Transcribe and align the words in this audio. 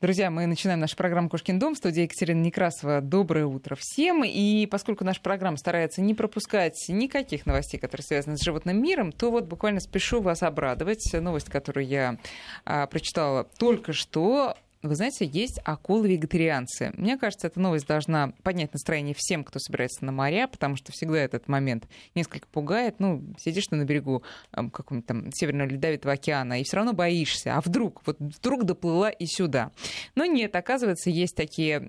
Друзья, 0.00 0.30
мы 0.30 0.46
начинаем 0.46 0.80
нашу 0.80 0.96
программу 0.96 1.28
«Кошкин 1.28 1.58
дом». 1.58 1.74
В 1.74 1.76
студии 1.76 2.04
Екатерина 2.04 2.40
Некрасова. 2.40 3.02
Доброе 3.02 3.44
утро 3.44 3.76
всем. 3.78 4.24
И 4.24 4.64
поскольку 4.64 5.04
наша 5.04 5.20
программа 5.20 5.58
старается 5.58 6.00
не 6.00 6.14
пропускать 6.14 6.82
никаких 6.88 7.44
новостей, 7.44 7.78
которые 7.78 8.06
связаны 8.06 8.38
с 8.38 8.42
животным 8.42 8.82
миром, 8.82 9.12
то 9.12 9.30
вот 9.30 9.44
буквально 9.44 9.78
спешу 9.80 10.22
вас 10.22 10.42
обрадовать. 10.42 11.06
Новость, 11.12 11.50
которую 11.50 11.86
я 11.86 12.16
а, 12.64 12.86
прочитала 12.86 13.44
только 13.58 13.92
что 13.92 14.56
вы 14.82 14.94
знаете, 14.94 15.26
есть 15.26 15.60
акулы-вегетарианцы. 15.64 16.92
Мне 16.96 17.18
кажется, 17.18 17.48
эта 17.48 17.60
новость 17.60 17.86
должна 17.86 18.32
поднять 18.42 18.72
настроение 18.72 19.14
всем, 19.16 19.44
кто 19.44 19.58
собирается 19.58 20.04
на 20.06 20.12
моря, 20.12 20.48
потому 20.48 20.76
что 20.76 20.90
всегда 20.90 21.18
этот 21.18 21.48
момент 21.48 21.86
несколько 22.14 22.48
пугает. 22.48 22.96
Ну, 22.98 23.22
сидишь 23.38 23.66
ты 23.66 23.76
на 23.76 23.84
берегу 23.84 24.22
какого-нибудь 24.52 25.06
там 25.06 25.32
Северного 25.32 25.68
Ледовитого 25.68 26.14
океана, 26.14 26.60
и 26.60 26.64
все 26.64 26.76
равно 26.76 26.94
боишься. 26.94 27.56
А 27.56 27.60
вдруг? 27.60 28.00
Вот 28.06 28.16
вдруг 28.18 28.64
доплыла 28.64 29.10
и 29.10 29.26
сюда. 29.26 29.70
Но 30.14 30.24
нет, 30.24 30.56
оказывается, 30.56 31.10
есть 31.10 31.36
такие 31.36 31.86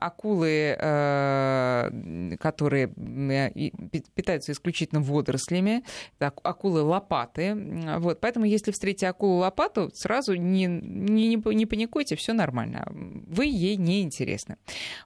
акулы, 0.00 0.76
э, 0.76 2.36
которые 2.40 2.92
э, 2.96 3.70
питаются 4.14 4.50
исключительно 4.50 5.00
водорослями. 5.00 5.84
Это 6.18 6.32
акулы-лопаты. 6.42 7.54
Вот. 7.98 8.20
Поэтому, 8.20 8.44
если 8.44 8.72
встретите 8.72 9.06
акулу-лопату, 9.06 9.90
сразу 9.94 10.34
не, 10.34 10.66
не, 10.66 11.36
не 11.36 11.66
паникуйте, 11.66 12.16
все 12.24 12.32
нормально. 12.32 12.86
Вы 12.90 13.46
ей 13.46 13.76
не 13.76 14.02
интересны. 14.02 14.56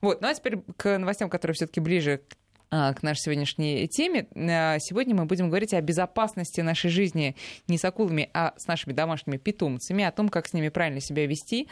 Вот. 0.01 0.21
Ну 0.21 0.29
а 0.29 0.35
теперь 0.35 0.59
к 0.77 0.99
новостям, 0.99 1.29
которые 1.29 1.57
все-таки 1.57 1.81
ближе 1.81 2.21
а, 2.71 2.95
к 2.95 3.03
нашей 3.03 3.23
сегодняшней 3.23 3.89
теме. 3.89 4.29
А, 4.37 4.79
сегодня 4.79 5.17
мы 5.17 5.25
будем 5.25 5.49
говорить 5.49 5.75
о 5.75 5.81
безопасности 5.81 6.61
нашей 6.61 6.91
жизни 6.91 7.35
не 7.67 7.77
с 7.77 7.85
акулами, 7.85 8.31
а 8.35 8.55
с 8.57 8.69
нашими 8.69 8.93
домашними 8.93 9.37
питомцами, 9.37 10.05
о 10.05 10.13
том, 10.13 10.29
как 10.29 10.47
с 10.47 10.53
ними 10.53 10.69
правильно 10.69 11.01
себя 11.01 11.27
вести, 11.27 11.67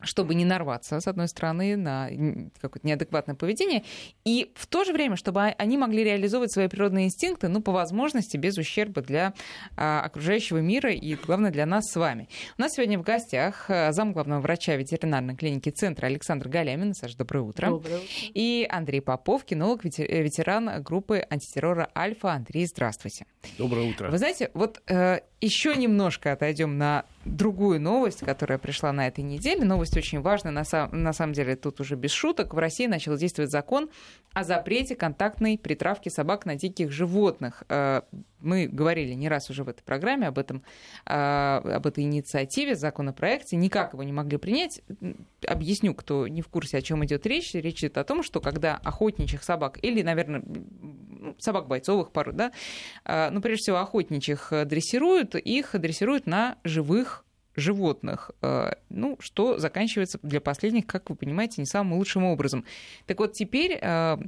чтобы 0.00 0.34
не 0.34 0.44
нарваться, 0.44 1.00
с 1.00 1.06
одной 1.06 1.28
стороны, 1.28 1.76
на 1.76 2.08
какое-то 2.60 2.86
неадекватное 2.86 3.34
поведение, 3.34 3.84
и 4.24 4.52
в 4.54 4.66
то 4.66 4.84
же 4.84 4.92
время, 4.92 5.16
чтобы 5.16 5.42
они 5.42 5.78
могли 5.78 6.04
реализовывать 6.04 6.52
свои 6.52 6.68
природные 6.68 7.06
инстинкты, 7.06 7.48
ну, 7.48 7.62
по 7.62 7.72
возможности, 7.72 8.36
без 8.36 8.58
ущерба 8.58 9.02
для 9.02 9.34
а, 9.76 10.02
окружающего 10.02 10.58
мира 10.58 10.92
и, 10.92 11.14
главное, 11.14 11.50
для 11.50 11.66
нас 11.66 11.84
с 11.90 11.96
вами. 11.96 12.28
У 12.58 12.62
нас 12.62 12.74
сегодня 12.74 12.98
в 12.98 13.02
гостях 13.02 13.66
а, 13.68 13.92
зам 13.92 14.12
главного 14.12 14.40
врача 14.40 14.76
ветеринарной 14.76 15.36
клиники 15.36 15.70
Центра 15.70 16.06
Александр 16.06 16.48
Галямин. 16.48 16.94
Саша, 16.94 17.16
доброе 17.16 17.40
утро. 17.40 17.68
Доброе 17.68 17.96
утро. 17.96 18.06
И 18.34 18.66
Андрей 18.70 19.00
Попов, 19.00 19.44
кинолог, 19.44 19.84
ветеран 19.84 20.82
группы 20.82 21.24
антитеррора 21.28 21.90
«Альфа». 21.96 22.32
Андрей, 22.32 22.66
здравствуйте. 22.66 23.26
Доброе 23.58 23.90
утро. 23.90 24.10
Вы 24.10 24.18
знаете, 24.18 24.50
вот 24.54 24.82
э, 24.86 25.20
еще 25.40 25.76
немножко 25.76 26.32
отойдем 26.32 26.78
на 26.78 27.04
другую 27.24 27.80
новость, 27.80 28.20
которая 28.20 28.58
пришла 28.58 28.92
на 28.92 29.06
этой 29.06 29.22
неделе. 29.22 29.64
Новость 29.64 29.96
очень 29.96 30.20
важная, 30.20 30.52
на, 30.52 30.64
сам, 30.64 30.90
на 30.92 31.12
самом 31.12 31.32
деле 31.32 31.56
тут 31.56 31.80
уже 31.80 31.96
без 31.96 32.12
шуток. 32.12 32.54
В 32.54 32.58
России 32.58 32.86
начал 32.86 33.16
действовать 33.16 33.50
закон 33.50 33.90
о 34.32 34.44
запрете 34.44 34.96
контактной 34.96 35.58
притравки 35.58 36.08
собак 36.08 36.46
на 36.46 36.56
диких 36.56 36.90
животных. 36.90 37.64
Э, 37.68 38.02
мы 38.40 38.66
говорили 38.66 39.12
не 39.12 39.28
раз 39.28 39.50
уже 39.50 39.64
в 39.64 39.68
этой 39.68 39.82
программе 39.82 40.28
об, 40.28 40.38
этом, 40.38 40.62
э, 41.06 41.12
об 41.12 41.86
этой 41.86 42.04
инициативе, 42.04 42.76
законопроекте. 42.76 43.56
Никак 43.56 43.92
его 43.92 44.02
не 44.02 44.12
могли 44.12 44.38
принять. 44.38 44.82
Объясню, 45.46 45.94
кто 45.94 46.28
не 46.28 46.42
в 46.42 46.48
курсе, 46.48 46.78
о 46.78 46.82
чем 46.82 47.04
идет 47.04 47.26
речь. 47.26 47.54
Речь 47.54 47.80
идет 47.80 47.98
о 47.98 48.04
том, 48.04 48.22
что 48.22 48.40
когда 48.40 48.76
охотничьих 48.76 49.42
собак 49.42 49.78
или, 49.82 50.02
наверное, 50.02 50.42
собак 51.38 51.68
бойцовых 51.68 52.12
пород, 52.12 52.36
да, 52.36 52.52
э, 53.04 53.30
ну, 53.30 53.40
прежде 53.40 53.62
всего, 53.62 53.78
охотничьих 53.78 54.52
дрессируют, 54.64 55.34
их 55.34 55.78
дрессируют 55.78 56.26
на 56.26 56.56
живых 56.64 57.24
животных, 57.56 58.30
э, 58.42 58.72
ну, 58.90 59.16
что 59.20 59.58
заканчивается 59.58 60.18
для 60.22 60.40
последних, 60.40 60.86
как 60.86 61.10
вы 61.10 61.16
понимаете, 61.16 61.60
не 61.60 61.66
самым 61.66 61.94
лучшим 61.94 62.24
образом. 62.24 62.64
Так 63.06 63.18
вот, 63.18 63.32
теперь 63.32 63.78
э, 63.80 64.18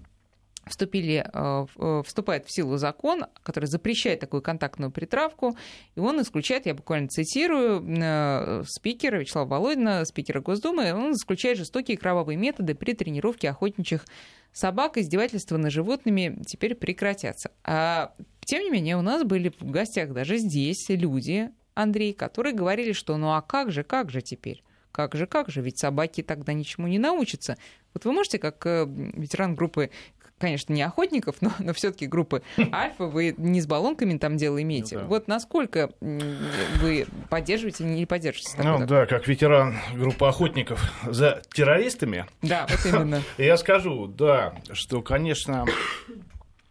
вступили, 0.68 1.26
э, 1.32 2.02
вступает 2.04 2.46
в 2.46 2.54
силу 2.54 2.76
закон, 2.76 3.26
который 3.42 3.66
запрещает 3.66 4.20
такую 4.20 4.42
контактную 4.42 4.90
притравку, 4.90 5.56
и 5.94 6.00
он 6.00 6.20
исключает, 6.22 6.66
я 6.66 6.74
буквально 6.74 7.08
цитирую, 7.08 8.64
спикера 8.66 9.18
Вячеслава 9.18 9.48
Володина, 9.48 10.04
спикера 10.04 10.40
Госдумы, 10.40 10.92
он 10.94 11.12
исключает 11.12 11.58
жестокие 11.58 11.96
кровавые 11.96 12.36
методы 12.36 12.74
при 12.74 12.92
тренировке 12.92 13.50
охотничьих 13.50 14.04
собак, 14.52 14.98
издевательства 14.98 15.56
над 15.56 15.72
животными 15.72 16.42
теперь 16.46 16.74
прекратятся. 16.74 17.50
А, 17.64 18.12
тем 18.40 18.62
не 18.62 18.70
менее, 18.70 18.96
у 18.96 19.02
нас 19.02 19.24
были 19.24 19.52
в 19.60 19.70
гостях 19.70 20.12
даже 20.12 20.38
здесь 20.38 20.86
люди, 20.88 21.50
Андрей, 21.74 22.12
которые 22.12 22.54
говорили, 22.54 22.92
что 22.92 23.16
ну 23.16 23.32
а 23.32 23.42
как 23.42 23.70
же, 23.70 23.84
как 23.84 24.10
же 24.10 24.20
теперь? 24.20 24.64
Как 24.90 25.14
же, 25.14 25.26
как 25.26 25.48
же, 25.48 25.60
ведь 25.60 25.78
собаки 25.78 26.22
тогда 26.22 26.52
ничему 26.52 26.88
не 26.88 26.98
научатся. 26.98 27.56
Вот 27.94 28.04
вы 28.04 28.12
можете, 28.12 28.38
как 28.38 28.66
э, 28.66 28.84
ветеран 28.88 29.54
группы, 29.54 29.90
конечно, 30.38 30.72
не 30.72 30.82
охотников, 30.82 31.36
но, 31.40 31.52
но 31.58 31.72
все-таки 31.72 32.06
группы 32.06 32.42
Альфа, 32.72 33.04
вы 33.04 33.34
не 33.36 33.60
с 33.60 33.66
баллонками 33.66 34.16
там 34.18 34.36
дело 34.36 34.60
имеете. 34.62 34.96
Ну, 34.96 35.02
да. 35.02 35.06
Вот 35.08 35.28
насколько 35.28 35.90
вы 36.00 37.06
поддерживаете 37.28 37.84
или 37.84 37.90
не 37.90 38.06
поддерживаете? 38.06 38.62
Ну 38.62 38.86
да, 38.86 39.06
как 39.06 39.26
ветеран 39.28 39.76
группы 39.94 40.26
охотников 40.26 40.92
за 41.06 41.42
террористами. 41.52 42.26
Да, 42.42 42.66
вот 42.68 42.86
именно. 42.86 43.22
Я 43.38 43.56
скажу, 43.56 44.06
да, 44.06 44.54
что, 44.72 45.02
конечно, 45.02 45.64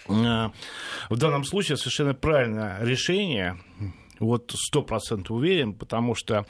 э, 0.07 0.11
в 1.09 1.17
данном 1.17 1.43
случае 1.43 1.77
совершенно 1.77 2.13
правильное 2.13 2.83
решение 2.83 3.57
вот 4.19 4.53
сто 4.55 4.81
процентов 4.81 5.31
уверен, 5.37 5.73
потому 5.73 6.15
что 6.15 6.45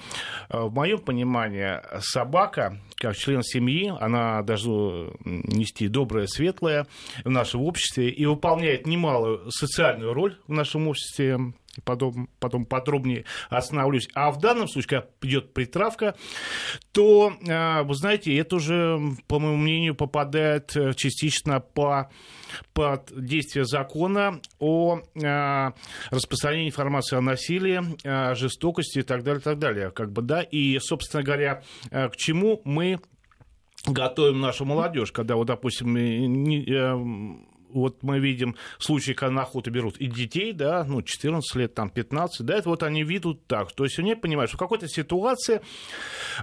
э, 0.49 0.59
в 0.59 0.73
моем 0.73 0.99
понимании 0.99 1.79
собака, 1.99 2.79
как 2.95 3.15
член 3.15 3.43
семьи, 3.43 3.93
она 3.99 4.41
должна 4.43 5.11
нести 5.25 5.87
доброе, 5.87 6.27
светлое 6.27 6.87
в 7.23 7.29
нашем 7.29 7.61
обществе 7.61 8.09
и 8.09 8.25
выполняет 8.25 8.87
немалую 8.87 9.51
социальную 9.51 10.13
роль 10.13 10.37
в 10.47 10.51
нашем 10.51 10.87
обществе 10.87 11.53
потом, 11.83 12.29
потом 12.39 12.65
подробнее 12.65 13.25
остановлюсь. 13.49 14.07
А 14.13 14.31
в 14.31 14.39
данном 14.39 14.67
случае, 14.67 15.01
когда 15.01 15.07
идет 15.21 15.53
притравка, 15.53 16.15
то, 16.91 17.33
э, 17.47 17.83
вы 17.83 17.95
знаете, 17.95 18.35
это 18.37 18.57
уже, 18.57 18.99
по 19.27 19.39
моему 19.39 19.57
мнению, 19.57 19.95
попадает 19.95 20.75
э, 20.75 20.93
частично 20.93 21.59
по 21.59 22.09
под 22.73 23.11
действие 23.13 23.65
закона 23.65 24.39
о 24.59 24.99
э, 25.15 25.71
распространении 26.11 26.69
информации 26.69 27.17
о 27.17 27.21
насилии, 27.21 27.81
о 28.07 28.35
жестокости 28.35 28.99
и 28.99 29.03
так 29.03 29.23
далее, 29.23 29.41
так 29.41 29.59
далее. 29.59 29.91
Как 29.91 30.11
бы, 30.11 30.21
да? 30.21 30.41
И, 30.41 30.79
собственно 30.79 31.23
говоря, 31.23 31.63
к 31.91 32.15
чему 32.15 32.61
мы 32.63 32.99
готовим 33.85 34.39
нашу 34.39 34.65
молодежь, 34.65 35.11
когда, 35.11 35.35
вот, 35.35 35.47
допустим, 35.47 35.93
не, 35.93 36.65
вот 37.69 38.03
мы 38.03 38.19
видим 38.19 38.55
случаи, 38.79 39.11
когда 39.13 39.31
на 39.33 39.41
охоту 39.43 39.71
берут 39.71 39.97
и 39.97 40.07
детей, 40.07 40.53
да, 40.53 40.83
ну, 40.83 41.01
14 41.01 41.55
лет, 41.55 41.73
там, 41.73 41.89
15, 41.89 42.45
да, 42.45 42.57
это 42.57 42.69
вот 42.69 42.83
они 42.83 43.03
видят 43.03 43.45
так. 43.47 43.71
То 43.71 43.83
есть 43.83 43.99
они 43.99 44.15
понимают, 44.15 44.49
что 44.49 44.57
в 44.57 44.59
какой-то 44.59 44.87
ситуации 44.87 45.61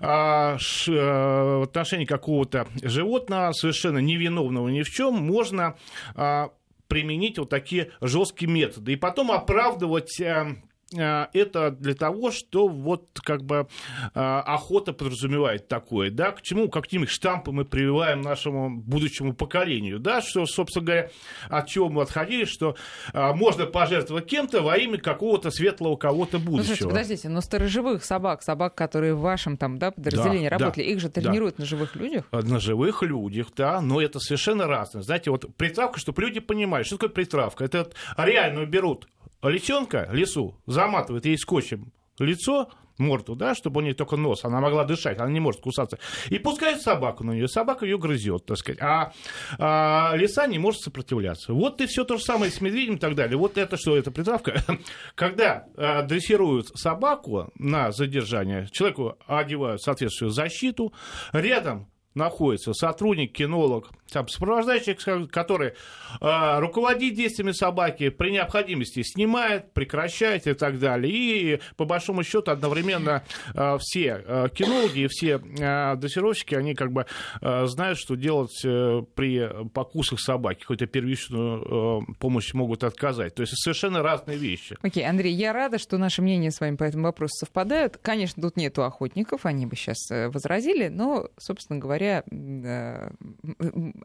а, 0.00 0.56
ш, 0.58 0.92
а, 0.94 1.60
в 1.60 1.62
отношении 1.62 2.04
какого-то 2.04 2.66
животного, 2.82 3.52
совершенно 3.52 3.98
невиновного 3.98 4.68
ни 4.68 4.82
в 4.82 4.90
чем, 4.90 5.14
можно 5.14 5.76
а, 6.14 6.50
применить 6.88 7.38
вот 7.38 7.50
такие 7.50 7.90
жесткие 8.00 8.50
методы. 8.50 8.92
И 8.92 8.96
потом 8.96 9.32
оправдывать... 9.32 10.20
А, 10.20 10.56
это 10.96 11.70
для 11.70 11.94
того, 11.94 12.30
что 12.30 12.68
вот 12.68 13.06
как 13.22 13.42
бы 13.44 13.66
э, 14.14 14.20
охота 14.20 14.92
подразумевает 14.92 15.68
такое, 15.68 16.10
да, 16.10 16.32
к 16.32 16.42
чему, 16.42 16.68
какими 16.68 17.06
штампы 17.06 17.52
мы 17.52 17.64
прививаем 17.64 18.20
нашему 18.20 18.70
будущему 18.70 19.34
поколению, 19.34 19.98
да, 19.98 20.22
что, 20.22 20.46
собственно 20.46 20.84
говоря, 20.84 21.10
от 21.48 21.68
чего 21.68 21.88
мы 21.88 22.02
отходили, 22.02 22.44
что 22.44 22.76
э, 23.12 23.32
можно 23.34 23.66
пожертвовать 23.66 24.26
кем-то 24.26 24.62
во 24.62 24.76
имя 24.76 24.98
какого-то 24.98 25.50
светлого 25.50 25.96
кого-то 25.96 26.38
будущего. 26.38 26.84
Ну, 26.84 26.90
подождите, 26.90 27.28
но 27.28 27.40
сторожевых 27.40 28.04
собак, 28.04 28.42
собак, 28.42 28.74
которые 28.74 29.14
в 29.14 29.20
вашем 29.20 29.56
там, 29.56 29.78
да, 29.78 29.90
подразделении 29.90 30.48
да, 30.48 30.58
работали, 30.58 30.84
да, 30.84 30.90
их 30.90 31.00
же 31.00 31.08
тренируют 31.08 31.56
да. 31.56 31.62
на 31.62 31.66
живых 31.66 31.96
людях? 31.96 32.24
На 32.32 32.60
живых 32.60 33.02
людях, 33.02 33.48
да, 33.56 33.80
но 33.80 34.00
это 34.00 34.20
совершенно 34.20 34.66
разное. 34.66 35.02
Знаете, 35.02 35.30
вот 35.30 35.54
притравка, 35.56 35.98
чтобы 35.98 36.22
люди 36.22 36.40
понимали, 36.40 36.82
что 36.82 36.96
такое 36.96 37.10
притравка. 37.10 37.64
Это 37.64 37.90
реально 38.16 38.66
берут 38.66 39.08
лисенка 39.44 40.08
лесу 40.12 40.60
заматывает 40.66 41.26
ей 41.26 41.38
скотчем 41.38 41.92
лицо, 42.18 42.68
морду, 42.98 43.34
да, 43.34 43.54
чтобы 43.54 43.80
у 43.80 43.82
нее 43.82 43.94
только 43.94 44.16
нос, 44.16 44.44
она 44.44 44.60
могла 44.60 44.84
дышать, 44.84 45.18
она 45.18 45.30
не 45.30 45.40
может 45.40 45.60
кусаться. 45.60 45.98
И 46.30 46.38
пускает 46.38 46.80
собаку 46.82 47.24
на 47.24 47.32
нее, 47.32 47.48
собака 47.48 47.84
ее 47.84 47.98
грызет, 47.98 48.46
так 48.46 48.56
сказать. 48.56 48.80
А, 48.80 49.12
а 49.58 50.14
лиса 50.14 50.46
не 50.46 50.58
может 50.58 50.82
сопротивляться. 50.82 51.52
Вот 51.52 51.80
и 51.80 51.86
все 51.86 52.04
то 52.04 52.16
же 52.16 52.22
самое 52.22 52.50
с 52.50 52.60
медведем 52.60 52.94
и 52.94 52.98
так 52.98 53.14
далее. 53.14 53.36
Вот 53.36 53.58
это 53.58 53.76
что, 53.76 53.96
это 53.96 54.10
притравка. 54.10 54.62
Когда 55.14 55.66
а, 55.76 56.02
дрессируют 56.02 56.68
собаку 56.74 57.50
на 57.56 57.90
задержание, 57.90 58.68
человеку 58.70 59.16
одевают 59.26 59.82
соответствующую 59.82 60.30
защиту, 60.30 60.92
рядом 61.32 61.88
находится 62.14 62.72
сотрудник, 62.74 63.32
кинолог, 63.32 63.90
там, 64.10 64.28
сопровождающий, 64.28 64.94
который 65.28 65.74
э, 66.20 66.58
руководит 66.58 67.14
действиями 67.14 67.52
собаки, 67.52 68.10
при 68.10 68.30
необходимости 68.30 69.02
снимает, 69.02 69.72
прекращает 69.72 70.46
и 70.46 70.54
так 70.54 70.78
далее. 70.78 71.12
И, 71.12 71.60
по 71.76 71.84
большому 71.84 72.22
счету, 72.22 72.50
одновременно 72.50 73.24
э, 73.54 73.76
все 73.80 74.22
э, 74.24 74.48
кинологи 74.54 75.00
и 75.00 75.06
все 75.08 75.40
э, 75.40 75.96
дрессировщики, 75.96 76.54
они 76.54 76.74
как 76.74 76.92
бы 76.92 77.06
э, 77.40 77.66
знают, 77.66 77.98
что 77.98 78.14
делать 78.14 78.64
э, 78.64 79.02
при 79.14 79.48
покусах 79.70 80.20
собаки, 80.20 80.60
какую-то 80.60 80.86
первичную 80.86 82.02
э, 82.08 82.12
помощь 82.20 82.54
могут 82.54 82.84
отказать. 82.84 83.34
То 83.34 83.42
есть 83.42 83.54
совершенно 83.56 84.02
разные 84.02 84.36
вещи. 84.36 84.76
Окей, 84.82 85.02
okay, 85.02 85.08
Андрей, 85.08 85.34
я 85.34 85.52
рада, 85.52 85.78
что 85.78 85.98
наши 85.98 86.22
мнения 86.22 86.50
с 86.50 86.60
вами 86.60 86.76
по 86.76 86.84
этому 86.84 87.04
вопросу 87.04 87.34
совпадают. 87.40 87.98
Конечно, 88.00 88.42
тут 88.42 88.56
нету 88.56 88.84
охотников, 88.84 89.46
они 89.46 89.66
бы 89.66 89.76
сейчас 89.76 90.10
э, 90.10 90.28
возразили, 90.28 90.88
но, 90.88 91.28
собственно 91.38 91.78
говоря, 91.78 92.22
э, 92.30 93.10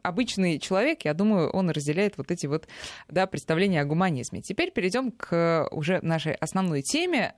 обычный 0.02 0.58
человек, 0.58 1.04
я 1.04 1.14
думаю, 1.14 1.50
он 1.50 1.70
разделяет 1.70 2.18
вот 2.18 2.30
эти 2.30 2.46
вот 2.46 2.68
да, 3.08 3.26
представления 3.26 3.80
о 3.80 3.84
гуманизме. 3.84 4.42
Теперь 4.42 4.70
перейдем 4.70 5.10
к 5.12 5.68
уже 5.70 6.00
нашей 6.02 6.34
основной 6.34 6.82
теме. 6.82 7.34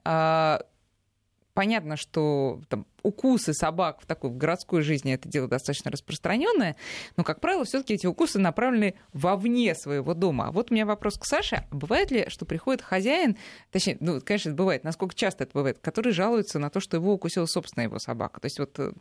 А, 1.52 1.62
понятно, 1.62 1.96
что 1.96 2.60
там, 2.69 2.87
укусы 3.02 3.52
собак 3.52 4.00
в 4.00 4.06
такой 4.06 4.31
в 4.31 4.37
городской 4.37 4.82
жизни 4.82 5.12
это 5.12 5.28
дело 5.28 5.49
достаточно 5.49 5.90
распространенное, 5.90 6.76
но, 7.16 7.25
как 7.25 7.40
правило, 7.40 7.64
все-таки 7.64 7.94
эти 7.94 8.06
укусы 8.06 8.38
направлены 8.38 8.94
вовне 9.12 9.75
своего 9.75 10.14
дома. 10.14 10.49
А 10.49 10.50
вот 10.52 10.70
у 10.70 10.75
меня 10.75 10.87
вопрос 10.87 11.19
к 11.19 11.25
Саше. 11.25 11.64
Бывает 11.70 12.10
ли, 12.10 12.26
что 12.28 12.44
приходит 12.44 12.82
хозяин, 12.82 13.37
точнее, 13.70 13.96
ну, 14.00 14.20
конечно, 14.20 14.50
это 14.50 14.56
бывает, 14.56 14.84
насколько 14.84 15.14
часто 15.14 15.44
это 15.44 15.52
бывает, 15.54 15.78
который 15.81 16.12
жалуется 16.12 16.58
на 16.58 16.70
то, 16.70 16.81
что 16.81 16.96
его 16.96 17.12
укусила 17.12 17.46
собственная 17.46 17.87
его 17.87 17.98
собака? 17.98 18.40
То 18.40 18.46
есть 18.46 18.58
вот 18.58 18.78
э, 18.78 18.93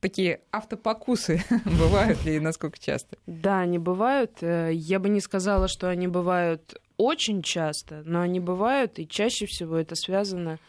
такие 0.00 0.40
автопокусы 0.52 1.42
бывают 1.64 2.24
ли 2.24 2.36
и 2.36 2.40
насколько 2.40 2.78
часто? 2.78 3.16
Да, 3.26 3.60
они 3.60 3.78
бывают. 3.78 4.42
Э, 4.42 4.70
я 4.72 4.98
бы 4.98 5.08
не 5.08 5.20
сказала, 5.20 5.68
что 5.68 5.88
они 5.88 6.08
бывают 6.08 6.80
очень 6.96 7.42
часто, 7.42 8.02
но 8.04 8.20
они 8.20 8.40
бывают, 8.40 8.98
и 8.98 9.06
чаще 9.06 9.46
всего 9.46 9.76
это 9.76 9.94
связано 9.94 10.56
с 10.56 10.60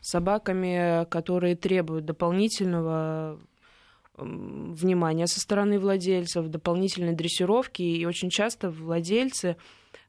собаками, 0.00 1.04
которые 1.06 1.56
требуют 1.56 2.04
дополнительного 2.04 3.38
внимания 4.16 5.26
со 5.26 5.40
стороны 5.40 5.78
владельцев, 5.78 6.48
дополнительной 6.48 7.14
дрессировки, 7.14 7.82
и 7.82 8.06
очень 8.06 8.30
часто 8.30 8.70
владельцы 8.70 9.56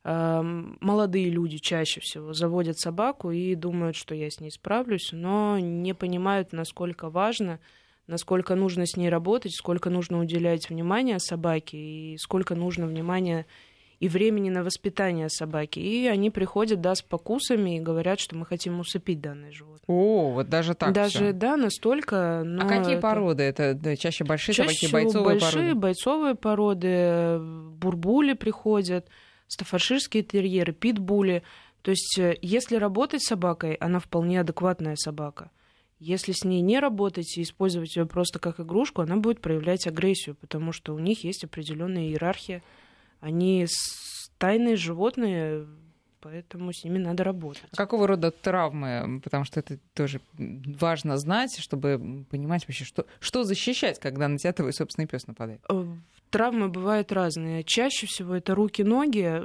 молодые 0.03 1.29
люди 1.29 1.57
чаще 1.57 1.99
всего 1.99 2.31
заводят 2.31 2.79
собаку 2.79 3.31
и 3.31 3.55
думают, 3.55 3.97
что 3.97 4.15
я 4.15 4.29
с 4.29 4.39
ней 4.39 4.51
справлюсь, 4.51 5.09
но 5.11 5.59
не 5.59 5.93
понимают, 5.93 6.53
насколько 6.53 7.09
важно 7.09 7.59
насколько 8.07 8.55
нужно 8.55 8.85
с 8.85 8.95
ней 8.95 9.09
работать, 9.09 9.53
сколько 9.53 9.89
нужно 9.89 10.19
уделять 10.19 10.69
внимания 10.69 11.19
собаке 11.19 11.77
и 11.77 12.17
сколько 12.17 12.55
нужно 12.55 12.87
внимания 12.87 13.45
и 13.99 14.07
времени 14.07 14.49
на 14.49 14.63
воспитание 14.63 15.29
собаки. 15.29 15.79
И 15.79 16.05
они 16.07 16.29
приходят, 16.29 16.81
да, 16.81 16.93
с 16.93 17.01
покусами 17.01 17.77
и 17.77 17.79
говорят, 17.79 18.19
что 18.19 18.35
мы 18.35 18.45
хотим 18.45 18.79
усыпить 18.79 19.21
данное 19.21 19.51
животное. 19.51 19.83
О, 19.87 20.31
вот 20.33 20.49
даже 20.49 20.75
так 20.75 20.93
Даже, 20.93 21.17
всё. 21.17 21.33
да, 21.33 21.57
настолько. 21.57 22.41
А 22.41 22.67
какие 22.67 22.93
это... 22.93 23.01
породы? 23.01 23.43
Это 23.43 23.73
да, 23.73 23.95
чаще 23.95 24.23
большие 24.23 24.53
чаще 24.53 24.87
собаки, 24.87 25.05
бойцовые 25.05 25.39
большие, 25.39 25.51
породы? 25.51 25.79
бойцовые 25.79 26.35
породы, 26.35 27.39
бурбули 27.39 28.33
приходят, 28.33 29.07
стафарширские 29.47 30.23
терьеры, 30.23 30.73
питбули. 30.73 31.43
То 31.81 31.91
есть, 31.91 32.19
э, 32.19 32.37
если 32.41 32.75
работать 32.75 33.23
с 33.23 33.29
собакой, 33.29 33.75
она 33.75 33.99
вполне 33.99 34.41
адекватная 34.41 34.95
собака. 34.95 35.51
Если 35.99 36.31
с 36.31 36.43
ней 36.43 36.61
не 36.61 36.79
работать 36.79 37.37
и 37.37 37.41
использовать 37.41 37.95
ее 37.95 38.05
просто 38.05 38.37
как 38.37 38.59
игрушку, 38.59 39.01
она 39.01 39.15
будет 39.15 39.41
проявлять 39.41 39.87
агрессию, 39.87 40.35
потому 40.35 40.71
что 40.71 40.93
у 40.93 40.99
них 40.99 41.23
есть 41.23 41.43
определенная 41.43 42.03
иерархия. 42.03 42.61
Они 43.19 43.65
тайные 44.37 44.75
животные, 44.75 45.67
поэтому 46.21 46.71
с 46.73 46.83
ними 46.83 46.97
надо 46.97 47.23
работать. 47.23 47.63
А 47.71 47.75
какого 47.75 48.07
рода 48.07 48.31
травмы? 48.31 49.21
Потому 49.23 49.43
что 49.43 49.59
это 49.59 49.79
тоже 49.93 50.21
важно 50.37 51.17
знать, 51.17 51.57
чтобы 51.59 52.25
понимать 52.29 52.67
вообще, 52.67 52.85
что, 52.85 53.05
что 53.19 53.43
защищать, 53.43 53.99
когда 53.99 54.27
на 54.27 54.37
тебя 54.37 54.53
твой 54.53 54.73
собственный 54.73 55.07
пес 55.07 55.27
нападает. 55.27 55.61
Э, 55.69 55.85
травмы 56.29 56.69
бывают 56.69 57.11
разные. 57.11 57.63
Чаще 57.63 58.05
всего 58.07 58.35
это 58.35 58.55
руки-ноги, 58.55 59.43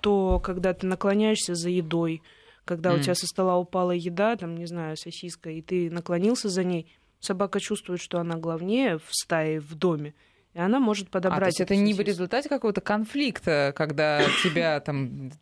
то 0.00 0.40
когда 0.40 0.74
ты 0.74 0.86
наклоняешься 0.86 1.54
за 1.54 1.70
едой, 1.70 2.22
когда 2.64 2.92
mm. 2.92 2.98
у 2.98 3.02
тебя 3.02 3.14
со 3.14 3.26
стола 3.26 3.56
упала 3.58 3.92
еда, 3.92 4.36
там, 4.36 4.56
не 4.56 4.66
знаю, 4.66 4.96
сосиска, 4.96 5.50
и 5.50 5.62
ты 5.62 5.90
наклонился 5.90 6.48
за 6.48 6.64
ней, 6.64 6.94
собака 7.20 7.60
чувствует, 7.60 8.00
что 8.00 8.18
она 8.18 8.36
главнее 8.36 8.98
в 8.98 9.08
стае, 9.10 9.60
в 9.60 9.74
доме, 9.74 10.14
и 10.54 10.60
она 10.60 10.78
может 10.78 11.10
подобрать. 11.10 11.38
А, 11.38 11.40
то 11.40 11.46
есть 11.48 11.60
это 11.60 11.74
не 11.74 11.92
в 11.94 12.00
результате 12.00 12.48
какого-то 12.48 12.80
конфликта, 12.80 13.72
когда 13.76 14.22
тебя 14.42 14.78
там 14.80 15.32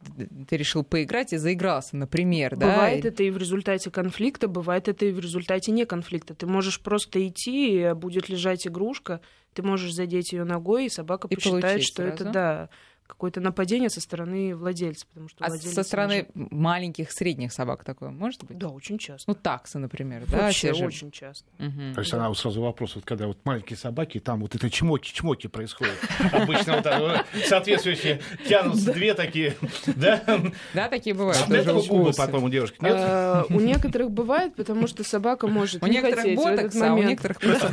ты 0.49 0.57
решил 0.57 0.85
поиграть 0.85 1.35
и 1.35 1.37
заигрался, 1.37 1.97
например, 1.97 2.57
да? 2.57 2.73
Бывает 2.73 3.05
это 3.05 3.23
и 3.23 3.31
в 3.31 3.37
результате 3.37 3.91
конфликта, 3.91 4.49
бывает 4.49 4.89
это 4.89 5.05
и 5.05 5.13
в 5.13 5.21
результате 5.21 5.71
не 5.71 5.85
конфликта. 5.85 6.35
Ты 6.35 6.47
можешь 6.47 6.81
просто 6.81 7.27
идти, 7.27 7.83
и 7.83 7.93
будет 7.93 8.31
лежать 8.31 8.67
игрушка, 8.67 9.21
ты 9.53 9.63
можешь 9.63 9.93
задеть 9.93 10.33
ее 10.33 10.45
ногой, 10.45 10.87
и 10.87 10.89
собака 10.89 11.29
и 11.29 11.35
посчитает, 11.35 11.83
что 11.83 12.03
сразу? 12.03 12.15
это 12.15 12.25
да 12.25 12.69
какое-то 13.13 13.41
нападение 13.41 13.91
со 13.91 14.01
стороны 14.01 14.57
владельца. 14.57 15.07
Потому 15.07 15.29
что 15.29 15.45
а 15.45 15.51
со 15.51 15.83
стороны 15.83 16.27
может... 16.35 16.53
маленьких, 16.53 17.13
средних 17.13 17.53
собак 17.53 17.85
такое 17.85 18.11
может 18.11 18.45
быть? 18.45 18.59
Да, 18.59 18.69
очень 18.69 18.99
часто. 18.99 19.31
Ну, 19.31 19.35
таксы, 19.35 19.79
например, 19.79 20.21
Вообще 20.27 20.69
да? 20.69 20.75
Вообще 20.75 20.87
очень 20.87 21.11
часто. 21.11 21.45
Угу. 21.59 21.95
То 21.95 22.01
есть 22.01 22.11
да. 22.11 22.19
она 22.19 22.29
вот 22.29 22.39
сразу 22.39 22.63
вопрос, 22.63 22.97
вот 22.97 23.05
когда 23.05 23.27
вот 23.27 23.39
маленькие 23.45 23.77
собаки, 23.77 24.19
там 24.19 24.41
вот 24.41 24.55
это 24.55 24.69
чмоки-чмоки 24.69 25.49
происходит. 25.49 25.99
Обычно 26.33 26.83
вот 26.83 27.27
соответствующие 27.47 28.21
тянутся 28.49 28.93
две 28.93 29.15
такие, 29.15 29.55
да? 29.87 30.23
Да, 30.75 30.89
такие 30.89 31.15
бывают. 31.15 31.49
Этого 31.51 31.83
губы 31.83 32.13
потом 32.17 32.45
у 32.45 32.49
девушки 32.49 32.79
нет? 32.81 32.95
А, 32.97 33.45
у 33.49 33.61
некоторых 33.61 34.11
бывает, 34.11 34.55
потому 34.55 34.87
что 34.87 35.05
собака 35.05 35.47
может 35.47 35.83
У 35.83 35.87
некоторых 35.87 36.37
ботокс, 36.37 36.77
а 36.81 36.95
у 36.95 37.03
некоторых 37.03 37.41
просто 37.41 37.71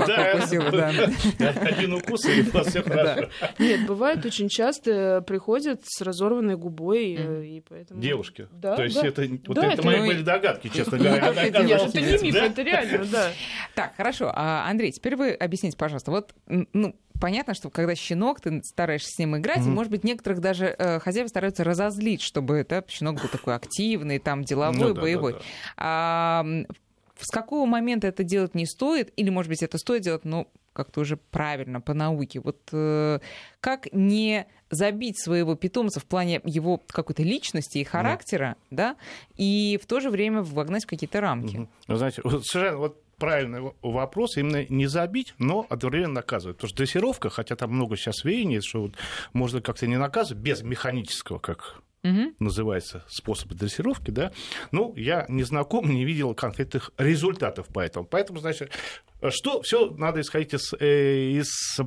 да. 1.37 1.49
Один 1.61 1.93
укус, 1.93 2.25
и 2.25 2.41
у 2.41 2.51
вас 2.51 2.67
все 2.67 2.83
хорошо. 2.83 3.29
Нет, 3.57 3.85
бывает 3.85 4.25
очень 4.25 4.49
часто 4.49 5.23
приходят 5.29 5.81
с 5.85 6.01
разорванной 6.01 6.57
губой, 6.57 7.13
mm. 7.13 7.45
и 7.45 7.61
поэтому... 7.61 8.01
Девушки. 8.01 8.47
Да, 8.51 8.75
То 8.75 8.83
есть 8.83 8.99
да. 8.99 9.07
это, 9.07 9.21
вот 9.45 9.55
да, 9.55 9.65
это, 9.65 9.73
это 9.73 9.85
мои 9.85 9.99
были 9.99 10.23
догадки, 10.23 10.69
честно 10.73 10.97
говоря. 10.97 11.31
Это 11.45 11.63
не 11.63 12.23
миф, 12.23 12.35
это 12.35 12.61
реально, 12.63 13.05
да. 13.05 13.31
Так, 13.75 13.95
хорошо. 13.95 14.31
А, 14.33 14.67
Андрей, 14.67 14.91
теперь 14.91 15.15
вы 15.15 15.33
объясните, 15.33 15.77
пожалуйста, 15.77 16.09
вот, 16.09 16.33
ну, 16.47 16.95
понятно, 17.21 17.53
что 17.53 17.69
когда 17.69 17.93
щенок, 17.93 18.41
ты 18.41 18.59
стараешься 18.63 19.11
с 19.11 19.19
ним 19.19 19.37
играть, 19.37 19.59
mm-hmm. 19.59 19.67
и, 19.67 19.69
может 19.69 19.91
быть, 19.91 20.03
некоторых 20.03 20.41
даже 20.41 20.65
э, 20.65 20.99
хозяева 20.99 21.27
стараются 21.27 21.63
разозлить, 21.63 22.23
чтобы 22.23 22.65
да, 22.67 22.83
щенок 22.87 23.21
был 23.21 23.29
такой 23.29 23.53
активный, 23.53 24.17
там, 24.17 24.43
деловой, 24.43 24.79
ну, 24.79 24.93
да, 24.95 25.01
боевой. 25.01 25.33
Да, 25.33 25.39
да. 25.39 25.43
А, 25.77 26.45
с 27.19 27.31
какого 27.31 27.65
момента 27.65 28.07
это 28.07 28.23
делать 28.23 28.55
не 28.55 28.65
стоит, 28.65 29.11
или, 29.15 29.29
может 29.29 29.49
быть, 29.49 29.63
это 29.63 29.77
стоит 29.77 30.01
делать, 30.03 30.25
но 30.25 30.47
как-то 30.73 31.01
уже 31.01 31.17
правильно, 31.17 31.81
по 31.81 31.93
науке. 31.93 32.39
Вот 32.39 32.57
э, 32.71 33.19
как 33.59 33.91
не 33.91 34.47
забить 34.69 35.21
своего 35.21 35.55
питомца 35.55 35.99
в 35.99 36.05
плане 36.05 36.41
его 36.45 36.81
какой-то 36.87 37.23
личности 37.23 37.79
и 37.79 37.83
характера, 37.83 38.55
да, 38.69 38.93
да 38.93 38.95
и 39.35 39.79
в 39.81 39.85
то 39.85 39.99
же 39.99 40.09
время 40.09 40.41
вогнать 40.41 40.85
в 40.85 40.87
какие-то 40.87 41.19
рамки? 41.19 41.67
Вы 41.87 41.95
знаете, 41.97 42.21
вот, 42.23 42.45
совершенно 42.45 42.77
вот 42.77 43.03
правильный 43.17 43.73
вопрос, 43.81 44.37
именно 44.37 44.65
не 44.69 44.87
забить, 44.87 45.33
но 45.37 45.65
одновременно 45.69 46.13
наказывать. 46.15 46.57
Потому 46.57 46.69
что 46.69 46.77
дрессировка, 46.77 47.29
хотя 47.29 47.55
там 47.55 47.71
много 47.71 47.97
сейчас 47.97 48.23
веяний, 48.23 48.61
что 48.61 48.83
вот 48.83 48.93
можно 49.33 49.61
как-то 49.61 49.85
не 49.85 49.97
наказывать 49.97 50.41
без 50.41 50.61
механического, 50.61 51.39
как 51.39 51.81
угу. 52.03 52.33
называется 52.39 53.03
способ 53.07 53.49
дрессировки, 53.53 54.11
да, 54.11 54.31
ну, 54.71 54.93
я 54.95 55.25
не 55.29 55.43
знаком, 55.43 55.89
не 55.89 56.05
видел 56.05 56.33
конкретных 56.33 56.91
результатов 56.97 57.67
по 57.67 57.79
этому. 57.79 58.05
Поэтому, 58.05 58.39
значит, 58.39 58.71
что 59.29 59.61
все 59.61 59.89
надо 59.91 60.21
исходить 60.21 60.53
из, 60.53 60.73
э, 60.79 61.31
из 61.31 61.79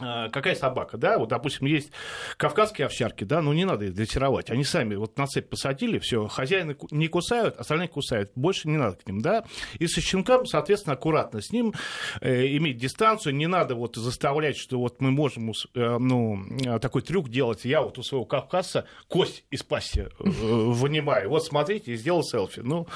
какая 0.00 0.54
собака, 0.54 0.96
да, 0.96 1.18
вот, 1.18 1.28
допустим, 1.28 1.66
есть 1.66 1.90
кавказские 2.36 2.86
овчарки, 2.86 3.24
да, 3.24 3.42
ну 3.42 3.52
не 3.52 3.64
надо 3.64 3.86
их 3.86 3.94
дрессировать, 3.94 4.50
они 4.50 4.64
сами 4.64 4.94
вот 4.94 5.16
на 5.18 5.26
цепь 5.26 5.48
посадили, 5.48 5.98
все, 5.98 6.26
хозяины 6.26 6.76
не 6.90 7.08
кусают, 7.08 7.56
остальные 7.56 7.88
кусают, 7.88 8.32
больше 8.34 8.68
не 8.68 8.76
надо 8.76 8.96
к 8.96 9.06
ним, 9.06 9.20
да, 9.20 9.44
и 9.78 9.86
со 9.86 10.00
щенком, 10.00 10.46
соответственно, 10.46 10.94
аккуратно 10.94 11.40
с 11.40 11.50
ним 11.50 11.74
э, 12.20 12.46
иметь 12.56 12.78
дистанцию, 12.78 13.34
не 13.34 13.46
надо 13.46 13.74
вот 13.74 13.96
заставлять, 13.96 14.56
что 14.56 14.78
вот 14.78 15.00
мы 15.00 15.10
можем, 15.10 15.52
э, 15.74 15.98
ну, 15.98 16.44
такой 16.80 17.02
трюк 17.02 17.28
делать, 17.28 17.64
я 17.64 17.82
вот 17.82 17.98
у 17.98 18.02
своего 18.02 18.24
кавказца 18.24 18.86
кость 19.08 19.44
из 19.50 19.62
пасти 19.62 20.00
э, 20.00 20.08
вынимаю, 20.18 21.28
вот 21.28 21.44
смотрите, 21.44 21.94
сделал 21.94 22.22
селфи, 22.22 22.60
ну, 22.60 22.86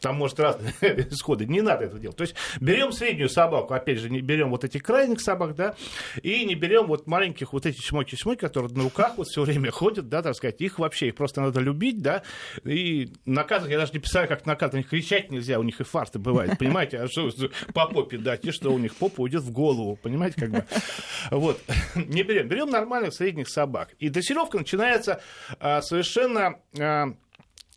там 0.00 0.16
может 0.16 0.40
разные 0.40 0.72
исходы, 1.10 1.46
не 1.46 1.60
надо 1.60 1.84
это 1.84 1.98
делать. 1.98 2.16
То 2.16 2.22
есть 2.22 2.34
берем 2.60 2.92
среднюю 2.92 3.28
собаку, 3.28 3.74
опять 3.74 3.98
же, 3.98 4.10
не 4.10 4.20
берем 4.20 4.50
вот 4.50 4.64
этих 4.64 4.82
крайних 4.82 5.20
собак, 5.20 5.54
да, 5.54 5.74
и 6.22 6.44
не 6.44 6.54
берем 6.54 6.86
вот 6.86 7.06
маленьких 7.06 7.52
вот 7.52 7.66
эти 7.66 7.80
чмоки-чмоки, 7.80 8.36
которые 8.36 8.72
на 8.72 8.84
руках 8.84 9.14
вот 9.16 9.28
все 9.28 9.42
время 9.42 9.70
ходят, 9.70 10.08
да, 10.08 10.22
так 10.22 10.34
сказать, 10.34 10.60
их 10.60 10.78
вообще, 10.78 11.08
их 11.08 11.14
просто 11.14 11.40
надо 11.40 11.60
любить, 11.60 12.00
да, 12.00 12.22
и 12.64 13.12
наказывать, 13.24 13.72
я 13.72 13.78
даже 13.78 13.92
не 13.92 13.98
писаю, 13.98 14.28
как 14.28 14.46
наказывать, 14.46 14.84
них 14.84 14.90
кричать 14.90 15.30
нельзя, 15.30 15.58
у 15.58 15.62
них 15.62 15.80
и 15.80 15.84
фарты 15.84 16.18
бывают, 16.18 16.58
понимаете, 16.58 17.00
а 17.00 17.08
что 17.08 17.30
по 17.74 17.86
попе 17.86 18.18
дать, 18.18 18.44
и 18.44 18.50
что 18.50 18.70
у 18.70 18.78
них? 18.78 18.94
Попа 18.94 19.20
уйдет 19.20 19.42
в 19.42 19.50
голову, 19.50 19.96
понимаете, 19.96 20.40
как 20.40 20.50
бы. 20.50 20.64
Вот, 21.30 21.60
не 21.94 22.22
берем, 22.22 22.48
берем 22.48 22.70
нормальных 22.70 23.14
средних 23.14 23.48
собак. 23.48 23.94
И 23.98 24.08
дрессировка 24.08 24.58
начинается 24.58 25.20
а, 25.58 25.82
совершенно 25.82 26.56
а, 26.78 27.14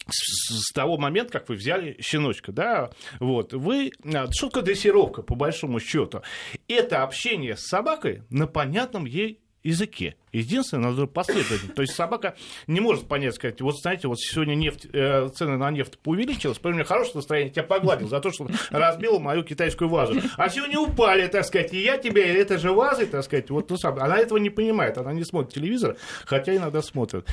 с, 0.10 0.72
того 0.74 0.98
момента, 0.98 1.34
как 1.34 1.50
вы 1.50 1.56
взяли 1.56 1.98
щеночка, 2.00 2.52
да, 2.52 2.92
вот, 3.20 3.54
вы, 3.54 3.92
а, 4.06 4.28
что 4.32 4.62
дрессировка, 4.62 5.22
по 5.22 5.36
большому 5.36 5.80
счету? 5.80 6.22
Это 6.68 7.04
общение 7.04 7.56
с 7.56 7.68
собакой 7.68 8.24
на 8.30 8.48
понятном 8.48 9.06
ей 9.06 9.40
языке. 9.64 10.16
Единственное, 10.32 10.90
надо 10.90 11.08
последовательно. 11.08 11.74
То 11.74 11.82
есть 11.82 11.96
собака 11.96 12.36
не 12.68 12.82
может 12.82 13.08
понять, 13.08 13.36
сказать, 13.36 13.62
вот 13.62 13.80
знаете, 13.80 14.08
вот 14.08 14.20
сегодня 14.20 14.56
нефть, 14.56 14.88
э, 14.92 15.30
цены 15.30 15.58
на 15.58 15.72
нефть 15.72 15.98
увеличились, 16.06 16.60
у 16.62 16.70
меня 16.70 16.84
хорошее 16.84 17.16
настроение, 17.18 17.52
тебя 17.52 17.64
погладил 17.64 18.10
за 18.10 18.20
то, 18.20 18.32
что 18.32 18.48
разбила 18.70 19.20
мою 19.20 19.44
китайскую 19.44 19.90
вазу. 19.90 20.20
А 20.38 20.50
сегодня 20.50 20.80
упали, 20.80 21.28
так 21.28 21.46
сказать, 21.46 21.74
и 21.74 21.82
я 21.82 21.98
тебе, 21.98 22.24
это 22.36 22.58
же 22.58 22.72
вазы, 22.72 23.06
так 23.06 23.24
сказать, 23.24 23.50
вот 23.50 23.70
ну, 23.70 23.78
сам. 23.78 23.98
Она 24.00 24.18
этого 24.18 24.38
не 24.38 24.50
понимает, 24.50 24.98
она 24.98 25.14
не 25.14 25.24
смотрит 25.24 25.54
телевизор, 25.54 25.96
хотя 26.26 26.56
иногда 26.56 26.82
смотрит. 26.82 27.28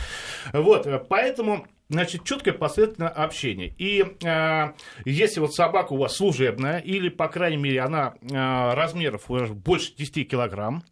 Вот, 0.53 0.87
поэтому 1.09 1.67
Значит, 1.91 2.23
четкое 2.23 2.55
последовательное 2.55 3.09
общение. 3.09 3.75
И 3.77 4.05
э, 4.25 4.73
если 5.05 5.41
вот 5.41 5.55
собака 5.57 5.93
у 5.93 5.97
вас 5.97 6.17
служебная, 6.17 6.79
или, 6.79 7.09
по 7.09 7.27
крайней 7.27 7.57
мере, 7.57 7.81
она 7.81 8.15
э, 8.23 8.75
размеров 8.75 9.25
больше 9.29 9.93
10 9.97 10.31
килограмм, 10.31 10.85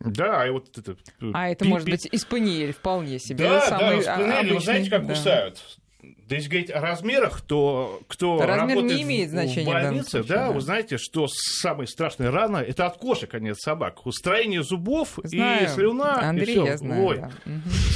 да, 0.00 0.44
и 0.44 0.50
вот 0.50 0.76
это... 0.76 0.96
Э, 1.20 1.30
а 1.34 1.50
это 1.50 1.64
может 1.66 1.88
быть 1.88 2.08
испаниель 2.10 2.72
вполне 2.72 3.20
себе. 3.20 3.48
Да, 3.48 3.60
самый 3.60 3.96
да, 3.96 4.00
испаниель, 4.00 4.54
вы 4.54 4.60
знаете, 4.60 4.90
как 4.90 5.06
да. 5.06 5.14
кусают? 5.14 5.79
Да 6.28 6.36
если 6.36 6.48
говорить 6.48 6.70
о 6.70 6.80
размерах, 6.80 7.40
то 7.40 8.00
кто 8.08 8.38
то 8.38 8.46
размер 8.46 8.76
работает 8.76 8.96
не 8.98 9.02
имеет 9.02 9.30
значения 9.30 9.68
в 9.68 9.72
больнице, 9.72 10.10
случае, 10.10 10.28
да, 10.28 10.46
да, 10.46 10.52
вы 10.52 10.60
знаете, 10.60 10.96
что 10.96 11.26
самые 11.28 11.86
страшные 11.88 12.30
раны– 12.30 12.56
это 12.68 12.86
от 12.86 12.96
кошек, 12.98 13.32
а 13.34 13.40
не 13.40 13.50
от 13.50 13.58
собак. 13.58 14.06
Устроение 14.06 14.62
зубов 14.62 15.18
знаю. 15.24 15.64
и 15.64 15.68
слюна, 15.68 16.20
Андрей, 16.28 16.46
и 16.54 16.58
все. 16.60 16.66
я 16.66 16.76
знаю, 16.78 17.04
Ой, 17.04 17.16
да. 17.18 17.30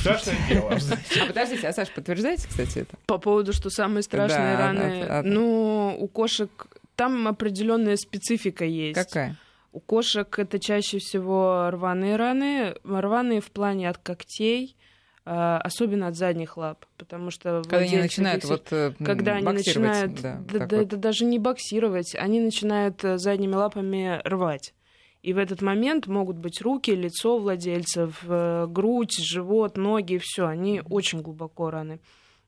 страшное 0.01 0.37
дело. 0.49 0.71
А 0.73 1.27
подождите, 1.27 1.69
а 1.69 1.73
Саша, 1.73 1.93
подтверждаете, 1.95 2.49
кстати, 2.49 2.79
это? 2.81 2.97
По 3.07 3.19
поводу, 3.19 3.53
что 3.53 3.71
самые 3.71 4.03
страшные 4.03 4.57
Да, 4.57 4.67
раны, 4.67 5.03
от- 5.03 5.11
от- 5.11 5.25
ну, 5.27 5.97
у 5.99 6.09
кошек 6.09 6.51
там 6.97 7.29
определенная 7.29 7.97
специфика 7.97 8.65
есть. 8.65 8.95
Какая? 8.95 9.37
У 9.73 9.81
кошек 9.81 10.39
это 10.39 10.59
чаще 10.61 10.99
всего 10.99 11.69
рваные 11.71 12.17
раны, 12.17 12.75
рваные 12.85 13.41
в 13.41 13.51
плане 13.51 13.89
от 13.89 13.99
когтей, 13.99 14.77
особенно 15.25 16.09
от 16.09 16.17
задних 16.17 16.57
лап, 16.57 16.85
потому 16.99 17.31
что 17.31 17.63
Когда 17.63 17.79
они 17.79 17.97
начинают 17.97 18.43
таких 18.43 18.59
вот 18.59 18.73
э, 18.73 18.93
когда 19.03 19.33
они 19.37 19.47
начинают, 19.47 20.21
да, 20.21 20.43
да, 20.53 20.67
да, 20.67 20.77
вот. 20.79 20.89
даже 20.89 21.25
не 21.25 21.39
боксировать, 21.39 22.15
они 22.15 22.41
начинают 22.41 23.03
э, 23.05 23.17
задними 23.17 23.55
лапами 23.55 24.21
рвать. 24.25 24.75
И 25.23 25.33
в 25.33 25.39
этот 25.39 25.63
момент 25.63 26.07
могут 26.07 26.37
быть 26.37 26.61
руки, 26.61 26.91
лицо 26.91 27.39
владельцев, 27.39 28.23
э, 28.25 28.67
грудь, 28.69 29.17
живот, 29.19 29.79
ноги, 29.79 30.21
все, 30.23 30.47
они 30.47 30.83
очень 30.85 31.23
глубоко 31.23 31.71
раны 31.71 32.01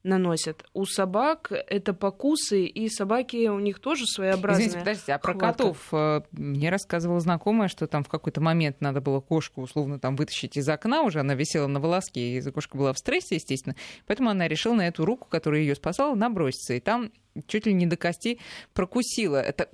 наносят. 0.07 0.65
У 0.73 0.87
собак 0.87 1.53
это 1.53 1.93
покусы, 1.93 2.65
и 2.65 2.89
собаки 2.89 3.49
у 3.49 3.59
них 3.59 3.81
тоже 3.81 4.07
своеобразные. 4.07 4.69
Извините, 4.69 4.79
подождите, 4.79 5.13
а 5.13 5.19
про 5.19 5.33
хватка. 5.33 5.53
котов 5.53 5.89
э, 5.93 6.21
мне 6.33 6.71
рассказывала 6.71 7.21
знакомая, 7.21 7.69
что 7.69 7.87
там 7.87 8.05
в 8.05 8.09
какой-то 8.09 8.41
момент 8.41 8.81
надо 8.81 9.01
было 9.01 9.21
кошку 9.21 9.63
условно 9.63 9.99
там 9.99 10.17
вытащить 10.17 10.57
из 10.57 10.69
окна, 10.69 11.03
уже 11.03 11.21
она 11.21 11.35
висела 11.35 11.67
на 11.67 11.81
волоске, 11.81 12.39
и 12.39 12.51
кошка 12.51 12.77
была 12.77 12.93
в 12.93 12.99
стрессе, 12.99 13.35
естественно, 13.35 13.77
поэтому 14.07 14.31
она 14.31 14.49
решила 14.49 14.75
на 14.75 14.87
эту 14.87 15.05
руку, 15.05 15.29
которая 15.29 15.61
ее 15.61 15.75
спасала, 15.75 16.15
наброситься, 16.15 16.75
и 16.75 16.81
там 16.81 17.11
чуть 17.47 17.67
ли 17.67 17.75
не 17.75 17.87
до 17.87 17.97
кости 17.97 18.39
прокусила. 18.73 19.37
Это 19.37 19.69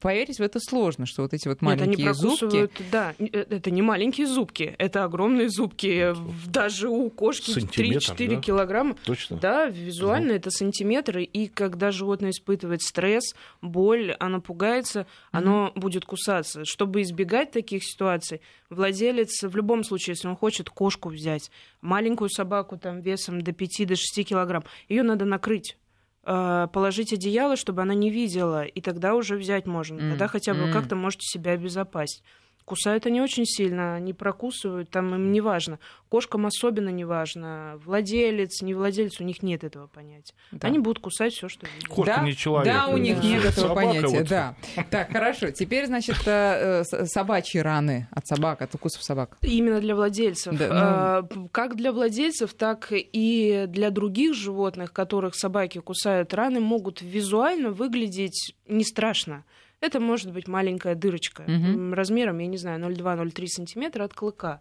поверить 0.00 0.38
в 0.38 0.42
это 0.42 0.60
сложно, 0.60 1.06
что 1.06 1.22
вот 1.22 1.32
эти 1.34 1.48
вот 1.48 1.62
Нет, 1.62 1.80
они 1.80 1.96
маленькие 1.96 2.14
зубки. 2.14 2.38
прокусывают, 2.40 2.72
да, 2.90 3.14
э, 3.18 3.24
это 3.50 3.70
не 3.70 3.82
маленькие 3.82 4.26
зубки, 4.26 4.74
это 4.78 5.04
огромные 5.04 5.48
зубки, 5.48 6.12
в- 6.12 6.48
даже 6.50 6.88
у 6.88 7.08
кошки 7.10 7.50
Сантиметр, 7.50 8.12
3-4 8.12 8.34
да? 8.36 8.40
килограмма. 8.40 8.96
Точно. 9.04 9.36
Да, 9.36 9.66
визуально 9.66 10.32
это 10.32 10.50
сантиметры, 10.50 11.24
и 11.24 11.48
когда 11.48 11.90
животное 11.90 12.30
испытывает 12.30 12.82
стресс, 12.82 13.34
боль, 13.62 14.12
оно 14.20 14.40
пугается, 14.40 15.06
оно 15.32 15.72
будет 15.74 16.04
кусаться. 16.04 16.64
Чтобы 16.64 17.02
избегать 17.02 17.50
таких 17.50 17.84
ситуаций, 17.84 18.40
владелец 18.70 19.42
в 19.42 19.56
любом 19.56 19.84
случае, 19.84 20.12
если 20.14 20.28
он 20.28 20.36
хочет 20.36 20.70
кошку 20.70 21.08
взять, 21.08 21.50
маленькую 21.80 22.28
собаку 22.30 22.76
там 22.76 23.00
весом 23.00 23.40
до 23.42 23.52
5-6 23.52 24.24
килограмм, 24.24 24.64
ее 24.88 25.02
надо 25.02 25.24
накрыть 25.24 25.72
э, 25.72 25.83
положить 26.24 27.12
одеяло, 27.12 27.56
чтобы 27.56 27.82
она 27.82 27.94
не 27.94 28.10
видела, 28.10 28.64
и 28.64 28.80
тогда 28.80 29.14
уже 29.14 29.36
взять 29.36 29.66
можно. 29.66 29.98
Тогда 29.98 30.26
хотя 30.26 30.54
бы 30.54 30.70
как-то 30.72 30.96
можете 30.96 31.26
себя 31.26 31.52
обезопасить. 31.52 32.22
Кусают 32.64 33.04
они 33.04 33.20
очень 33.20 33.44
сильно, 33.44 33.94
они 33.96 34.14
прокусывают, 34.14 34.88
там 34.88 35.14
им 35.14 35.32
не 35.32 35.42
важно. 35.42 35.78
Кошкам 36.08 36.46
особенно 36.46 36.88
не 36.88 37.04
важно. 37.04 37.78
Владелец, 37.84 38.62
не 38.62 38.72
владелец, 38.72 39.20
у 39.20 39.24
них 39.24 39.42
нет 39.42 39.64
этого 39.64 39.86
понятия. 39.86 40.32
Да. 40.50 40.68
Они 40.68 40.78
будут 40.78 41.02
кусать 41.02 41.34
все, 41.34 41.48
что 41.50 41.66
видят. 41.66 41.88
Кошка 41.88 42.14
да, 42.16 42.22
не 42.22 42.34
человек. 42.34 42.72
Да, 42.72 42.86
у 42.88 42.96
них 42.96 43.20
Да. 43.20 43.22
нет 43.26 43.44
этого 43.44 43.68
Собака 43.68 43.74
понятия, 43.86 44.18
вот. 44.18 44.28
да. 44.28 44.56
Так, 44.90 45.12
хорошо. 45.12 45.50
Теперь, 45.50 45.86
значит, 45.86 46.16
э, 46.26 46.84
э, 46.90 47.04
собачьи 47.04 47.60
раны 47.60 48.08
от 48.10 48.26
собак, 48.26 48.62
от 48.62 48.74
укусов 48.74 49.02
собак. 49.02 49.36
Именно 49.42 49.80
для 49.80 49.94
владельцев. 49.94 50.56
Да, 50.56 50.66
ну- 50.68 50.74
А, 50.74 51.22
п- 51.22 51.48
Как 51.52 51.76
для 51.76 51.92
владельцев, 51.92 52.54
так 52.54 52.88
и 52.92 53.66
для 53.68 53.90
других 53.90 54.32
животных, 54.34 54.92
которых 54.94 55.34
собаки 55.34 55.78
кусают, 55.80 56.32
раны 56.32 56.60
могут 56.60 57.02
визуально 57.02 57.70
выглядеть 57.72 58.54
не 58.66 58.84
страшно. 58.84 59.44
Это 59.84 60.00
может 60.00 60.32
быть 60.32 60.48
маленькая 60.48 60.94
дырочка 60.94 61.42
м, 61.42 61.92
размером, 61.94 62.38
я 62.38 62.46
не 62.46 62.56
знаю, 62.56 62.80
0,2-0,3 62.80 63.46
сантиметра 63.48 64.04
от 64.04 64.14
клыка. 64.14 64.60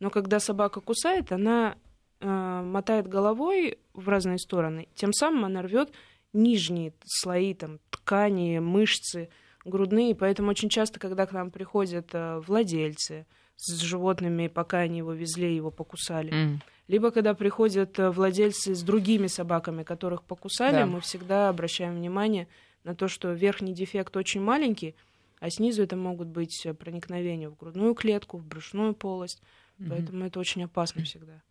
Но 0.00 0.10
когда 0.10 0.40
собака 0.40 0.80
кусает, 0.80 1.30
она 1.32 1.76
э, 2.20 2.26
мотает 2.64 3.06
головой 3.06 3.78
в 3.92 4.08
разные 4.08 4.38
стороны. 4.38 4.88
Тем 4.94 5.12
самым 5.12 5.44
она 5.44 5.62
рвет 5.62 5.90
нижние 6.32 6.92
слои 7.04 7.54
там, 7.54 7.78
ткани, 7.90 8.58
мышцы, 8.58 9.28
грудные. 9.64 10.14
Поэтому 10.16 10.50
очень 10.50 10.68
часто, 10.68 10.98
когда 10.98 11.26
к 11.26 11.32
нам 11.32 11.50
приходят 11.52 12.08
э, 12.12 12.40
владельцы 12.46 13.26
с 13.56 13.80
животными, 13.80 14.48
пока 14.48 14.78
они 14.78 14.98
его 14.98 15.12
везли, 15.12 15.54
его 15.54 15.70
покусали, 15.70 16.32
М. 16.32 16.60
либо 16.88 17.12
когда 17.12 17.34
приходят 17.34 17.96
э, 18.00 18.10
владельцы 18.10 18.74
с 18.74 18.82
другими 18.82 19.28
собаками, 19.28 19.84
которых 19.84 20.24
покусали, 20.24 20.78
Да. 20.80 20.86
мы 20.86 21.00
всегда 21.00 21.48
обращаем 21.48 21.94
внимание 21.94 22.48
на 22.84 22.94
то, 22.94 23.08
что 23.08 23.32
верхний 23.32 23.74
дефект 23.74 24.16
очень 24.16 24.40
маленький, 24.40 24.94
а 25.40 25.50
снизу 25.50 25.82
это 25.82 25.96
могут 25.96 26.28
быть 26.28 26.64
э, 26.64 26.74
проникновения 26.74 27.48
в 27.50 27.56
грудную 27.56 27.94
клетку, 27.94 28.38
в 28.38 28.46
брюшную 28.46 28.94
полость. 28.94 29.42
Поэтому 29.88 30.24
это 30.24 30.38
очень 30.38 30.64
опасно 30.64 31.02
всегда. 31.02 31.42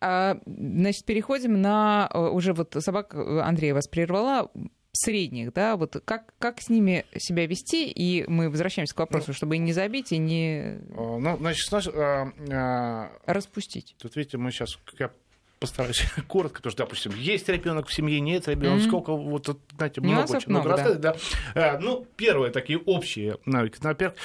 А, 0.00 0.40
Значит, 0.46 1.04
переходим 1.04 1.60
на 1.60 2.08
э, 2.12 2.18
уже 2.18 2.52
вот 2.52 2.76
собак 2.78 3.14
э, 3.14 3.40
Андрея 3.40 3.74
вас 3.74 3.88
прервала 3.88 4.50
средних, 4.92 5.52
да, 5.52 5.76
вот 5.76 6.00
как, 6.04 6.34
как 6.38 6.60
с 6.60 6.68
ними 6.68 7.04
себя 7.16 7.46
вести, 7.46 7.88
и 7.88 8.24
мы 8.28 8.48
возвращаемся 8.48 8.94
к 8.94 8.98
вопросу, 8.98 9.32
чтобы 9.32 9.56
и 9.56 9.58
не 9.58 9.72
забить, 9.72 10.12
и 10.12 10.18
не 10.18 10.78
А, 10.96 11.18
Ну, 11.18 11.36
значит, 11.36 11.68
знаешь, 11.68 11.88
а, 11.88 12.32
а, 12.50 13.10
распустить. 13.26 13.96
Тут, 13.98 14.16
видите, 14.16 14.38
мы 14.38 14.50
сейчас, 14.50 14.78
я 14.98 15.10
постараюсь 15.58 16.04
коротко, 16.28 16.58
потому 16.58 16.70
что, 16.72 16.84
допустим, 16.84 17.12
есть 17.16 17.48
ребенок 17.48 17.88
в 17.88 17.94
семье, 17.94 18.20
нет 18.20 18.48
ребенка, 18.48 18.76
Мгм. 18.78 18.88
сколько, 18.88 19.12
вот, 19.14 19.46
знаете, 19.76 20.00
много, 20.00 20.16
Нюансов 20.16 20.36
очень 20.36 20.50
много 20.50 20.68
много, 20.68 20.82
рассказать, 20.82 21.00
да. 21.00 21.16
А, 21.54 21.78
Ну, 21.78 22.06
первые 22.16 22.50
такие 22.52 22.78
общие 22.78 23.36
навыки. 23.44 23.78
Во-первых, 23.80 24.16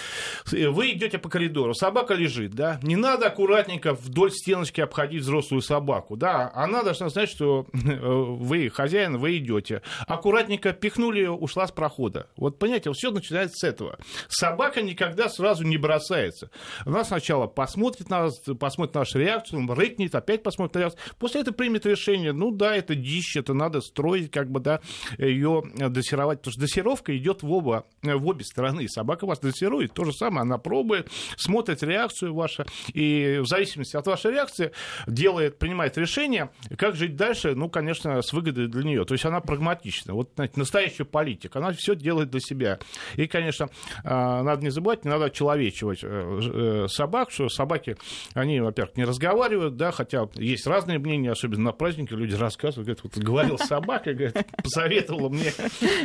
вы 0.52 0.92
идете 0.92 1.18
по 1.18 1.30
коридору, 1.30 1.74
собака 1.74 2.14
лежит, 2.14 2.54
да, 2.54 2.80
не 2.84 2.96
надо 2.96 3.28
аккуратненько 3.28 3.94
вдоль 3.94 4.32
стеночки 4.32 4.82
обходить 4.82 5.22
взрослую 5.22 5.62
собаку, 5.62 6.16
да, 6.16 6.52
она 6.54 6.84
должна 6.84 7.10
знать, 7.10 7.30
что 7.30 7.66
э, 7.74 7.78
вы 8.00 8.70
хозяин, 8.70 9.18
вы 9.18 9.38
идете. 9.38 9.82
Аккуратненько 10.08 10.74
пихнули 10.74 11.20
ее, 11.20 11.32
ушла 11.32 11.68
с 11.68 11.72
прохода. 11.72 12.28
Вот, 12.38 12.60
понимаете, 12.60 12.92
все 12.94 13.12
начинается 13.12 13.56
с 13.58 13.64
этого. 13.64 13.98
Собака 14.28 14.82
никогда 14.82 15.30
сразу 15.30 15.64
не 15.64 15.78
бросается. 15.78 16.50
Она 16.86 17.04
сначала 17.04 17.48
посмотрит 17.48 18.10
на 18.10 18.24
нас, 18.24 18.40
посмотрит 18.60 18.96
нашу 18.96 19.20
реакцию, 19.20 19.68
рыкнет, 19.74 20.16
опять 20.16 20.44
посмотрит 20.44 20.76
на 20.76 20.80
реакцию, 20.80 21.02
После 21.24 21.40
этого 21.40 21.56
примет 21.56 21.86
решение, 21.86 22.34
ну 22.34 22.52
да, 22.52 22.76
это 22.76 22.96
дичь, 22.96 23.38
это 23.38 23.54
надо 23.54 23.80
строить, 23.80 24.30
как 24.30 24.52
бы, 24.52 24.60
да, 24.60 24.82
ее 25.18 25.64
дрессировать. 25.74 26.40
Потому 26.40 26.52
что 26.52 26.60
дрессировка 26.60 27.16
идет 27.16 27.44
в, 27.44 27.50
оба, 27.50 27.86
в 28.02 28.28
обе 28.28 28.44
стороны. 28.44 28.90
Собака 28.90 29.26
вас 29.26 29.40
дрессирует, 29.40 29.94
то 29.94 30.04
же 30.04 30.12
самое, 30.12 30.42
она 30.42 30.58
пробует, 30.58 31.10
смотрит 31.38 31.82
реакцию 31.82 32.34
вашу, 32.34 32.66
и 32.94 33.40
в 33.42 33.48
зависимости 33.48 33.96
от 33.96 34.06
вашей 34.06 34.32
реакции 34.32 34.74
делает, 35.08 35.60
принимает 35.60 35.98
решение, 35.98 36.50
как 36.78 36.98
жить 36.98 37.16
дальше, 37.16 37.56
ну, 37.56 37.70
конечно, 37.70 38.22
с 38.22 38.34
выгодой 38.34 38.68
для 38.68 38.84
нее. 38.84 39.06
То 39.06 39.14
есть 39.14 39.24
она 39.24 39.40
прагматична. 39.40 40.14
Вот, 40.16 40.32
знаете, 40.36 40.56
настоящая 40.58 41.06
политика, 41.06 41.60
она 41.60 41.72
все 41.72 41.96
делает 41.96 42.32
для 42.32 42.42
себя. 42.42 42.80
И, 43.16 43.28
конечно, 43.28 43.70
а, 44.04 44.44
надо 44.44 44.62
не 44.62 44.72
забывать, 44.72 45.06
не 45.06 45.10
надо 45.10 45.30
человечивать 45.30 46.00
э, 46.04 46.40
э, 46.84 46.88
собак, 46.90 47.32
что 47.32 47.48
собаки, 47.48 47.96
они, 48.34 48.60
во-первых, 48.60 48.98
не 48.98 49.06
разговаривают, 49.06 49.78
да, 49.78 49.94
хотя 49.94 50.28
есть 50.36 50.68
разные 50.68 51.00
мнения, 51.00 51.13
особенно 51.28 51.64
на 51.64 51.72
празднике 51.72 52.16
люди 52.16 52.36
рассказывают, 52.36 52.88
говорят, 52.88 53.04
вот 53.04 53.24
говорил 53.24 53.58
собака, 53.58 54.14
говорит, 54.14 54.38
посоветовала 54.62 55.30
мне 55.30 55.52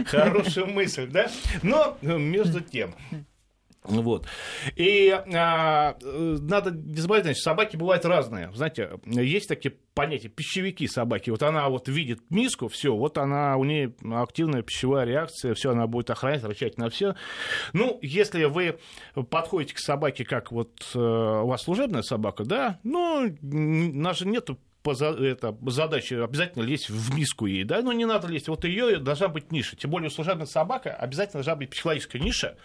хорошую 0.06 0.66
мысль, 0.68 1.06
да, 1.08 1.30
но 1.62 1.96
между 2.02 2.60
тем, 2.60 2.94
вот. 3.88 4.26
И 4.76 5.10
а, 5.10 5.96
надо 6.02 6.70
не 6.70 6.96
забывать, 6.96 7.24
значит, 7.24 7.42
собаки 7.42 7.76
бывают 7.76 8.04
разные. 8.04 8.50
Знаете, 8.52 8.90
есть 9.06 9.48
такие 9.48 9.74
понятия 9.94 10.28
пищевики 10.28 10.86
собаки. 10.86 11.30
Вот 11.30 11.42
она 11.42 11.68
вот 11.68 11.88
видит 11.88 12.20
миску, 12.30 12.68
все, 12.68 12.94
вот 12.94 13.18
она, 13.18 13.56
у 13.56 13.64
нее 13.64 13.94
активная 14.12 14.62
пищевая 14.62 15.06
реакция, 15.06 15.54
все, 15.54 15.70
она 15.70 15.86
будет 15.86 16.10
охранять, 16.10 16.44
рычать 16.44 16.76
на 16.76 16.90
все. 16.90 17.14
Ну, 17.72 17.98
если 18.02 18.44
вы 18.44 18.78
подходите 19.30 19.74
к 19.74 19.78
собаке, 19.78 20.24
как 20.24 20.52
вот 20.52 20.70
э, 20.94 20.98
у 20.98 21.46
вас 21.46 21.62
служебная 21.62 22.02
собака, 22.02 22.44
да, 22.44 22.78
ну, 22.82 23.26
у 23.42 23.46
нас 23.46 24.18
же 24.18 24.28
нету 24.28 24.58
это, 24.84 25.56
задача 25.66 26.24
обязательно 26.24 26.62
лезть 26.62 26.88
в 26.88 27.14
миску 27.14 27.46
ей, 27.46 27.64
да, 27.64 27.82
но 27.82 27.92
не 27.92 28.04
надо 28.04 28.28
лезть. 28.28 28.48
Вот 28.48 28.64
ее 28.64 28.98
должна 28.98 29.28
быть 29.28 29.52
ниша. 29.52 29.76
Тем 29.76 29.90
более 29.90 30.10
служебная 30.10 30.46
собака 30.46 30.94
обязательно 30.94 31.42
должна 31.42 31.56
быть 31.56 31.70
психологическая 31.70 32.20
ниша, 32.20 32.56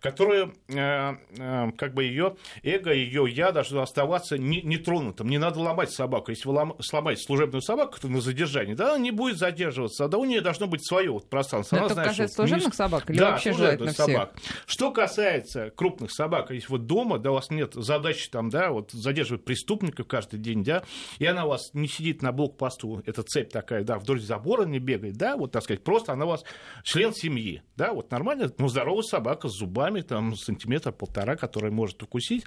которую 0.00 0.54
э, 0.68 1.14
э, 1.38 1.70
как 1.76 1.94
бы 1.94 2.04
ее 2.04 2.36
эго, 2.62 2.92
ее 2.92 3.26
я 3.28 3.52
должно 3.52 3.82
оставаться 3.82 4.38
нетронутым. 4.38 5.28
Не 5.28 5.38
надо 5.38 5.60
ломать 5.60 5.90
собаку. 5.90 6.30
Если 6.30 6.48
вы 6.48 6.54
лом... 6.54 6.76
сломаете 6.80 7.22
служебную 7.22 7.62
собаку 7.62 7.96
на 8.06 8.20
задержании, 8.20 8.74
да, 8.74 8.90
она 8.94 8.98
не 8.98 9.10
будет 9.10 9.38
задерживаться, 9.38 10.08
да 10.08 10.18
у 10.18 10.24
нее 10.24 10.40
должно 10.40 10.66
быть 10.66 10.86
свое 10.86 11.10
вот 11.10 11.28
пространство. 11.28 11.78
Она 11.78 11.86
это 11.86 11.94
касается 11.96 12.36
служебных 12.36 12.68
мисс... 12.68 12.76
собак 12.76 13.10
или 13.10 13.18
да, 13.18 13.30
вообще 13.32 13.52
желательно 13.52 13.92
собак. 13.92 14.34
Что 14.66 14.90
касается 14.92 15.70
крупных 15.70 16.12
собак, 16.12 16.50
если 16.50 16.68
вот 16.68 16.86
дома, 16.86 17.18
да, 17.18 17.30
у 17.30 17.34
вас 17.34 17.50
нет 17.50 17.74
задачи 17.74 18.30
там, 18.30 18.50
да, 18.50 18.70
вот 18.70 18.90
задерживать 18.92 19.44
преступников 19.44 20.06
каждый 20.06 20.38
день, 20.38 20.62
да, 20.62 20.82
и 21.18 21.26
она 21.26 21.44
у 21.44 21.48
вас 21.48 21.70
не 21.72 21.88
сидит 21.88 22.22
на 22.22 22.32
блокпосту, 22.32 23.02
эта 23.06 23.22
цепь 23.22 23.50
такая, 23.50 23.84
да, 23.84 23.98
вдоль 23.98 24.20
забора 24.20 24.64
не 24.64 24.78
бегает, 24.78 25.16
да, 25.16 25.36
вот 25.36 25.52
так 25.52 25.62
сказать, 25.62 25.82
просто 25.82 26.12
она 26.12 26.24
у 26.24 26.28
вас 26.28 26.44
член 26.84 27.14
семьи, 27.14 27.62
да, 27.76 27.92
вот 27.92 28.10
нормально, 28.10 28.52
ну, 28.58 28.68
здоровая 28.68 29.02
собака 29.02 29.48
с 29.48 29.52
зубами, 29.52 29.87
зубами, 29.88 30.02
там, 30.02 30.36
сантиметра 30.36 30.92
полтора, 30.92 31.36
который 31.36 31.70
может 31.70 32.02
укусить, 32.02 32.44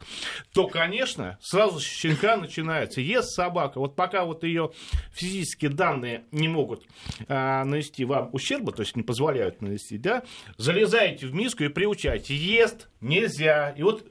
то, 0.54 0.68
конечно, 0.68 1.38
сразу 1.42 1.80
щенка 1.80 2.38
начинается. 2.38 3.02
Ест 3.02 3.30
собака, 3.36 3.80
вот 3.80 3.96
пока 3.96 4.26
вот 4.26 4.44
ее 4.44 4.72
физические 5.12 5.72
данные 5.72 6.26
не 6.32 6.48
могут 6.48 6.84
а, 7.28 7.64
нанести 7.64 8.06
вам 8.06 8.30
ущерба, 8.34 8.72
то 8.72 8.82
есть 8.82 8.96
не 8.96 9.04
позволяют 9.04 9.62
нанести, 9.62 9.98
да, 9.98 10.24
залезаете 10.58 11.28
в 11.28 11.34
миску 11.34 11.64
и 11.64 11.70
приучаете. 11.70 12.36
Ест 12.36 12.90
нельзя. 13.02 13.72
И 13.72 13.84
вот 13.84 14.06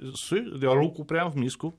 руку 0.62 1.04
прямо 1.04 1.30
в 1.30 1.36
миску 1.36 1.74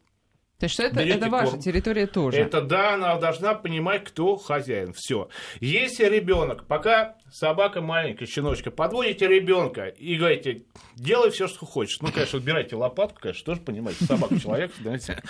то 0.62 0.66
есть 0.66 0.76
что 0.76 0.84
это, 0.84 1.00
это 1.00 1.28
ваша 1.28 1.54
корм. 1.54 1.60
территория 1.60 2.06
тоже? 2.06 2.38
Это 2.38 2.62
да, 2.62 2.94
она 2.94 3.16
должна 3.16 3.56
понимать, 3.56 4.04
кто 4.04 4.36
хозяин. 4.36 4.94
Все. 4.94 5.28
Если 5.60 6.06
ребенок, 6.06 6.68
пока 6.68 7.16
собака 7.32 7.82
маленькая, 7.82 8.28
щеночка, 8.28 8.70
подводите 8.70 9.28
ребенка 9.28 9.88
и 9.88 10.16
говорите, 10.18 10.66
делай 10.96 11.32
все, 11.32 11.48
что 11.48 11.66
хочешь. 11.66 12.00
Ну, 12.02 12.12
конечно, 12.12 12.38
убирайте 12.38 12.76
лопатку, 12.76 13.22
конечно, 13.22 13.44
тоже 13.44 13.62
понимаете, 13.62 14.06
собака 14.06 14.40
человек, 14.40 14.72
знаете, 14.80 15.24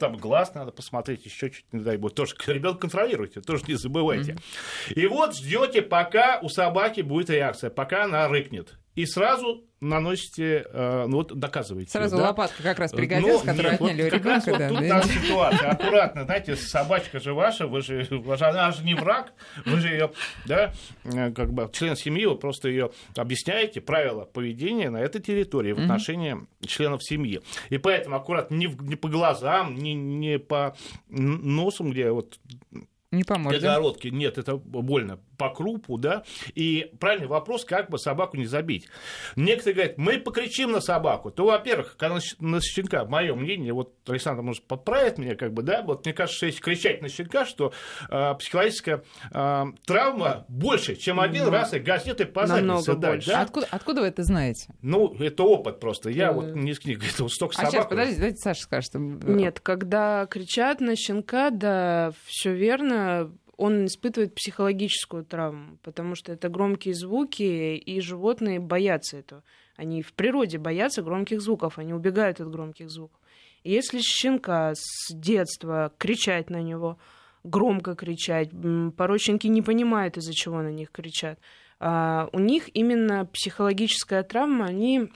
там 0.00 0.16
глаз 0.16 0.54
надо 0.54 0.72
посмотреть, 0.72 1.26
еще 1.26 1.50
чуть 1.50 1.66
не 1.70 1.80
дай 1.80 1.98
бог. 1.98 2.14
Тоже 2.14 2.34
ребенка 2.46 2.80
контролируйте, 2.80 3.42
тоже 3.42 3.64
не 3.68 3.74
забывайте. 3.74 4.38
И 4.88 5.06
вот 5.06 5.36
ждете, 5.36 5.82
пока 5.82 6.40
у 6.40 6.48
собаки 6.48 7.02
будет 7.02 7.28
реакция, 7.28 7.68
пока 7.68 8.04
она 8.04 8.26
рыкнет. 8.26 8.78
И 8.98 9.06
сразу 9.06 9.64
наносите, 9.80 10.66
э, 10.72 11.06
ну 11.06 11.18
вот 11.18 11.32
доказываете. 11.38 11.92
Сразу 11.92 12.16
да? 12.16 12.24
лопатка 12.24 12.64
как 12.64 12.80
раз 12.80 12.90
пригодилась, 12.90 13.44
ну, 13.44 13.52
которую 13.52 13.70
нет, 13.70 13.80
отняли 13.80 14.02
вот 14.02 14.12
у 14.12 14.16
ребенка. 14.16 14.50
Вот 14.50 14.58
да, 14.58 14.68
тут 14.70 14.80
да. 14.80 15.02
ситуация. 15.02 15.70
Аккуратно, 15.70 16.24
знаете, 16.24 16.56
собачка 16.56 17.20
же 17.20 17.32
ваша, 17.32 17.68
вы 17.68 17.80
же, 17.82 18.08
она 18.40 18.72
же 18.72 18.82
не 18.82 18.94
враг, 18.94 19.32
вы 19.64 19.78
же 19.78 19.86
ее, 19.90 20.10
да, 20.46 20.72
э, 21.04 21.30
как 21.30 21.52
бы 21.52 21.70
член 21.72 21.94
семьи, 21.94 22.26
вы 22.26 22.34
просто 22.34 22.70
ее 22.70 22.90
объясняете 23.14 23.80
правила 23.80 24.24
поведения 24.24 24.90
на 24.90 24.96
этой 24.96 25.20
территории 25.20 25.74
в 25.74 25.78
отношении 25.78 26.34
mm-hmm. 26.34 26.66
членов 26.66 27.04
семьи. 27.04 27.40
И 27.68 27.78
поэтому 27.78 28.16
аккуратно 28.16 28.56
не, 28.56 28.66
не 28.66 28.96
по 28.96 29.08
глазам, 29.08 29.76
не, 29.76 29.94
не 29.94 30.40
по 30.40 30.76
носам, 31.06 31.92
где 31.92 32.10
вот 32.10 32.40
не 33.10 33.24
поможет. 33.24 33.60
Перегородки. 33.60 34.08
Нет, 34.08 34.36
это 34.36 34.56
больно 34.56 35.18
по 35.38 35.50
крупу, 35.50 35.96
да, 35.96 36.24
и 36.54 36.92
правильный 37.00 37.28
вопрос, 37.28 37.64
как 37.64 37.88
бы 37.88 37.98
собаку 37.98 38.36
не 38.36 38.44
забить. 38.44 38.88
Некоторые 39.36 39.74
говорят, 39.74 39.98
мы 39.98 40.18
покричим 40.18 40.72
на 40.72 40.80
собаку, 40.80 41.30
то, 41.30 41.46
во-первых, 41.46 41.96
когда 41.96 42.18
на 42.40 42.60
щенка, 42.60 43.04
мое 43.04 43.34
мнение, 43.34 43.72
вот 43.72 43.94
Александр 44.06 44.42
может 44.42 44.64
подправить 44.64 45.16
меня, 45.16 45.36
как 45.36 45.54
бы, 45.54 45.62
да, 45.62 45.82
вот 45.82 46.04
мне 46.04 46.12
кажется, 46.12 46.36
что 46.36 46.46
если 46.46 46.60
кричать 46.60 47.00
на 47.00 47.08
щенка, 47.08 47.46
что 47.46 47.72
э, 48.10 48.34
психологическая 48.34 49.04
э, 49.32 49.64
травма 49.86 50.44
больше, 50.48 50.96
чем 50.96 51.20
один 51.20 51.44
Но... 51.44 51.50
раз 51.50 51.72
и 51.72 51.78
газеты 51.78 52.26
по 52.26 52.46
заднице 52.46 52.94
дать, 52.94 53.24
да? 53.24 53.42
Откуда, 53.42 53.68
откуда 53.70 54.00
вы 54.02 54.08
это 54.08 54.24
знаете? 54.24 54.74
Ну, 54.82 55.14
это 55.20 55.44
опыт 55.44 55.80
просто, 55.80 56.10
я 56.10 56.32
вот 56.32 56.54
не 56.54 56.72
из 56.72 56.80
книг, 56.80 57.02
это 57.08 57.22
вот 57.22 57.32
столько 57.32 57.54
а 57.54 57.56
собак. 57.58 57.72
сейчас, 57.72 57.86
подождите, 57.86 58.18
давайте 58.18 58.40
Саша 58.40 58.62
скажет. 58.62 58.94
Нет, 58.94 59.60
когда 59.60 60.26
кричат 60.26 60.80
на 60.80 60.96
щенка, 60.96 61.50
да, 61.50 62.12
все 62.26 62.52
верно, 62.52 62.97
он 63.56 63.86
испытывает 63.86 64.34
психологическую 64.34 65.24
травму, 65.24 65.78
потому 65.82 66.14
что 66.14 66.32
это 66.32 66.48
громкие 66.48 66.94
звуки, 66.94 67.76
и 67.76 68.00
животные 68.00 68.60
боятся 68.60 69.18
этого. 69.18 69.42
Они 69.76 70.00
в 70.00 70.12
природе 70.12 70.58
боятся 70.58 71.02
громких 71.02 71.40
звуков, 71.40 71.78
они 71.78 71.92
убегают 71.92 72.40
от 72.40 72.50
громких 72.50 72.88
звуков. 72.88 73.20
Если 73.64 73.98
щенка 74.00 74.72
с 74.74 75.12
детства 75.12 75.92
кричать 75.98 76.50
на 76.50 76.62
него, 76.62 76.98
громко 77.42 77.96
кричать, 77.96 78.50
порой 78.96 79.18
щенки 79.18 79.48
не 79.48 79.62
понимают, 79.62 80.16
из-за 80.16 80.34
чего 80.34 80.62
на 80.62 80.70
них 80.70 80.92
кричат, 80.92 81.38
а 81.80 82.28
у 82.32 82.38
них 82.38 82.74
именно 82.74 83.26
психологическая 83.26 84.22
травма, 84.22 84.66
они 84.66 85.10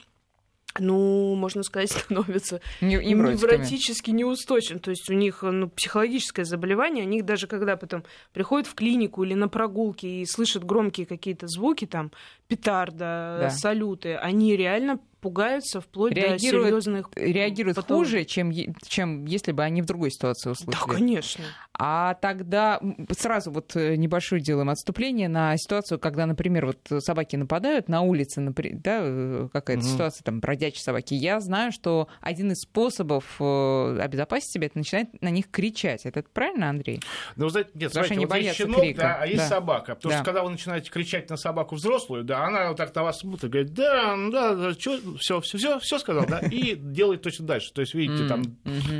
ну, 0.79 1.35
можно 1.35 1.63
сказать, 1.63 1.91
становятся 1.91 2.61
не, 2.81 2.95
невротически 2.97 4.11
неустойчивым. 4.11 4.79
То 4.79 4.91
есть 4.91 5.09
у 5.09 5.13
них 5.13 5.41
ну, 5.41 5.69
психологическое 5.69 6.45
заболевание, 6.45 7.03
они 7.03 7.21
даже 7.21 7.47
когда 7.47 7.77
потом 7.77 8.03
приходят 8.33 8.67
в 8.67 8.75
клинику 8.75 9.23
или 9.23 9.33
на 9.33 9.47
прогулки 9.47 10.05
и 10.05 10.25
слышат 10.25 10.63
громкие 10.63 11.05
какие-то 11.05 11.47
звуки, 11.47 11.85
там, 11.85 12.11
петарда, 12.47 13.37
да. 13.41 13.49
салюты, 13.49 14.15
они 14.15 14.55
реально 14.55 14.99
пугаются 15.23 15.79
вплоть 15.79 16.11
реагируют, 16.11 16.75
до 16.75 16.81
серьезных 16.81 17.09
реагируют 17.15 17.77
потом... 17.77 17.99
хуже, 17.99 18.25
чем, 18.25 18.51
чем 18.85 19.23
если 19.23 19.53
бы 19.53 19.63
они 19.63 19.81
в 19.81 19.85
другой 19.85 20.11
ситуации 20.11 20.49
услышали. 20.49 20.85
Да, 20.85 20.93
конечно. 20.93 21.45
А 21.79 22.15
тогда 22.15 22.79
сразу 23.17 23.51
вот 23.51 23.75
э, 23.75 23.95
небольшое 23.95 24.41
делаем 24.41 24.69
отступление 24.69 25.29
на 25.29 25.57
ситуацию, 25.57 25.97
когда, 25.97 26.25
например, 26.25 26.65
вот 26.65 27.03
собаки 27.03 27.35
нападают 27.37 27.87
на 27.87 28.01
улице, 28.01 28.41
например, 28.41 28.79
да, 28.83 28.99
э, 29.01 29.47
какая-то 29.51 29.83
угу. 29.83 29.91
ситуация, 29.91 30.23
там, 30.23 30.41
бродячие 30.41 30.83
собаки. 30.83 31.13
Я 31.13 31.39
знаю, 31.39 31.71
что 31.71 32.09
один 32.19 32.51
из 32.51 32.59
способов 32.59 33.37
э, 33.39 33.97
обезопасить 34.01 34.51
себя, 34.51 34.67
это 34.67 34.77
начинать 34.77 35.07
на 35.21 35.29
них 35.29 35.49
кричать. 35.49 36.05
Это 36.05 36.23
правильно, 36.33 36.69
Андрей? 36.69 36.99
Ну, 37.37 37.47
знаете, 37.47 37.71
нет, 37.73 37.91
Потому 37.91 38.05
смотрите, 38.07 38.27
вот 38.27 38.37
есть 38.37 38.57
щенок, 38.57 38.81
крика. 38.81 39.01
да, 39.01 39.17
а 39.21 39.25
есть 39.25 39.37
да. 39.37 39.47
собака. 39.47 39.95
Потому 39.95 40.11
да. 40.11 40.17
что 40.17 40.25
когда 40.25 40.43
вы 40.43 40.49
начинаете 40.51 40.91
кричать 40.91 41.29
на 41.29 41.37
собаку 41.37 41.75
взрослую, 41.75 42.23
да, 42.23 42.45
она 42.45 42.67
вот 42.67 42.77
так 42.77 42.93
на 42.93 43.03
вас 43.03 43.19
смотрит, 43.19 43.49
говорит, 43.49 43.73
да, 43.73 44.15
да, 44.31 44.73
что, 44.73 45.12
все, 45.17 45.39
все, 45.41 45.57
все, 45.57 45.79
все 45.79 45.99
сказал, 45.99 46.25
да, 46.25 46.39
и 46.39 46.75
делает 46.75 47.21
точно 47.21 47.45
дальше. 47.45 47.73
То 47.73 47.81
есть, 47.81 47.93
видите, 47.93 48.27
там 48.27 48.43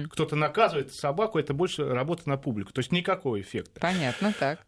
кто-то 0.09 0.35
наказывает 0.35 0.93
собаку, 0.93 1.39
это 1.39 1.53
больше 1.53 1.85
работа 1.85 2.27
на 2.29 2.37
публику. 2.37 2.71
То 2.73 2.79
есть 2.79 2.91
никакого 2.91 3.39
эффекта. 3.39 3.79
Понятно, 3.79 4.33
так. 4.39 4.59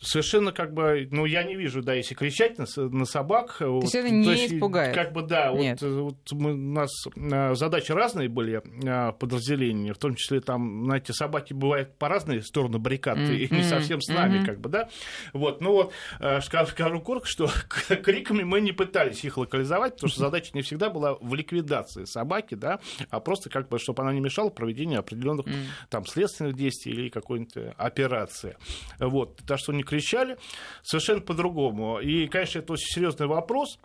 Э, 0.00 0.04
совершенно 0.04 0.52
как 0.52 0.74
бы, 0.74 1.08
ну, 1.10 1.24
я 1.24 1.42
не 1.42 1.56
вижу, 1.56 1.82
да, 1.82 1.94
если 1.94 2.14
кричать 2.14 2.58
на, 2.58 2.66
на 2.76 3.04
собак. 3.04 3.56
То 3.58 3.74
вот, 3.74 3.84
есть 3.84 3.94
это 3.94 4.10
не 4.10 4.28
есть, 4.28 4.52
испугает? 4.52 4.94
Как 4.94 5.12
бы, 5.12 5.22
да, 5.22 5.52
Нет. 5.52 5.82
вот, 5.82 6.02
вот 6.02 6.32
мы, 6.32 6.52
у 6.52 6.56
нас 6.56 6.90
а, 7.32 7.54
задачи 7.54 7.92
разные 7.92 8.28
были 8.28 8.62
а, 8.86 9.12
подразделения, 9.12 9.92
в 9.92 9.98
том 9.98 10.14
числе 10.14 10.40
там, 10.40 10.84
знаете, 10.84 11.12
собаки 11.12 11.52
бывают 11.52 11.96
по 11.98 12.08
разные 12.08 12.42
стороны 12.42 12.78
баррикад, 12.78 13.18
mm-hmm. 13.18 13.36
и 13.36 13.54
не 13.54 13.62
совсем 13.62 14.00
с 14.00 14.08
нами, 14.08 14.38
mm-hmm. 14.38 14.46
как 14.46 14.60
бы, 14.60 14.68
да. 14.68 14.88
Вот, 15.32 15.60
ну 15.60 15.72
вот, 15.72 15.92
а, 16.20 16.40
скажу, 16.40 16.70
скажу 16.70 17.00
коротко, 17.00 17.28
что 17.28 17.50
криками 18.02 18.44
мы 18.44 18.60
не 18.60 18.72
пытались 18.72 19.24
их 19.24 19.36
локализовать, 19.36 19.94
потому 19.94 20.10
что 20.10 20.20
задача 20.20 20.50
не 20.54 20.62
всегда 20.62 20.90
была 20.90 21.14
в 21.20 21.34
ликвидации 21.34 22.04
собаки, 22.04 22.54
да, 22.54 22.80
а 23.10 23.20
просто 23.20 23.50
как 23.50 23.68
бы, 23.68 23.78
чтобы 23.78 24.02
она 24.02 24.12
не 24.12 24.20
мешала 24.20 24.50
проведению 24.50 25.00
определенных 25.00 25.46
mm-hmm. 25.46 25.88
там 25.90 26.06
следственных 26.06 26.54
действий 26.54 26.92
или 26.92 27.08
какой-нибудь 27.08 27.74
операции. 27.76 28.56
Вот, 28.98 29.40
так 29.46 29.58
что 29.58 29.72
не 29.72 29.82
кричали, 29.88 30.36
совершенно 30.82 31.20
по-другому. 31.20 32.00
И, 32.00 32.28
конечно, 32.28 32.60
это 32.60 32.72
очень 32.72 32.86
серьезный 32.86 33.26
вопрос 33.26 33.78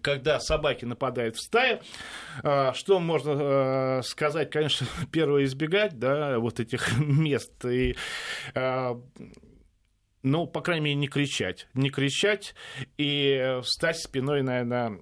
когда 0.00 0.40
собаки 0.40 0.86
нападают 0.86 1.36
в 1.36 1.42
стаю, 1.42 1.80
а, 2.42 2.72
что 2.72 3.00
можно 3.00 3.32
а, 3.36 4.00
сказать, 4.02 4.50
конечно, 4.50 4.86
первое 5.12 5.44
избегать, 5.44 5.98
да, 5.98 6.38
вот 6.38 6.58
этих 6.58 6.98
мест 6.98 7.52
и 7.66 7.94
а, 8.54 8.98
ну, 10.24 10.46
по 10.46 10.62
крайней 10.62 10.86
мере, 10.86 10.96
не 10.96 11.06
кричать. 11.06 11.68
Не 11.74 11.90
кричать 11.90 12.54
и 12.96 13.58
встать 13.62 13.98
спиной, 13.98 14.42
наверное, 14.42 14.98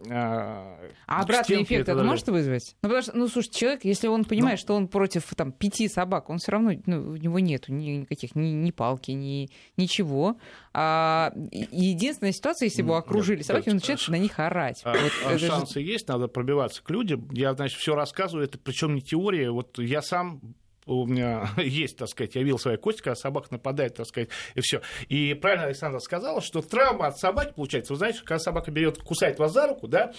А 1.07 1.21
обратный 1.23 1.63
эффект 1.63 1.89
это 1.89 2.03
может 2.03 2.29
вызвать? 2.29 2.75
Ну, 2.83 2.89
потому 2.89 3.03
что, 3.03 3.17
ну, 3.17 3.29
слушай, 3.29 3.51
человек, 3.51 3.85
если 3.85 4.09
он 4.09 4.25
понимает, 4.25 4.59
ну, 4.59 4.63
что 4.63 4.75
он 4.75 4.89
против 4.89 5.33
там, 5.37 5.53
пяти 5.53 5.89
собак, 5.89 6.29
он 6.29 6.39
все 6.39 6.53
равно, 6.53 6.73
ну, 6.87 7.13
у 7.13 7.17
него 7.17 7.39
нету 7.39 7.73
никаких 7.73 8.35
ни, 8.35 8.49
ни 8.49 8.73
палки, 8.73 9.13
ни 9.13 9.49
ничего. 9.77 10.39
А, 10.75 11.33
единственная 11.53 12.33
ситуация, 12.33 12.67
если 12.67 12.83
его 12.83 12.97
окружили 12.97 13.39
нет, 13.39 13.47
собаки, 13.47 13.69
он 13.69 13.77
начинает 13.77 14.09
на 14.09 14.19
них 14.19 14.41
орать. 14.41 14.81
А, 14.83 14.93
вот, 14.93 15.13
а 15.25 15.39
шансы 15.39 15.75
же... 15.75 15.87
есть, 15.87 16.09
надо 16.09 16.27
пробиваться 16.27 16.83
к 16.83 16.91
людям. 16.91 17.29
Я, 17.31 17.55
значит, 17.55 17.79
все 17.79 17.95
рассказываю, 17.95 18.47
это 18.47 18.59
причем 18.59 18.97
не 18.97 19.03
теория. 19.03 19.53
Вот 19.53 19.79
я 19.79 20.03
сам 20.03 20.41
у 20.87 21.07
меня 21.07 21.51
есть, 21.57 21.97
так 21.97 22.09
сказать, 22.09 22.35
я 22.35 22.43
видел 22.43 22.59
своя 22.59 22.77
кость, 22.77 23.01
когда 23.01 23.15
собака 23.15 23.49
нападает, 23.51 23.95
так 23.95 24.07
сказать, 24.07 24.29
и 24.55 24.61
все. 24.61 24.83
И 25.09 25.35
правильно 25.35 25.67
Александра 25.67 25.99
сказала, 26.01 26.41
что 26.41 26.63
травма 26.63 27.07
от 27.07 27.19
собаки 27.19 27.53
получается, 27.55 27.93
вы 27.93 27.99
знаете, 27.99 28.21
когда 28.21 28.39
собака 28.39 28.71
берет, 28.71 28.99
кусает 28.99 29.39
вас 29.39 29.53
за 29.53 29.67
руку, 29.67 29.89
да, 29.89 30.13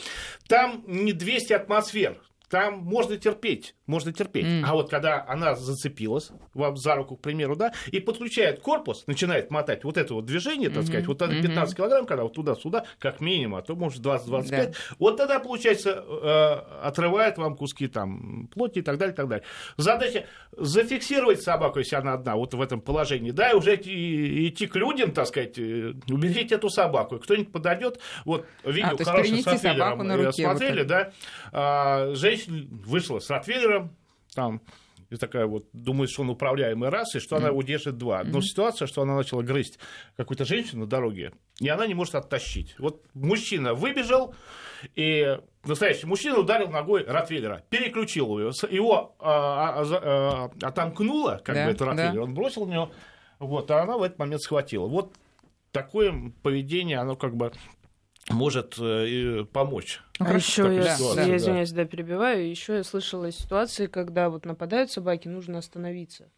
там 0.48 0.84
не 0.88 1.14
200 1.14 1.54
атмосфер, 1.54 2.22
там 2.50 2.80
можно 2.80 3.18
терпеть 3.18 3.76
можно 3.88 4.14
терпеть. 4.14 4.46
Mm. 4.46 4.64
А 4.66 4.74
вот 4.74 4.90
когда 4.90 5.26
она 5.28 5.56
зацепилась 5.56 6.32
вам 6.54 6.78
за 6.78 6.96
руку, 6.96 7.16
к 7.16 7.22
примеру, 7.22 7.56
да, 7.56 7.74
и 7.92 8.00
подключает 8.00 8.60
корпус, 8.60 9.06
начинает 9.08 9.52
мотать 9.52 9.84
вот 9.84 9.98
это 9.98 10.14
вот 10.14 10.26
движение, 10.26 10.70
так 10.70 10.84
mm-hmm. 10.84 10.88
сказать, 10.88 11.08
вот 11.08 11.22
это 11.22 11.34
15 11.34 11.54
mm-hmm. 11.56 11.78
килограмм, 11.78 12.06
когда 12.06 12.24
вот 12.24 12.34
туда-сюда, 12.34 12.86
как 13.00 13.20
минимум, 13.20 13.60
а 13.60 13.62
то 13.62 13.76
может 13.76 14.02
20-25, 14.02 14.50
да. 14.50 14.72
вот 15.00 15.18
тогда, 15.18 15.40
получается, 15.40 16.04
э, 16.08 16.86
отрывает 16.86 17.38
вам 17.38 17.56
куски 17.56 17.88
там 17.88 18.48
плоти 18.54 18.80
и 18.80 18.82
так 18.82 18.98
далее, 18.98 19.14
и 19.14 19.16
так 19.16 19.28
далее. 19.28 19.46
Задача 19.78 20.26
зафиксировать 20.52 21.42
собаку, 21.42 21.80
если 21.80 21.96
она 21.96 22.14
одна, 22.14 22.36
вот 22.36 22.54
в 22.54 22.62
этом 22.62 22.82
положении, 22.82 23.32
да, 23.32 23.52
и 23.52 23.56
уже 23.56 23.76
идти, 23.76 24.50
идти 24.50 24.68
к 24.68 24.76
людям, 24.76 25.12
так 25.12 25.28
сказать, 25.28 25.58
э, 25.58 25.94
уберите 26.10 26.56
эту 26.56 26.70
собаку. 26.70 27.20
Кто-нибудь 27.20 27.52
подойдет, 27.52 28.00
вот 28.26 28.46
видео 28.64 28.96
а, 29.00 29.04
хорошее 29.04 29.42
с 29.42 29.48
Ротвейлером 29.48 30.02
э, 30.02 30.32
смотрели, 30.32 30.80
вот 30.80 30.88
да, 30.88 31.12
а, 31.52 32.14
женщина 32.16 32.66
вышла 32.86 33.20
с 33.20 33.30
Ротвейлером, 33.30 33.83
там 34.34 34.62
и 35.14 35.16
такая 35.16 35.46
вот 35.46 35.68
думает, 35.74 36.10
что 36.10 36.24
он 36.24 36.32
управляемый 36.32 36.90
раз, 36.90 37.16
и 37.16 37.20
что 37.20 37.36
mm. 37.36 37.40
она 37.40 37.48
его 37.50 37.62
держит 37.62 37.98
два. 37.98 38.24
Но 38.24 38.40
mm-hmm. 38.40 38.42
ситуация, 38.42 38.88
что 38.88 39.04
она 39.04 39.16
начала 39.16 39.44
грызть 39.44 39.78
какую-то 40.18 40.44
женщину 40.44 40.82
на 40.82 40.88
дороге, 40.88 41.34
и 41.60 41.70
она 41.70 41.86
не 41.86 41.94
может 41.94 42.16
оттащить. 42.16 42.76
Вот 42.80 43.04
мужчина 43.14 43.76
выбежал, 43.76 44.34
и 44.96 45.38
настоящий 45.66 46.08
мужчина 46.08 46.40
ударил 46.40 46.70
ногой 46.70 47.04
Ротвейлера, 47.04 47.64
переключил 47.70 48.40
его, 48.40 48.52
его 48.70 49.16
а, 49.20 49.82
а, 49.82 50.52
а, 50.62 50.68
отомкнуло, 50.68 51.40
как 51.44 51.56
да, 51.56 51.66
бы 51.66 51.72
это 51.72 51.86
Ротвейлер, 51.86 52.16
да. 52.16 52.24
он 52.24 52.34
бросил 52.34 52.66
в 52.66 52.70
него, 52.70 52.92
вот, 53.38 53.70
а 53.70 53.84
она 53.84 53.98
в 53.98 54.04
этот 54.04 54.18
момент 54.18 54.42
схватила. 54.42 54.88
Вот 54.88 55.14
такое 55.72 56.34
поведение, 56.42 56.98
оно 56.98 57.16
как 57.16 57.36
бы 57.36 57.52
может 58.30 58.76
э, 58.80 59.46
помочь. 59.52 60.02
А 60.20 60.34
еще 60.34 60.74
я, 60.74 60.96
ситуации, 60.96 61.28
я 61.28 61.38
извиняюсь, 61.38 61.72
да, 61.72 61.86
перебиваю. 61.86 62.50
Еще 62.50 62.78
я 62.78 62.84
слышала 62.84 63.32
ситуации, 63.32 63.88
когда 63.88 64.30
вот 64.30 64.46
нападают 64.46 64.92
собаки, 64.92 65.28
нужно 65.28 65.58
остановиться. 65.58 66.30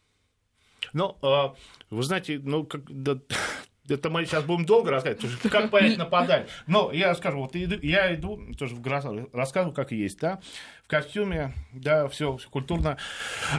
Ну, 0.93 1.17
а, 1.21 1.56
вы 1.89 2.04
знаете, 2.04 2.39
ну, 2.41 2.65
как, 2.65 2.84
да, 2.88 3.19
это 3.89 4.10
мы 4.10 4.26
сейчас 4.26 4.43
будем 4.43 4.65
долго 4.65 4.91
рассказывать, 4.91 5.21
потому 5.21 5.39
что 5.39 5.50
как 5.50 5.71
понять 5.71 5.98
нападать. 5.98 6.50
Но 6.67 6.91
я 6.91 7.13
скажу, 7.15 7.39
вот 7.39 7.56
я 7.56 8.15
иду, 8.15 8.39
тоже 8.58 8.76
в 8.76 9.30
рассказываю, 9.34 9.74
как 9.74 9.91
есть, 9.91 10.19
да, 10.19 10.39
в 10.84 10.88
костюме, 10.88 11.54
да, 11.74 12.08
все 12.08 12.38
культурно. 12.50 12.98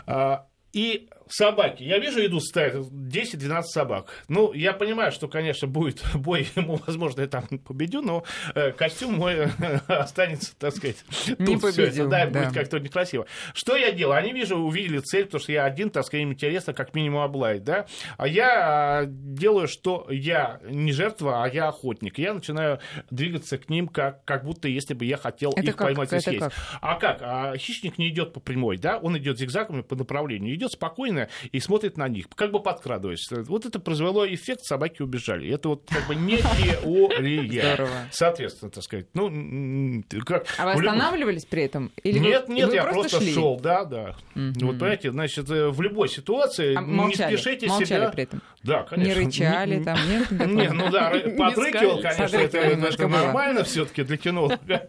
А, 0.07 0.47
и 0.73 1.09
собаки. 1.29 1.83
Я 1.83 1.99
вижу, 1.99 2.25
идут 2.25 2.45
стоят 2.45 2.75
10-12 2.75 3.63
собак. 3.63 4.11
Ну, 4.29 4.53
я 4.53 4.73
понимаю, 4.73 5.13
что, 5.13 5.29
конечно, 5.29 5.67
будет 5.69 6.03
бой, 6.15 6.47
ему, 6.57 6.81
возможно, 6.87 7.23
я 7.23 7.27
там 7.27 7.45
победю, 7.47 8.03
но 8.03 8.25
э, 8.55 8.73
костюм 8.73 9.15
мой 9.15 9.49
останется, 9.89 10.57
так 10.59 10.75
сказать, 10.75 11.05
не 11.39 11.47
тут 11.47 11.63
победил, 11.63 12.07
это, 12.07 12.09
да, 12.09 12.27
да, 12.27 12.41
будет 12.41 12.55
как-то 12.55 12.79
некрасиво. 12.79 13.27
Что 13.55 13.77
я 13.77 13.93
делаю? 13.93 14.19
Они, 14.19 14.33
вижу, 14.33 14.57
увидели 14.57 14.99
цель, 14.99 15.25
потому 15.25 15.43
что 15.43 15.53
я 15.53 15.65
один, 15.65 15.91
так 15.91 16.05
сказать, 16.05 16.23
им 16.23 16.33
интересно, 16.33 16.73
как 16.73 16.95
минимум, 16.95 17.23
облаять, 17.23 17.65
да? 17.65 17.87
А 18.17 18.27
я 18.27 19.01
а, 19.01 19.05
делаю, 19.07 19.69
что 19.69 20.07
я 20.11 20.61
не 20.69 20.93
жертва, 20.93 21.45
а 21.45 21.49
я 21.49 21.69
охотник. 21.69 22.19
Я 22.19 22.35
начинаю 22.35 22.81
двигаться 23.11 23.59
к 23.59 23.69
ним, 23.69 23.89
как, 23.89 24.25
как 24.25 24.45
будто 24.45 24.69
если 24.69 24.95
бы 24.95 25.05
я 25.05 25.17
хотел 25.17 25.53
это 25.53 25.63
их 25.63 25.77
как? 25.77 25.89
поймать 25.89 26.13
и 26.13 26.21
съесть. 26.21 26.39
Как? 26.39 26.53
А 26.81 26.95
как? 26.97 27.19
А 27.23 27.57
хищник 27.57 27.99
не 27.99 28.09
идет 28.09 28.33
по 28.33 28.41
прямой, 28.41 28.79
да? 28.79 28.99
Он 28.99 29.17
идет 29.19 29.39
зигзагами 29.39 29.83
по 29.83 29.97
направлению, 29.97 30.55
идет 30.55 30.73
спокойно, 30.73 31.16
спокойно 31.17 31.29
и 31.53 31.61
смотрит 31.61 31.97
на 31.97 32.09
них, 32.09 32.27
как 32.35 32.51
бы 32.51 32.63
подкрадываясь. 32.63 33.27
Вот 33.31 33.67
это 33.67 33.79
произвело 33.81 34.27
эффект, 34.27 34.65
собаки 34.65 35.03
убежали. 35.03 35.53
Это 35.53 35.71
вот 35.71 35.89
как 35.89 36.07
бы 36.07 36.15
не 36.15 36.39
теория. 36.39 37.75
Здорово. 37.75 37.91
Соответственно, 38.11 38.71
так 38.71 38.83
сказать. 38.83 39.07
Ну, 39.15 40.03
как... 40.25 40.47
А 40.59 40.67
вы 40.67 40.73
останавливались 40.73 41.45
при 41.45 41.63
этом? 41.63 41.91
Или 42.03 42.19
нет, 42.19 42.49
вы, 42.49 42.55
нет, 42.55 42.69
вы 42.69 42.75
я 42.75 42.85
просто, 42.85 43.19
просто 43.19 43.33
шел, 43.33 43.59
да, 43.61 43.85
да. 43.85 44.17
Mm-hmm. 44.35 44.65
Вот 44.65 44.79
понимаете, 44.79 45.11
значит, 45.11 45.51
э, 45.51 45.69
в 45.69 45.81
любой 45.81 46.09
ситуации 46.09 46.77
а, 46.77 46.83
не 46.83 47.15
спешите 47.15 47.67
молчали 47.67 47.87
себя. 47.87 48.09
при 48.11 48.25
этом? 48.25 48.43
Да, 48.63 48.83
конечно. 48.83 49.21
Не 49.21 49.27
рычали 49.27 49.85
там, 49.85 49.99
нет? 50.09 50.31
Не, 50.57 50.71
ну 50.71 50.91
да, 50.91 51.11
подрыкивал, 51.11 52.01
конечно, 52.01 52.37
это 52.37 53.09
нормально 53.09 53.65
все-таки 53.65 54.03
для 54.03 54.17
кинолога. 54.17 54.89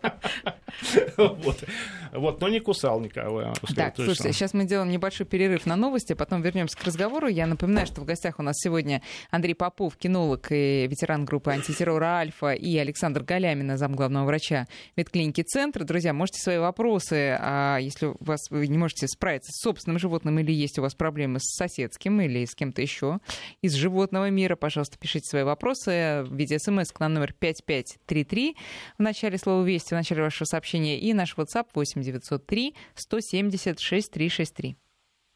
Вот, 2.12 2.42
но 2.42 2.48
не 2.48 2.60
кусал 2.60 3.00
никого. 3.00 3.54
Так, 3.76 3.96
слушайте, 3.96 4.34
сейчас 4.34 4.54
мы 4.54 4.66
делаем 4.66 4.90
небольшой 4.90 5.26
перерыв 5.26 5.66
на 5.66 5.76
новости, 5.76 6.14
потом 6.18 6.42
вернемся 6.42 6.78
к 6.78 6.84
разговору. 6.84 7.28
Я 7.28 7.48
напоминаю, 7.48 7.88
что 7.88 8.02
в 8.02 8.06
гостях 8.06 8.40
у 8.40 8.44
нас 8.44 8.56
сегодня 8.60 9.02
Андрей 9.30 9.54
Попов, 9.54 9.96
кинолог 9.96 10.52
и 10.52 10.88
ветеран 10.88 11.26
группы 11.26 11.52
антитеррора 11.52 12.18
«Альфа», 12.18 12.54
и 12.54 12.78
Александр 12.78 13.24
Галямина, 13.24 13.78
замглавного 13.78 14.26
врача 14.26 14.68
ветклиники 14.96 15.42
«Центр». 15.42 15.84
Друзья, 15.84 16.14
можете 16.14 16.42
свои 16.42 16.58
вопросы, 16.58 17.38
а 17.40 17.78
если 17.78 18.08
у 18.08 18.18
вас 18.20 18.50
вы 18.50 18.68
не 18.68 18.78
можете 18.78 19.08
справиться 19.08 19.52
с 19.52 19.62
собственным 19.62 20.00
животным 20.00 20.40
или 20.40 20.52
есть 20.52 20.80
у 20.80 20.82
вас 20.82 20.96
проблемы 20.96 21.40
с 21.40 21.56
соседским 21.56 22.20
или 22.22 22.46
с 22.46 22.56
кем-то 22.56 22.82
еще 22.82 23.20
из 23.62 23.74
животного 23.74 24.30
мира, 24.30 24.56
пожалуйста, 24.56 24.98
пишите 24.98 25.30
свои 25.30 25.44
вопросы 25.44 26.24
в 26.28 26.36
виде 26.36 26.60
смс 26.60 26.92
на 27.00 27.08
номер 27.08 27.34
5533 27.34 28.58
в 28.98 29.02
начале 29.02 29.38
слова 29.38 29.64
«Вести», 29.64 29.90
в 29.90 29.98
начале 29.98 30.24
вашего 30.24 30.46
сообщения, 30.46 31.00
и 31.00 31.14
наш 31.14 31.36
WhatsApp 31.36 31.68
8903 31.74 32.76
170 32.96 33.80
6363. 33.80 34.78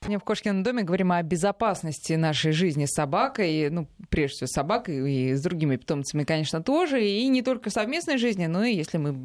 Сегодня 0.04 0.18
в 0.18 0.24
Кошкином 0.24 0.64
доме 0.64 0.82
говорим 0.82 1.12
о 1.12 1.22
безопасности 1.22 2.14
нашей 2.14 2.54
жизни 2.54 2.86
с 2.86 2.94
собакой, 2.94 3.70
ну, 3.70 3.88
прежде 4.10 4.38
всего 4.38 4.48
с 4.48 4.52
собакой 4.52 5.14
и 5.14 5.36
с 5.36 5.44
другими 5.44 5.76
питомцами, 5.76 6.24
конечно, 6.24 6.64
тоже, 6.64 7.06
и 7.06 7.28
не 7.28 7.44
только 7.44 7.70
совместной 7.70 8.18
жизни, 8.18 8.48
но 8.48 8.64
и 8.64 8.74
если 8.74 8.98
мы 8.98 9.16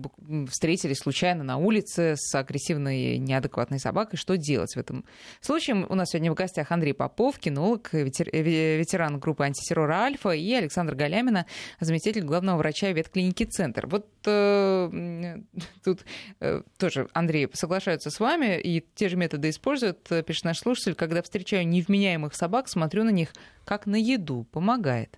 встретились 0.51 0.99
случайно 0.99 1.45
на 1.45 1.57
улице 1.57 2.17
с 2.19 2.35
агрессивной, 2.35 3.17
неадекватной 3.17 3.79
собакой, 3.79 4.19
что 4.19 4.37
делать 4.37 4.75
в 4.75 4.77
этом 4.77 5.07
случае? 5.41 5.87
У 5.89 5.95
нас 5.95 6.11
сегодня 6.11 6.31
в 6.31 6.35
гостях 6.35 6.71
Андрей 6.71 6.93
Попов, 6.93 7.39
кинолог, 7.39 7.95
ветер... 7.95 8.29
ветеран 8.31 9.19
группы 9.19 9.45
антитеррора 9.45 10.01
«Альфа», 10.01 10.33
и 10.33 10.53
Александр 10.53 10.95
Галямина, 10.95 11.47
заместитель 11.81 12.25
главного 12.25 12.59
врача 12.59 12.93
ветклиники 12.93 13.45
«Центр». 13.45 13.87
Вот 13.87 14.11
э, 14.27 15.39
тут 15.85 16.05
э, 16.41 16.61
тоже 16.77 17.09
Андрей 17.15 17.49
соглашается 17.55 18.11
с 18.11 18.21
вами, 18.21 18.61
и 18.61 18.85
те 18.95 19.09
же 19.09 19.17
методы 19.17 19.49
используют, 19.49 20.12
э, 20.12 20.23
пишет 20.23 20.45
наш 20.45 20.65
слушатель, 20.66 20.96
когда 20.96 21.22
встречаю 21.22 21.68
невменяемых 21.68 22.35
собак, 22.35 22.66
смотрю 22.66 23.05
на 23.05 23.11
них 23.11 23.33
как 23.64 23.87
на 23.87 23.94
еду, 23.94 24.48
помогает. 24.50 25.16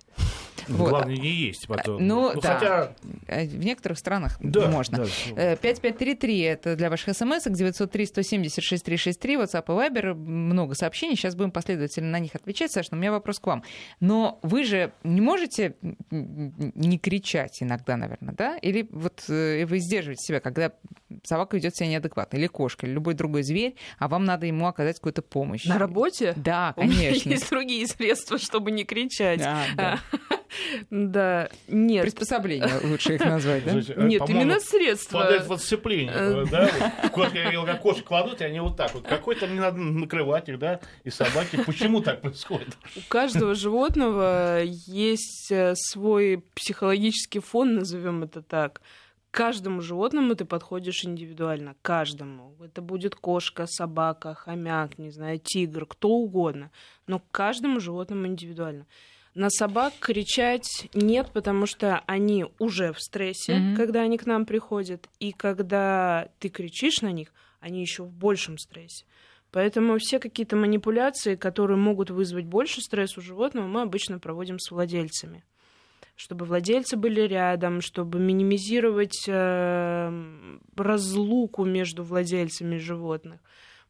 Вот. 0.69 0.89
Главное, 0.89 1.17
не 1.17 1.29
есть 1.29 1.67
потом. 1.67 2.05
Ну, 2.05 2.33
ну 2.33 2.41
да. 2.41 2.53
Хотя... 2.53 2.93
Э, 3.27 3.45
в 3.45 3.65
некоторых 3.65 3.97
странах 3.97 4.37
да, 4.39 4.69
можно. 4.69 4.99
Да, 4.99 5.55
5533 5.55 6.41
э, 6.41 6.51
это 6.51 6.75
для 6.75 6.89
ваших 6.89 7.15
смс, 7.15 7.45
903 7.45 8.05
170 8.05 8.63
6363, 8.63 9.35
WhatsApp 9.35 9.63
и 9.67 9.89
Viber, 9.89 10.13
много 10.13 10.75
сообщений, 10.75 11.15
сейчас 11.15 11.35
будем 11.35 11.51
последовательно 11.51 12.09
на 12.09 12.19
них 12.19 12.35
отвечать, 12.35 12.71
Саша, 12.71 12.89
но 12.91 12.97
у 12.97 13.01
меня 13.01 13.11
вопрос 13.11 13.39
к 13.39 13.47
вам. 13.47 13.63
Но 13.99 14.39
вы 14.41 14.63
же 14.63 14.91
не 15.03 15.21
можете 15.21 15.75
не 16.11 16.97
кричать 16.97 17.61
иногда, 17.61 17.97
наверное, 17.97 18.33
да? 18.33 18.57
Или 18.57 18.87
вот 18.91 19.23
э, 19.29 19.65
вы 19.65 19.79
сдерживаете 19.79 20.23
себя, 20.23 20.39
когда 20.39 20.71
собака 21.23 21.57
ведет 21.57 21.75
себя 21.75 21.87
неадекватно, 21.87 22.37
или 22.37 22.47
кошка, 22.47 22.85
или 22.85 22.93
любой 22.93 23.13
другой 23.13 23.43
зверь, 23.43 23.75
а 23.97 24.07
вам 24.07 24.25
надо 24.25 24.45
ему 24.45 24.67
оказать 24.67 24.97
какую-то 24.97 25.21
помощь. 25.21 25.65
На 25.65 25.77
работе? 25.77 26.33
Да, 26.35 26.73
конечно. 26.75 26.95
У 26.95 26.99
меня 26.99 27.09
есть 27.11 27.49
другие 27.49 27.87
средства, 27.87 28.37
чтобы 28.37 28.71
не 28.71 28.83
кричать. 28.83 29.41
А, 29.43 29.63
да. 29.75 29.99
Да, 30.89 31.49
нет. 31.67 32.03
Приспособления 32.03 32.69
лучше 32.83 33.15
их 33.15 33.25
назвать, 33.25 33.65
да? 33.65 33.73
Нет, 33.73 34.29
именно 34.29 34.59
средства. 34.59 35.19
Под 35.19 35.31
это 35.31 35.45
вот 35.47 35.61
сцепление, 35.61 36.13
э, 36.15 36.45
да? 36.49 36.69
Я 37.33 37.49
видел, 37.49 37.65
как 37.65 37.81
кошек 37.81 38.05
кладут, 38.05 38.41
и 38.41 38.43
они 38.43 38.59
вот 38.59 38.75
так 38.77 38.93
вот. 38.93 39.07
Какой-то 39.07 39.47
не 39.47 39.59
надо 39.59 39.77
накрывать 39.77 40.49
их, 40.49 40.59
да? 40.59 40.79
И 41.03 41.09
собаки. 41.09 41.63
Почему 41.65 42.01
так 42.01 42.21
происходит? 42.21 42.77
У 42.95 43.01
каждого 43.07 43.55
животного 43.55 44.63
есть 44.63 45.51
э, 45.51 45.73
свой 45.75 46.43
психологический 46.55 47.39
фон, 47.39 47.75
назовем 47.75 48.23
это 48.23 48.41
так 48.41 48.81
каждому 49.31 49.81
животному 49.81 50.35
ты 50.35 50.45
подходишь 50.45 51.05
индивидуально, 51.05 51.75
каждому. 51.81 52.55
Это 52.63 52.81
будет 52.81 53.15
кошка, 53.15 53.65
собака, 53.67 54.33
хомяк, 54.33 54.97
не 54.97 55.11
знаю, 55.11 55.39
тигр, 55.39 55.85
кто 55.85 56.09
угодно. 56.09 56.71
Но 57.07 57.21
каждому 57.31 57.79
животному 57.79 58.27
индивидуально. 58.27 58.85
На 59.35 59.49
собак 59.49 59.93
кричать 59.99 60.89
нет, 60.93 61.31
потому 61.33 61.65
что 61.65 61.99
они 62.07 62.45
уже 62.57 62.93
в 62.93 62.99
стрессе, 62.99 63.53
mm-hmm. 63.53 63.75
когда 63.75 64.01
они 64.01 64.17
к 64.17 64.25
нам 64.25 64.45
приходят, 64.45 65.07
и 65.19 65.31
когда 65.31 66.29
ты 66.39 66.49
кричишь 66.49 67.01
на 67.01 67.11
них, 67.11 67.31
они 67.59 67.81
еще 67.81 68.03
в 68.03 68.11
большем 68.11 68.57
стрессе. 68.57 69.05
Поэтому 69.51 69.97
все 69.97 70.19
какие-то 70.19 70.55
манипуляции, 70.55 71.35
которые 71.35 71.77
могут 71.77 72.09
вызвать 72.09 72.45
больше 72.45 72.81
стресса 72.81 73.19
у 73.19 73.23
животного, 73.23 73.67
мы 73.67 73.81
обычно 73.81 74.19
проводим 74.19 74.59
с 74.59 74.71
владельцами 74.71 75.43
чтобы 76.19 76.43
владельцы 76.43 76.97
были 76.97 77.21
рядом, 77.21 77.79
чтобы 77.79 78.19
минимизировать 78.19 79.23
э, 79.25 80.57
разлуку 80.75 81.63
между 81.63 82.03
владельцами 82.03 82.75
животных. 82.75 83.39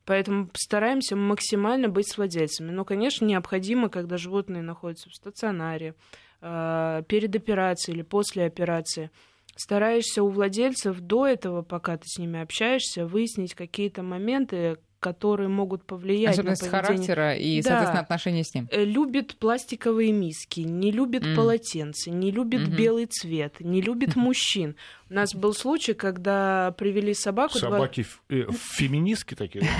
Поэтому 0.09 0.49
стараемся 0.55 1.15
максимально 1.15 1.87
быть 1.87 2.09
с 2.09 2.17
владельцами. 2.17 2.71
Но, 2.71 2.83
конечно, 2.83 3.25
необходимо, 3.25 3.89
когда 3.89 4.17
животные 4.17 4.63
находятся 4.63 5.07
в 5.07 5.13
стационаре, 5.13 5.93
э, 6.41 7.03
перед 7.07 7.35
операцией 7.35 7.97
или 7.97 8.01
после 8.01 8.45
операции, 8.45 9.11
стараешься 9.55 10.23
у 10.23 10.29
владельцев 10.29 10.99
до 10.99 11.27
этого, 11.27 11.61
пока 11.61 11.95
ты 11.97 12.05
с 12.07 12.17
ними 12.17 12.41
общаешься, 12.41 13.05
выяснить 13.05 13.53
какие-то 13.53 14.01
моменты, 14.01 14.79
которые 14.99 15.47
могут 15.47 15.83
повлиять 15.83 16.33
Особенность 16.33 16.63
на 16.63 16.69
поведение. 16.69 16.97
характера 16.97 17.35
и, 17.35 17.61
да. 17.61 17.69
соответственно, 17.69 18.01
отношения 18.01 18.43
с 18.43 18.53
ним. 18.53 18.67
Э, 18.71 18.83
любит 18.83 19.35
пластиковые 19.35 20.11
миски, 20.11 20.61
не 20.61 20.91
любит 20.91 21.23
mm. 21.23 21.35
полотенце, 21.35 22.11
не 22.11 22.31
любит 22.31 22.61
mm-hmm. 22.61 22.75
белый 22.75 23.05
цвет, 23.05 23.55
не 23.59 23.81
любит 23.81 24.09
mm-hmm. 24.09 24.19
мужчин. 24.19 24.75
У 25.09 25.13
нас 25.13 25.33
был 25.33 25.53
случай, 25.53 25.93
когда 25.93 26.71
привели 26.77 27.13
собаку... 27.13 27.57
Собаки 27.57 28.05
два... 28.29 28.37
э, 28.37 28.51
феминистки 28.51 29.35
такие? 29.35 29.65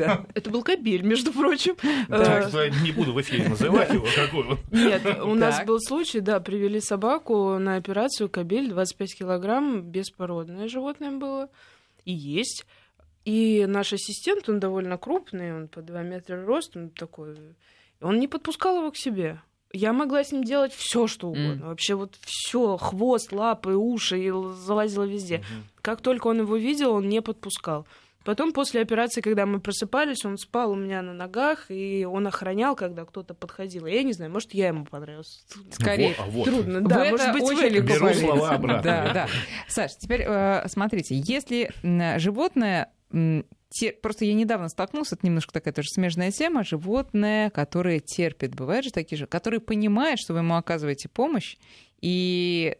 Да. 0.00 0.24
Это 0.34 0.50
был 0.50 0.62
кабель, 0.62 1.02
между 1.02 1.32
прочим. 1.32 1.74
Не 2.82 2.92
буду 2.92 3.12
в 3.12 3.20
эфире 3.20 3.48
называть 3.48 3.90
его, 3.92 4.06
какой 4.14 4.44
он. 4.44 4.58
Нет, 4.70 5.02
у 5.22 5.34
нас 5.34 5.64
был 5.64 5.80
случай, 5.80 6.20
да, 6.20 6.40
привели 6.40 6.80
собаку 6.80 7.58
на 7.58 7.76
операцию 7.76 8.28
кабель, 8.28 8.68
25 8.68 9.18
килограмм, 9.18 9.82
беспородное 9.82 10.68
животное 10.68 11.10
было. 11.10 11.48
И 12.04 12.12
есть. 12.12 12.66
И 13.24 13.66
наш 13.68 13.92
ассистент, 13.92 14.48
он 14.48 14.60
довольно 14.60 14.96
крупный, 14.96 15.54
он 15.54 15.68
по 15.68 15.82
2 15.82 16.02
метра 16.02 16.44
ростом 16.44 16.90
такой. 16.90 17.36
Он 18.00 18.18
не 18.18 18.28
подпускал 18.28 18.78
его 18.78 18.90
к 18.90 18.96
себе. 18.96 19.40
Я 19.72 19.92
могла 19.92 20.24
с 20.24 20.32
ним 20.32 20.42
делать 20.42 20.72
все, 20.72 21.06
что 21.06 21.28
угодно. 21.28 21.64
Mm. 21.64 21.68
Вообще 21.68 21.94
вот 21.94 22.16
все, 22.22 22.76
хвост, 22.76 23.30
лапы, 23.30 23.74
уши, 23.74 24.18
и 24.18 24.30
залазила 24.30 25.04
везде. 25.04 25.36
Mm-hmm. 25.36 25.80
Как 25.82 26.00
только 26.00 26.26
он 26.26 26.40
его 26.40 26.56
видел, 26.56 26.94
он 26.94 27.08
не 27.08 27.22
подпускал. 27.22 27.86
Потом 28.24 28.52
после 28.52 28.82
операции, 28.82 29.22
когда 29.22 29.46
мы 29.46 29.60
просыпались, 29.60 30.24
он 30.24 30.36
спал 30.36 30.72
у 30.72 30.74
меня 30.74 31.00
на 31.00 31.14
ногах, 31.14 31.70
и 31.70 32.04
он 32.04 32.26
охранял, 32.26 32.76
когда 32.76 33.04
кто-то 33.04 33.32
подходил. 33.32 33.86
Я 33.86 34.02
не 34.02 34.12
знаю, 34.12 34.30
может, 34.30 34.52
я 34.52 34.68
ему 34.68 34.84
понравилась. 34.84 35.44
Скорее, 35.70 36.14
вот, 36.18 36.32
вот. 36.32 36.44
трудно. 36.44 36.80
Да, 36.82 36.98
вы 36.98 37.10
может 37.12 37.32
быть, 37.32 37.42
очень 37.44 37.68
легко 37.68 37.94
Беру 37.94 38.14
слова 38.14 38.50
обратно. 38.50 38.82
Да, 38.82 39.12
да. 39.12 39.28
Саш, 39.68 39.96
теперь 39.96 40.22
э, 40.26 40.68
смотрите, 40.68 41.14
если 41.16 41.70
животное 42.18 42.92
те, 43.70 43.92
просто 43.92 44.24
я 44.24 44.34
недавно 44.34 44.68
столкнулся, 44.68 45.14
это 45.14 45.26
немножко 45.26 45.52
такая 45.52 45.72
тоже 45.72 45.88
смежная 45.90 46.32
тема, 46.32 46.64
животное, 46.64 47.50
которое 47.50 48.00
терпит, 48.00 48.54
бывают 48.54 48.84
же 48.84 48.90
такие 48.90 49.16
же, 49.16 49.26
которые 49.26 49.60
понимают, 49.60 50.20
что 50.20 50.32
вы 50.32 50.40
ему 50.40 50.56
оказываете 50.56 51.08
помощь, 51.08 51.56
и 52.00 52.76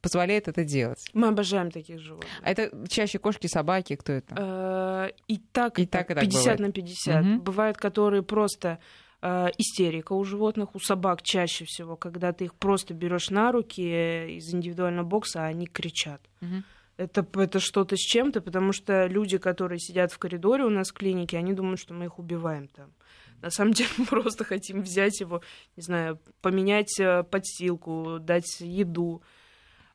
позволяет 0.00 0.48
это 0.48 0.64
делать. 0.64 1.04
Мы 1.12 1.28
обожаем 1.28 1.70
таких 1.70 2.00
животных. 2.00 2.30
А 2.42 2.50
это 2.50 2.70
чаще 2.88 3.18
кошки, 3.18 3.46
собаки, 3.46 3.96
кто 3.96 4.12
это? 4.12 4.34
Э, 4.36 5.10
и 5.28 5.38
так, 5.52 5.78
и 5.78 5.86
так, 5.86 6.10
и 6.10 6.14
так 6.14 6.24
50 6.24 6.42
бывает. 6.42 6.60
на 6.60 6.72
50. 6.72 7.24
Угу. 7.24 7.42
Бывают, 7.42 7.76
которые 7.76 8.22
просто 8.22 8.78
э, 9.20 9.48
истерика 9.58 10.14
у 10.14 10.24
животных, 10.24 10.74
у 10.74 10.80
собак 10.80 11.22
чаще 11.22 11.66
всего, 11.66 11.96
когда 11.96 12.32
ты 12.32 12.46
их 12.46 12.54
просто 12.54 12.94
берешь 12.94 13.28
на 13.30 13.52
руки 13.52 13.82
из 13.82 14.52
индивидуального 14.54 15.06
бокса, 15.06 15.44
а 15.44 15.46
они 15.46 15.66
кричат. 15.66 16.22
Угу 16.40 16.62
это, 17.00 17.26
это 17.40 17.60
что-то 17.60 17.96
с 17.96 18.00
чем-то, 18.00 18.42
потому 18.42 18.72
что 18.72 19.06
люди, 19.06 19.38
которые 19.38 19.78
сидят 19.78 20.12
в 20.12 20.18
коридоре 20.18 20.64
у 20.64 20.70
нас 20.70 20.90
в 20.90 20.92
клинике, 20.92 21.38
они 21.38 21.54
думают, 21.54 21.80
что 21.80 21.94
мы 21.94 22.04
их 22.04 22.18
убиваем 22.18 22.68
там. 22.68 22.92
На 23.40 23.50
самом 23.50 23.72
деле 23.72 23.88
мы 23.96 24.04
просто 24.22 24.44
хотим 24.44 24.82
взять 24.82 25.18
его, 25.20 25.40
не 25.76 25.82
знаю, 25.82 26.18
поменять 26.42 27.00
э, 27.00 27.22
подстилку, 27.22 28.18
дать 28.20 28.60
еду. 28.60 29.22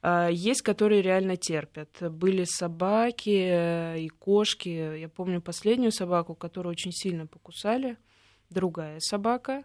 А, 0.02 0.30
есть, 0.30 0.64
которые 0.64 1.04
реально 1.04 1.38
терпят. 1.38 1.90
Были 2.12 2.44
собаки 2.44 3.50
э, 3.52 4.00
и 4.00 4.08
кошки. 4.08 4.98
Я 5.00 5.08
помню 5.08 5.42
последнюю 5.42 5.92
собаку, 5.92 6.34
которую 6.34 6.72
очень 6.72 6.92
сильно 6.92 7.28
покусали. 7.28 7.98
Другая 8.50 9.00
собака. 9.00 9.64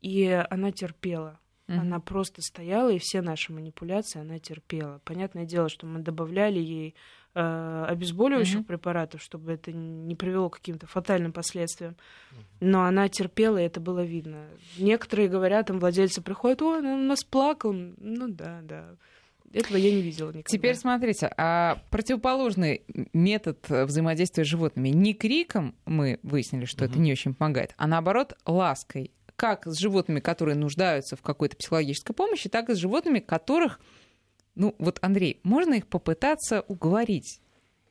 И 0.00 0.26
она 0.50 0.72
терпела. 0.72 1.38
Mm-hmm. 1.70 1.78
Она 1.78 2.00
просто 2.00 2.42
стояла, 2.42 2.90
и 2.90 2.98
все 2.98 3.22
наши 3.22 3.52
манипуляции 3.52 4.20
она 4.20 4.40
терпела. 4.40 5.00
Понятное 5.04 5.44
дело, 5.44 5.68
что 5.68 5.86
мы 5.86 6.00
добавляли 6.00 6.58
ей 6.58 6.96
э, 7.34 7.84
обезболивающих 7.88 8.60
mm-hmm. 8.60 8.64
препаратов, 8.64 9.22
чтобы 9.22 9.52
это 9.52 9.72
не 9.72 10.16
привело 10.16 10.50
к 10.50 10.56
каким-то 10.56 10.88
фатальным 10.88 11.32
последствиям. 11.32 11.92
Mm-hmm. 11.92 12.36
Но 12.60 12.84
она 12.84 13.08
терпела, 13.08 13.58
и 13.58 13.64
это 13.64 13.78
было 13.78 14.02
видно. 14.02 14.46
Некоторые 14.78 15.28
говорят, 15.28 15.68
там 15.68 15.78
владельцы 15.78 16.20
приходят, 16.20 16.60
ой, 16.60 16.80
он 16.80 16.86
у 16.86 17.06
нас 17.06 17.22
плакал. 17.22 17.72
Ну 17.72 18.26
да, 18.26 18.60
да. 18.62 18.96
Этого 19.52 19.76
я 19.76 19.92
не 19.92 20.02
видела 20.02 20.28
никогда. 20.30 20.48
Теперь 20.48 20.74
смотрите, 20.74 21.30
а 21.36 21.80
противоположный 21.90 22.82
метод 23.12 23.64
взаимодействия 23.68 24.44
с 24.44 24.48
животными 24.48 24.88
не 24.88 25.14
криком, 25.14 25.76
мы 25.86 26.18
выяснили, 26.24 26.64
что 26.64 26.84
угу. 26.84 26.90
это 26.92 27.00
не 27.00 27.12
очень 27.12 27.34
помогает, 27.34 27.74
а 27.76 27.86
наоборот 27.86 28.36
лаской 28.44 29.12
как 29.40 29.66
с 29.66 29.78
животными, 29.78 30.20
которые 30.20 30.54
нуждаются 30.54 31.16
в 31.16 31.22
какой-то 31.22 31.56
психологической 31.56 32.14
помощи, 32.14 32.50
так 32.50 32.68
и 32.68 32.74
с 32.74 32.76
животными, 32.76 33.20
которых, 33.20 33.80
ну 34.54 34.74
вот, 34.78 34.98
Андрей, 35.00 35.40
можно 35.44 35.72
их 35.72 35.86
попытаться 35.86 36.60
уговорить 36.68 37.40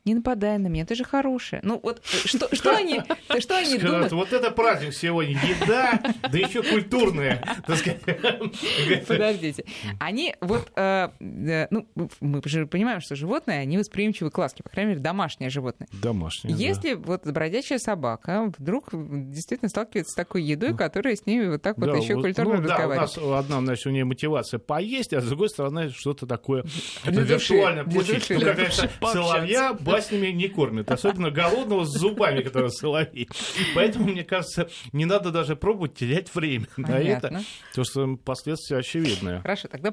не 0.05 0.15
нападай 0.15 0.57
на 0.57 0.67
меня, 0.67 0.85
ты 0.85 0.95
же 0.95 1.03
хорошая. 1.03 1.61
Ну 1.63 1.79
вот 1.81 2.01
что, 2.05 2.47
что 2.55 2.75
они, 2.75 3.01
что 3.39 3.57
они 3.57 3.77
думают? 3.77 4.11
Вот 4.11 4.33
это 4.33 4.51
праздник 4.51 4.93
сегодня, 4.93 5.33
еда, 5.33 5.99
да 6.29 6.37
еще 6.37 6.63
культурная. 6.63 7.43
Подождите. 9.07 9.65
Они 9.99 10.35
вот, 10.41 10.71
э, 10.75 11.09
э, 11.19 11.67
ну, 11.69 11.87
мы 12.21 12.41
же 12.45 12.65
понимаем, 12.65 13.01
что 13.01 13.15
животные, 13.15 13.59
они 13.59 13.77
восприимчивы 13.77 14.31
к 14.31 14.37
ласке, 14.37 14.63
по 14.63 14.69
крайней 14.69 14.91
мере, 14.91 15.01
домашнее 15.01 15.49
животное. 15.49 15.87
Домашнее, 16.01 16.55
Если 16.55 16.93
вот 16.93 17.25
бродячая 17.25 17.79
собака 17.79 18.51
вдруг 18.57 18.89
действительно 18.91 19.69
сталкивается 19.69 20.13
с 20.13 20.15
такой 20.15 20.43
едой, 20.43 20.75
которая 20.75 21.15
с 21.15 21.25
ними 21.25 21.47
вот 21.47 21.61
так 21.61 21.77
вот 21.77 21.95
еще 21.97 22.15
культурно 22.15 22.57
ну 22.57 22.61
разговаривает. 22.63 23.11
Да, 23.15 23.21
у 23.21 23.29
нас 23.29 23.45
одна, 23.45 23.59
значит, 23.59 23.85
у 23.85 23.89
нее 23.89 24.05
мотивация 24.05 24.59
поесть, 24.59 25.13
а 25.13 25.21
с 25.21 25.27
другой 25.27 25.49
стороны 25.49 25.89
что-то 25.89 26.25
такое 26.25 26.63
виртуальное 27.05 27.83
получить. 27.83 28.29
Ну, 28.29 28.41
как 28.41 28.71
соловья, 29.11 29.73
баснями 29.91 30.27
не 30.27 30.47
кормят, 30.47 30.91
особенно 30.91 31.31
голодного 31.31 31.85
с 31.85 31.97
зубами, 31.97 32.41
которые 32.41 32.71
соловей. 32.71 33.29
Поэтому, 33.75 34.09
мне 34.09 34.23
кажется, 34.23 34.69
не 34.91 35.05
надо 35.05 35.31
даже 35.31 35.55
пробовать 35.55 35.95
терять 35.95 36.33
время 36.33 36.67
на 36.77 36.99
это, 36.99 37.41
потому 37.69 37.85
что 37.85 38.17
последствия 38.23 38.77
очевидные. 38.77 39.41
Хорошо, 39.41 39.67
тогда 39.67 39.91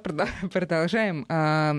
продолжаем 0.53 1.27
а, 1.29 1.75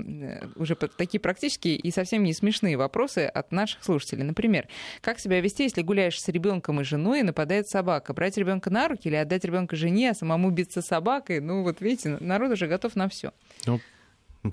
уже 0.56 0.76
такие 0.76 1.20
практические 1.20 1.76
и 1.76 1.92
совсем 1.92 2.24
не 2.24 2.34
смешные 2.34 2.78
вопросы 2.78 3.26
от 3.26 3.52
наших 3.52 3.84
слушателей. 3.84 4.24
Например, 4.24 4.68
как 5.02 5.20
себя 5.20 5.40
вести, 5.42 5.64
если 5.64 5.82
гуляешь 5.82 6.20
с 6.20 6.28
ребенком 6.28 6.82
и 6.82 6.84
женой 6.84 7.22
и 7.22 7.24
нападает 7.24 7.68
собака? 7.68 8.14
Брать 8.14 8.38
ребенка 8.38 8.70
на 8.70 8.88
руки 8.88 9.08
или 9.08 9.16
отдать 9.16 9.46
ребенка 9.46 9.76
жене, 9.76 10.12
а 10.12 10.14
самому 10.14 10.50
биться 10.52 10.82
собакой? 10.82 11.40
Ну, 11.40 11.64
вот 11.64 11.82
видите, 11.82 12.18
народ 12.20 12.52
уже 12.52 12.68
готов 12.68 12.96
на 12.96 13.10
все. 13.10 13.32
Ну, 13.66 13.80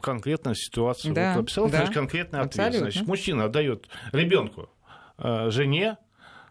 конкретная 0.01 0.55
ситуация. 0.55 1.12
Да, 1.12 1.35
вот 1.35 1.44
описал, 1.44 1.68
да, 1.68 1.79
значит, 1.79 1.94
конкретный 1.94 2.40
ответ. 2.40 2.66
Абсолютно. 2.66 2.90
Значит, 2.90 3.07
мужчина 3.07 3.44
отдает 3.44 3.88
ребенку 4.12 4.70
э, 5.18 5.51
жене 5.51 5.99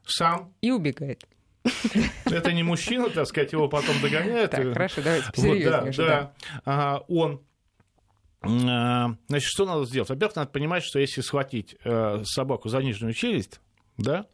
сам. 0.06 0.54
И 0.62 0.72
убегает. 0.72 1.26
Это 2.26 2.52
не 2.52 2.64
мужчина, 2.64 3.10
так 3.10 3.26
сказать, 3.28 3.54
его 3.54 3.70
потом 3.70 3.96
догоняют. 4.02 4.52
Так, 4.52 4.74
хорошо, 4.74 5.02
давайте 5.02 5.32
посерьезнее. 5.32 5.82
Вот, 5.82 5.96
да, 5.96 6.06
да. 6.06 6.34
А, 6.66 7.04
он 7.08 7.42
а, 8.42 9.16
Значит, 9.28 9.48
что 9.48 9.66
надо 9.66 9.86
сделать? 9.86 10.10
Во-первых, 10.10 10.36
надо 10.36 10.52
понимать, 10.52 10.84
что 10.84 11.00
если 11.00 11.22
схватить 11.22 11.76
э, 11.84 12.24
собаку 12.26 12.68
за 12.68 12.80
нижнюю 12.80 13.14
челюсть, 13.14 13.62
да, 13.98 14.26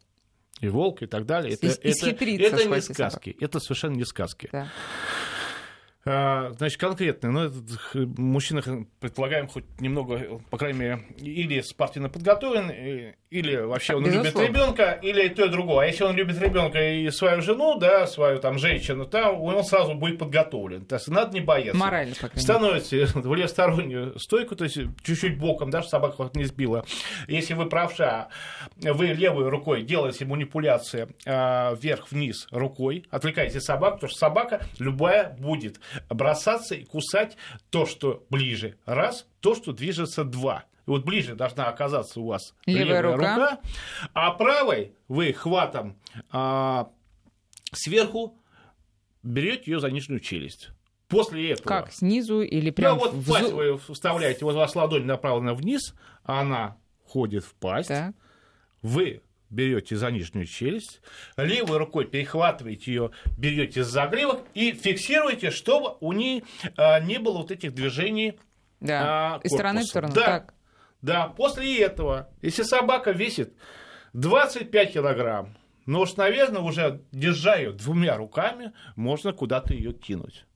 и 0.60 0.68
волк, 0.68 1.02
и 1.02 1.06
так 1.06 1.26
далее, 1.26 1.54
это, 1.54 1.68
это, 1.68 1.88
это 1.88 2.24
не 2.66 2.80
сказки. 2.80 3.30
Собак. 3.30 3.42
Это 3.42 3.60
совершенно 3.60 3.94
не 3.94 4.04
сказки. 4.04 4.48
Да. 4.50 4.68
А, 6.12 6.52
значит, 6.58 6.80
конкретно, 6.80 7.30
ну, 7.30 7.52
мужчина, 8.16 8.62
предполагаем, 8.98 9.46
хоть 9.46 9.64
немного, 9.80 10.40
по 10.50 10.58
крайней 10.58 10.78
мере, 10.78 11.02
или 11.18 11.60
спортивно 11.60 12.08
подготовлен, 12.08 13.14
или 13.30 13.56
вообще 13.56 13.94
он 13.94 14.02
Безусловно. 14.02 14.40
любит 14.40 14.48
ребенка, 14.48 14.98
или 15.02 15.28
то 15.28 15.44
и 15.44 15.48
другое. 15.48 15.84
А 15.84 15.86
если 15.86 16.02
он 16.02 16.16
любит 16.16 16.40
ребенка 16.40 16.82
и 16.82 17.08
свою 17.10 17.42
жену, 17.42 17.78
да, 17.78 18.08
свою 18.08 18.40
там 18.40 18.58
женщину, 18.58 19.06
то 19.06 19.30
он 19.30 19.62
сразу 19.62 19.94
будет 19.94 20.18
подготовлен. 20.18 20.84
То 20.84 20.96
есть 20.96 21.06
надо 21.06 21.32
не 21.32 21.40
бояться. 21.40 21.78
Морально, 21.78 22.16
по 22.20 22.40
Становите 22.40 23.06
в 23.14 23.34
левостороннюю 23.34 24.18
стойку, 24.18 24.56
то 24.56 24.64
есть 24.64 24.78
чуть-чуть 25.04 25.38
боком, 25.38 25.70
да, 25.70 25.80
чтобы 25.80 25.90
собака 25.90 26.22
вас 26.22 26.34
не 26.34 26.44
сбила. 26.44 26.84
Если 27.28 27.54
вы 27.54 27.66
правша, 27.66 28.30
вы 28.78 29.06
левой 29.06 29.48
рукой 29.48 29.82
делаете 29.82 30.24
манипуляции 30.24 31.08
а, 31.24 31.76
вверх-вниз 31.76 32.48
рукой, 32.50 33.06
отвлекаете 33.10 33.60
собаку, 33.60 33.98
потому 33.98 34.10
что 34.10 34.18
собака 34.18 34.60
любая 34.80 35.36
будет 35.38 35.78
бросаться 36.08 36.74
и 36.74 36.84
кусать 36.84 37.36
то, 37.70 37.86
что 37.86 38.24
ближе, 38.30 38.76
раз, 38.86 39.26
то, 39.40 39.54
что 39.54 39.72
движется, 39.72 40.24
два. 40.24 40.64
И 40.86 40.90
вот 40.90 41.04
ближе 41.04 41.34
должна 41.34 41.68
оказаться 41.68 42.20
у 42.20 42.26
вас 42.26 42.54
левая, 42.66 42.84
левая 42.84 43.02
рука. 43.02 43.34
рука, 43.34 43.60
а 44.14 44.32
правой 44.32 44.94
вы 45.08 45.32
хватом 45.32 45.96
а, 46.30 46.90
сверху 47.72 48.36
берете 49.22 49.70
ее 49.70 49.80
за 49.80 49.90
нижнюю 49.90 50.20
челюсть. 50.20 50.70
После 51.08 51.52
этого... 51.52 51.66
Как, 51.66 51.92
снизу 51.92 52.40
или 52.40 52.70
прямо 52.70 52.94
Ну, 52.94 53.00
вот 53.00 53.14
в 53.14 53.28
пасть 53.28 53.52
вы 53.52 53.78
вставляете, 53.78 54.44
вот 54.44 54.54
у 54.54 54.58
вас 54.58 54.74
ладонь 54.76 55.04
направлена 55.04 55.54
вниз, 55.54 55.94
она 56.22 56.76
входит 57.04 57.44
в 57.44 57.54
пасть. 57.54 57.88
Так. 57.88 58.14
Вы 58.82 59.22
берете 59.50 59.96
за 59.96 60.10
нижнюю 60.10 60.46
челюсть, 60.46 61.00
левой 61.36 61.78
рукой 61.78 62.06
перехватываете 62.06 62.92
ее, 62.92 63.10
берете 63.36 63.84
за 63.84 63.90
загривок 63.90 64.42
и 64.54 64.72
фиксируете, 64.72 65.50
чтобы 65.50 65.96
у 66.00 66.12
нее 66.12 66.44
а, 66.76 67.00
не 67.00 67.18
было 67.18 67.38
вот 67.38 67.50
этих 67.50 67.74
движений. 67.74 68.38
Да, 68.80 69.34
а, 69.34 69.40
из 69.42 69.50
стороны 69.50 69.80
в 69.80 69.84
сторону. 69.84 70.14
Да, 70.14 70.24
так. 70.24 70.54
да, 71.02 71.26
после 71.28 71.78
этого, 71.80 72.30
если 72.40 72.62
собака 72.62 73.10
весит 73.10 73.52
25 74.14 74.92
килограмм, 74.92 75.56
ну 75.86 76.00
уж, 76.00 76.14
наверное, 76.16 76.62
уже 76.62 77.02
держа 77.12 77.56
ее 77.56 77.72
двумя 77.72 78.16
руками, 78.16 78.72
можно 78.96 79.32
куда-то 79.32 79.74
ее 79.74 79.92
кинуть. 79.92 80.46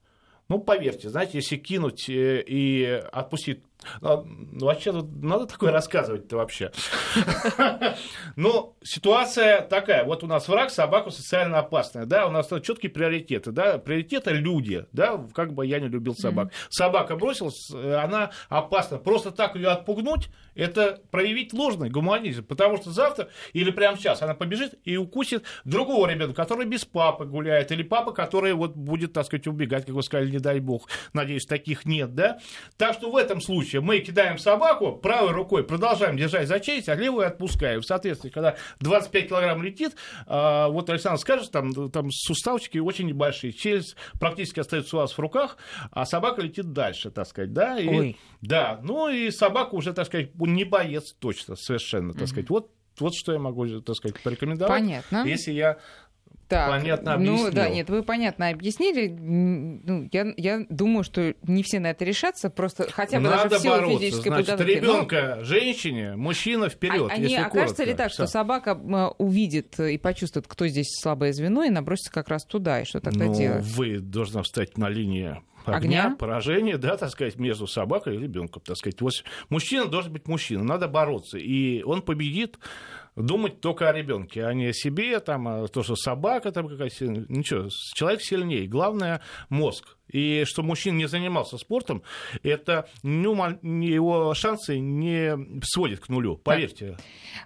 Ну, 0.49 0.59
поверьте, 0.59 1.09
знаете, 1.09 1.39
если 1.39 1.57
кинуть 1.57 2.09
э, 2.09 2.43
и 2.47 2.85
отпустить 3.13 3.63
ну, 4.01 4.67
вообще, 4.67 4.93
надо 4.93 5.47
такое 5.47 5.73
рассказывать-то 5.73 6.37
вообще. 6.37 6.71
Ну, 8.37 8.77
ситуация 8.83 9.61
такая. 9.61 10.05
Вот 10.05 10.25
у 10.25 10.27
нас 10.27 10.49
враг, 10.49 10.71
собака 10.71 11.11
социально 11.11 11.59
опасная. 11.59 12.05
Да, 12.05 12.27
у 12.27 12.31
нас 12.31 12.49
четкие 12.63 12.91
приоритеты. 12.91 13.53
Да, 13.53 13.79
приоритеты 13.79 14.33
люди. 14.33 14.87
Да, 14.93 15.25
как 15.33 15.53
бы 15.53 15.65
я 15.67 15.79
не 15.79 15.89
любил 15.89 16.17
собак. 16.17 16.53
Собака 16.69 17.17
бросилась, 17.17 17.71
она 17.71 18.33
опасна. 18.49 18.99
Просто 18.99 19.31
так 19.31 19.55
ее 19.55 19.69
отпугнуть, 19.69 20.31
это 20.55 21.01
проявить 21.11 21.53
ложный 21.53 21.91
гуманизм. 21.91 22.45
Потому 22.45 22.77
что 22.77 22.91
завтра 22.91 23.29
или 23.53 23.71
прямо 23.71 23.97
сейчас 23.97 24.23
она 24.23 24.35
побежит 24.35 24.75
и 24.85 24.97
укусит 24.97 25.45
другого 25.65 26.09
ребенка, 26.09 26.35
который 26.35 26.67
без 26.67 26.85
папы 26.85 27.25
гуляет. 27.25 27.71
Или 27.73 27.83
папа, 27.83 28.13
который 28.13 28.53
вот 28.55 28.75
будет, 28.75 29.13
так 29.13 29.27
сказать, 29.27 29.47
убегать, 29.47 29.87
как 29.87 29.95
вы 29.95 30.03
сказали, 30.03 30.31
не 30.31 30.39
дай 30.39 30.61
бог. 30.61 30.89
Надеюсь, 31.13 31.47
таких 31.47 31.85
нет, 31.85 32.15
да. 32.15 32.39
Так 32.77 32.95
что 32.95 33.11
в 33.11 33.17
этом 33.17 33.41
случае 33.41 33.74
случае 33.75 33.81
мы 33.81 33.99
кидаем 34.01 34.39
собаку, 34.39 34.93
правой 34.93 35.33
рукой 35.33 35.65
продолжаем 35.65 36.17
держать 36.17 36.49
за 36.49 36.61
честь, 36.61 36.89
а 36.89 36.95
левую 36.95 37.27
отпускаем. 37.27 37.83
Соответственно, 37.83 38.33
когда 38.33 38.57
25 38.81 39.29
килограмм 39.29 39.63
летит, 39.63 39.95
а, 40.27 40.69
вот 40.69 40.89
Александр 40.91 41.19
скажет, 41.21 41.51
там, 41.51 41.91
там 41.91 42.11
суставчики 42.11 42.79
очень 42.79 43.07
небольшие, 43.07 43.53
челюсть 43.53 43.97
практически 44.21 44.61
остается 44.61 44.97
у 44.97 45.01
вас 45.01 45.13
в 45.13 45.19
руках, 45.19 45.57
а 45.91 46.05
собака 46.05 46.43
летит 46.43 46.73
дальше, 46.73 47.11
так 47.11 47.27
сказать, 47.27 47.53
да, 47.53 47.79
и, 47.79 47.89
Ой. 47.89 48.17
да, 48.41 48.81
ну 48.83 49.09
и 49.09 49.31
собака 49.31 49.75
уже, 49.75 49.93
так 49.93 50.07
сказать, 50.07 50.31
не 50.35 50.65
боец 50.65 51.15
точно, 51.19 51.57
совершенно, 51.57 52.13
так 52.15 52.29
сказать, 52.29 52.51
вот 52.51 52.71
вот 53.01 53.13
что 53.17 53.33
я 53.33 53.41
могу, 53.41 53.81
так 53.81 53.97
сказать, 53.97 54.23
порекомендовать. 54.23 54.81
Понятно. 54.81 55.25
Если 55.27 55.51
я 55.51 55.79
так, 56.55 56.71
понятно 56.71 57.15
объяснил. 57.15 57.45
Ну 57.45 57.51
да, 57.51 57.69
нет, 57.69 57.91
вы 57.91 58.03
понятно 58.03 58.49
объяснили. 58.49 59.09
Ну, 59.09 60.09
я, 60.13 60.33
я 60.37 60.67
думаю, 60.69 61.05
что 61.05 61.35
не 61.43 61.63
все 61.63 61.81
на 61.81 61.89
это 61.89 62.05
решатся, 62.05 62.51
просто 62.51 62.91
хотя 62.91 63.19
бы 63.19 63.25
Надо 63.25 63.51
даже 63.51 63.57
в 63.57 63.63
силу 63.63 63.75
бороться, 63.75 63.99
физической 63.99 64.29
значит, 64.29 64.47
подготовки. 64.47 64.79
ребенка, 64.79 65.35
но... 65.39 65.45
женщине, 65.45 66.17
мужчина 66.17 66.69
вперед. 66.69 67.11
А, 67.13 67.17
не 67.19 67.37
окажется 67.37 67.85
ли 67.85 67.95
так, 67.95 68.13
что 68.13 68.27
собака 68.27 68.75
увидит 69.19 69.79
и 69.81 69.99
почувствует, 69.99 70.47
кто 70.47 70.67
здесь 70.67 70.89
слабое 71.01 71.33
звено, 71.33 71.65
и 71.65 71.71
набросится 71.71 72.13
как 72.13 72.29
раз 72.29 72.45
туда, 72.45 72.81
и 72.81 72.85
что 72.85 73.01
тогда 73.01 73.27
ну, 73.27 73.35
делать? 73.35 73.65
Вы 73.65 73.99
должны 73.99 74.43
встать 74.43 74.79
на 74.79 74.89
линии 74.89 75.41
огня, 75.67 76.05
огня, 76.05 76.17
поражения, 76.17 76.77
да, 76.77 76.97
так 76.97 77.11
сказать, 77.11 77.39
между 77.39 77.67
собакой 77.67 78.17
и 78.17 78.19
ребенком, 78.19 78.63
так 78.65 78.77
сказать. 78.77 79.01
Вот 79.01 79.13
мужчина 79.49 79.87
должен 79.87 80.13
быть 80.13 80.29
мужчина, 80.29 80.65
надо 80.65 80.89
бороться, 80.89 81.39
и 81.39 81.83
он 81.83 82.03
победит 82.03 82.59
думать 83.17 83.61
только 83.61 83.89
о 83.89 83.93
ребенке, 83.93 84.45
а 84.45 84.53
не 84.55 84.67
о 84.67 84.73
себе, 84.73 85.21
там, 85.21 85.49
а 85.49 85.69
то, 85.69 85.83
что 85.83 85.97
собака 85.97 86.53
там 86.53 86.69
какая-то... 86.69 87.07
Ничего, 87.07 87.69
человек 87.95 88.21
сильнее. 88.23 88.67
Главное– 88.67 89.21
мозг. 89.49 89.97
И 90.09 90.45
что 90.47 90.63
мужчина 90.63 90.97
не 90.97 91.07
занимался 91.07 91.59
спортом, 91.59 92.03
это 92.43 92.89
ну, 93.03 93.35
его 93.63 94.35
шансы 94.35 94.79
не 94.79 95.37
сводит 95.65 96.01
к 96.01 96.09
нулю, 96.09 96.37
поверьте. 96.37 96.97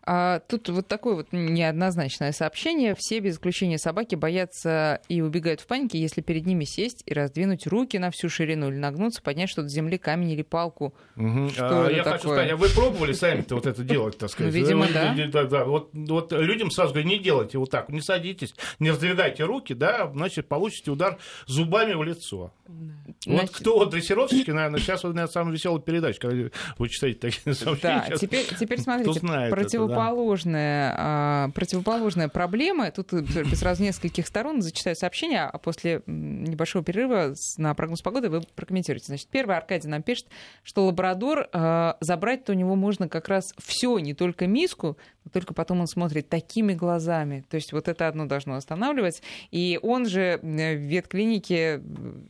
А, 0.03 0.40
тут 0.40 0.68
вот 0.68 0.88
такое 0.88 1.14
вот 1.14 1.29
неоднозначное 1.33 2.33
сообщение. 2.33 2.94
Все 2.99 3.21
без 3.21 3.35
исключения 3.35 3.79
собаки 3.79 4.16
боятся 4.16 5.01
и 5.09 5.21
убегают 5.21 5.61
в 5.61 5.66
панике, 5.66 5.99
если 5.99 6.21
перед 6.21 6.47
ними 6.47 6.64
сесть 6.64 7.03
и 7.07 7.14
раздвинуть 7.14 7.66
руки 7.66 7.99
на 7.99 8.11
всю 8.11 8.29
ширину 8.29 8.68
или 8.68 8.77
нагнуться, 8.77 9.23
поднять 9.23 9.51
что-то 9.51 9.68
с 9.68 9.73
земли, 9.73 9.97
камень 9.97 10.31
или 10.31 10.42
палку. 10.42 10.94
Угу. 11.16 11.51
Что 11.51 11.87
а, 11.87 11.90
я 11.90 11.99
такое? 11.99 12.12
хочу 12.12 12.29
сказать, 12.29 12.51
а 12.51 12.57
вы 12.57 12.68
пробовали 12.68 13.12
сами-то 13.12 13.55
вот 13.55 13.66
это 13.66 13.83
делать, 13.83 14.18
так 14.18 14.31
сказать? 14.31 14.53
Ну, 14.53 14.61
видимо, 14.61 14.87
да. 14.92 15.14
да, 15.33 15.44
да. 15.44 15.64
Вот, 15.64 15.90
вот 15.92 16.33
людям 16.33 16.71
сразу 16.71 16.92
говорю, 16.92 17.09
не 17.09 17.18
делайте 17.18 17.59
вот 17.59 17.71
так, 17.71 17.88
не 17.88 18.01
садитесь, 18.01 18.55
не 18.79 18.90
раздвигайте 18.90 19.44
руки, 19.44 19.75
да, 19.75 20.11
значит, 20.12 20.49
получите 20.49 20.90
удар 20.90 21.18
зубами 21.47 21.94
в 21.94 22.03
лицо. 22.03 22.48
Да. 22.69 22.93
Вот 23.27 23.37
Значит... 23.41 23.57
кто 23.57 23.85
дрессировщики, 23.87 24.51
наверное, 24.51 24.79
сейчас 24.79 25.03
вот, 25.03 25.15
наверное, 25.15 25.33
самая 25.33 25.55
веселая 25.55 25.81
передача, 25.81 26.21
когда 26.21 26.51
вы 26.77 26.89
читаете 26.89 27.19
такие 27.19 27.55
сообщения. 27.55 28.05
Да, 28.09 28.17
теперь, 28.17 28.45
теперь 28.59 28.81
смотрите, 28.81 29.21
противоположная, 29.51 30.89
это, 30.89 30.97
да? 30.97 31.05
а, 31.05 31.51
противоположная 31.51 32.29
проблема. 32.29 32.91
Тут 32.91 33.13
сразу 33.55 33.83
нескольких 33.83 34.27
сторон 34.27 34.61
зачитаю 34.63 34.97
сообщения, 34.97 35.45
а 35.45 35.59
после 35.59 36.03
небольшого 36.07 36.85
перерыва 36.85 37.35
на 37.57 37.75
прогноз 37.75 38.03
погоды 38.03 38.29
вы 38.29 38.43
прокомментируете. 38.55 39.07
Значит, 39.07 39.29
первый 39.29 39.57
Аркадий 39.57 39.89
нам 39.89 40.03
пишет, 40.03 40.27
что 40.63 40.87
лабрадор 40.87 41.49
а, 41.53 41.97
забрать-то 42.01 42.53
у 42.53 42.55
него 42.55 42.77
можно 42.77 43.09
как 43.09 43.29
раз 43.29 43.55
все, 43.59 43.99
не 43.99 44.15
только 44.15 44.47
миску, 44.47 44.99
только 45.29 45.55
потом 45.55 45.81
он 45.81 45.87
смотрит 45.87 46.29
такими 46.29 46.75
глазами. 46.75 47.45
То 47.49 47.57
есть 47.57 47.73
вот 47.73 47.88
это 47.88 48.09
одно 48.09 48.27
должно 48.27 48.55
останавливать. 48.55 49.23
И 49.51 49.79
он 49.83 50.07
же 50.07 50.41
в 50.43 50.47
ветклинике 50.47 51.81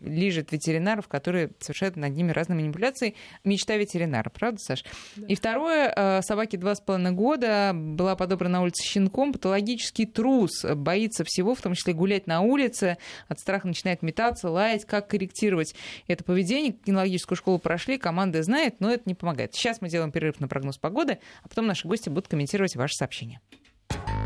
лижет 0.02 0.52
ветеринаров, 0.52 1.08
которые 1.08 1.50
совершают 1.60 1.96
над 1.96 2.14
ними 2.14 2.32
разные 2.32 2.56
манипуляции. 2.56 3.14
Мечта 3.44 3.76
ветеринара, 3.76 4.30
правда, 4.30 4.58
Саш? 4.60 4.84
Да. 5.16 5.26
И 5.26 5.34
второе, 5.34 5.92
э, 5.94 6.22
собаке 6.22 6.56
два 6.56 6.74
с 6.74 6.80
половиной 6.80 7.12
года, 7.12 7.72
была 7.74 8.16
подобрана 8.16 8.58
на 8.58 8.62
улице 8.62 8.82
щенком, 8.84 9.32
патологический 9.32 10.06
трус, 10.06 10.64
боится 10.64 11.24
всего, 11.24 11.54
в 11.54 11.60
том 11.60 11.74
числе 11.74 11.92
гулять 11.92 12.26
на 12.26 12.40
улице, 12.40 12.98
от 13.28 13.38
страха 13.38 13.66
начинает 13.66 14.02
метаться, 14.02 14.50
лаять. 14.50 14.84
Как 14.84 15.08
корректировать 15.08 15.74
это 16.06 16.24
поведение? 16.24 16.72
Кинологическую 16.72 17.36
школу 17.36 17.58
прошли, 17.58 17.98
команда 17.98 18.42
знает, 18.42 18.80
но 18.80 18.90
это 18.90 19.04
не 19.06 19.14
помогает. 19.14 19.54
Сейчас 19.54 19.80
мы 19.80 19.88
делаем 19.88 20.12
перерыв 20.12 20.40
на 20.40 20.48
прогноз 20.48 20.78
погоды, 20.78 21.18
а 21.42 21.48
потом 21.48 21.66
наши 21.66 21.86
гости 21.86 22.08
будут 22.08 22.28
комментировать 22.28 22.76
ваши 22.88 22.96
сообщения. 22.96 23.40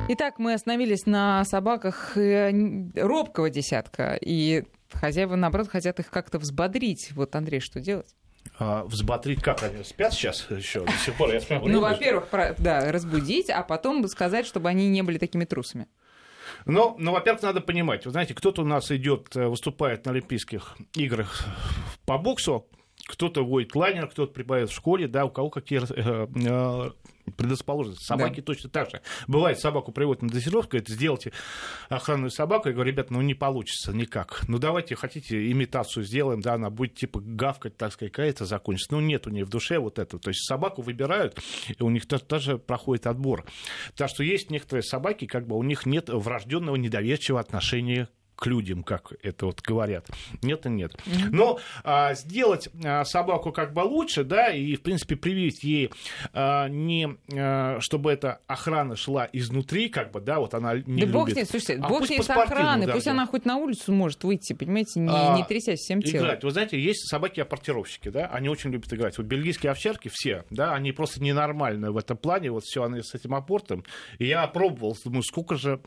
Итак, 0.08 0.38
мы 0.38 0.54
остановились 0.54 1.06
на 1.06 1.44
собаках 1.44 2.16
э, 2.16 2.52
робкого 2.94 3.50
десятка, 3.50 4.18
и 4.20 4.64
хозяева, 4.92 5.36
наоборот, 5.36 5.68
хотят 5.68 6.00
их 6.00 6.10
как-то 6.10 6.38
взбодрить. 6.38 7.12
Вот, 7.12 7.34
Андрей, 7.34 7.60
что 7.60 7.80
делать? 7.80 8.14
А, 8.58 8.84
взбодрить 8.84 9.42
как 9.42 9.62
они 9.62 9.84
спят 9.84 10.12
сейчас 10.12 10.46
еще 10.50 10.84
до 10.84 10.92
сих 10.92 11.14
пор? 11.14 11.32
Я 11.32 11.40
ну, 11.60 11.80
во-первых, 11.80 12.28
да, 12.58 12.90
разбудить, 12.90 13.48
а 13.50 13.62
потом 13.62 14.06
сказать, 14.08 14.46
чтобы 14.46 14.68
они 14.68 14.88
не 14.88 15.02
были 15.02 15.18
такими 15.18 15.44
трусами. 15.44 15.86
Но, 16.66 16.96
ну, 16.98 17.12
во-первых, 17.12 17.42
надо 17.42 17.60
понимать, 17.60 18.04
вы 18.04 18.10
знаете, 18.10 18.34
кто-то 18.34 18.62
у 18.62 18.66
нас 18.66 18.90
идет, 18.90 19.34
э, 19.36 19.46
выступает 19.46 20.04
на 20.04 20.12
Олимпийских 20.12 20.76
играх 20.94 21.46
по 22.04 22.18
боксу, 22.18 22.68
кто-то 23.12 23.44
водит 23.44 23.74
лайнер, 23.74 24.08
кто-то 24.08 24.32
преподает 24.32 24.70
в 24.70 24.74
школе, 24.74 25.06
да, 25.06 25.26
у 25.26 25.30
кого 25.30 25.50
какие 25.50 25.82
э, 25.82 26.26
э, 26.34 26.90
предрасположенности. 27.36 28.04
Собаки 28.04 28.40
да. 28.40 28.42
точно 28.42 28.70
так 28.70 28.90
же. 28.90 29.02
Бывает, 29.26 29.58
собаку 29.58 29.92
приводят 29.92 30.22
на 30.22 30.30
дозировку, 30.30 30.70
говорит, 30.70 30.88
сделайте 30.88 31.32
охранную 31.90 32.30
собаку. 32.30 32.68
Я 32.68 32.74
говорю, 32.74 32.90
ребят, 32.90 33.10
ну 33.10 33.20
не 33.20 33.34
получится 33.34 33.92
никак. 33.92 34.44
Ну 34.48 34.58
давайте, 34.58 34.94
хотите, 34.94 35.50
имитацию 35.52 36.04
сделаем, 36.04 36.40
да, 36.40 36.54
она 36.54 36.70
будет 36.70 36.94
типа 36.94 37.20
гавкать, 37.20 37.76
так 37.76 37.92
сказать, 37.92 38.12
какая-то 38.12 38.46
закончится. 38.46 38.94
Ну 38.94 39.00
нет 39.00 39.26
у 39.26 39.30
нее 39.30 39.44
в 39.44 39.50
душе 39.50 39.78
вот 39.78 39.98
этого. 39.98 40.18
То 40.18 40.30
есть 40.30 40.46
собаку 40.46 40.80
выбирают, 40.80 41.38
и 41.68 41.82
у 41.82 41.90
них 41.90 42.06
тоже 42.06 42.56
проходит 42.56 43.06
отбор. 43.06 43.44
Так 43.94 44.08
что 44.08 44.24
есть 44.24 44.50
некоторые 44.50 44.84
собаки, 44.84 45.26
как 45.26 45.46
бы 45.46 45.58
у 45.58 45.62
них 45.62 45.84
нет 45.84 46.08
врожденного 46.08 46.76
недоверчивого 46.76 47.40
отношения 47.40 48.08
к 48.36 48.46
людям, 48.46 48.82
как 48.82 49.12
это 49.22 49.46
вот 49.46 49.60
говорят. 49.60 50.08
Нет 50.42 50.66
и 50.66 50.70
нет. 50.70 50.96
Но 51.30 51.58
а, 51.84 52.14
сделать 52.14 52.68
а, 52.84 53.04
собаку 53.04 53.52
как 53.52 53.72
бы 53.72 53.80
лучше, 53.80 54.24
да, 54.24 54.50
и, 54.50 54.74
в 54.74 54.82
принципе, 54.82 55.16
привить 55.16 55.62
ей 55.62 55.90
а, 56.32 56.68
не, 56.68 57.16
а, 57.34 57.78
чтобы 57.80 58.12
эта 58.12 58.40
охрана 58.46 58.96
шла 58.96 59.28
изнутри, 59.32 59.88
как 59.88 60.10
бы, 60.10 60.20
да, 60.20 60.40
вот 60.40 60.54
она 60.54 60.74
не 60.74 60.82
да 60.82 60.90
любит. 60.92 61.12
бог 61.12 61.30
с 61.30 61.34
ней, 61.34 61.44
слушайте, 61.44 61.78
а 61.82 61.88
бог 61.88 62.06
с 62.06 62.10
ней 62.10 62.22
с 62.22 62.30
охраной, 62.30 62.88
пусть 62.88 63.06
она 63.06 63.26
хоть 63.26 63.44
на 63.44 63.56
улицу 63.56 63.92
может 63.92 64.24
выйти, 64.24 64.52
понимаете, 64.52 65.00
не, 65.00 65.08
а, 65.10 65.36
не 65.36 65.44
трясясь 65.44 65.80
всем 65.80 66.02
телом. 66.02 66.26
Играть. 66.26 66.44
Вы 66.44 66.50
знаете, 66.50 66.80
есть 66.80 67.08
собаки-апортировщики, 67.08 68.08
да, 68.08 68.26
они 68.26 68.48
очень 68.48 68.70
любят 68.70 68.92
играть. 68.92 69.16
Вот 69.18 69.26
бельгийские 69.26 69.72
овчарки 69.72 70.10
все, 70.12 70.44
да, 70.50 70.74
они 70.74 70.92
просто 70.92 71.22
ненормальные 71.22 71.90
в 71.90 71.96
этом 71.96 72.16
плане, 72.16 72.50
вот 72.50 72.64
все 72.64 72.82
они 72.84 73.02
с 73.02 73.14
этим 73.14 73.34
апортом. 73.34 73.84
И 74.18 74.26
я 74.26 74.46
пробовал, 74.46 74.96
думаю, 75.04 75.22
сколько 75.22 75.56
же... 75.56 75.80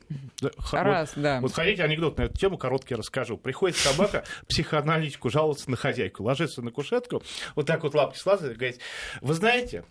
Раз, 0.72 1.16
вот, 1.16 1.24
да. 1.24 1.40
Вот 1.42 1.54
хотите 1.54 1.84
анекдот 1.84 2.18
на 2.18 2.24
эту 2.24 2.35
тему 2.36 2.58
короткий 2.58 2.96
расскажу. 2.96 3.38
Приходит 3.38 3.78
собака 3.78 4.24
психоаналитику 4.48 5.30
жаловаться 5.30 5.70
на 5.70 5.78
хозяйку, 5.78 6.24
ложится 6.24 6.62
на 6.62 6.72
кушетку, 6.72 7.24
вот 7.56 7.66
так 7.66 7.84
вот 7.84 7.96
лапки 7.96 8.18
слазит 8.18 8.52
и 8.52 8.56
говорит, 8.56 8.80
вы 9.22 9.34
знаете, 9.34 9.84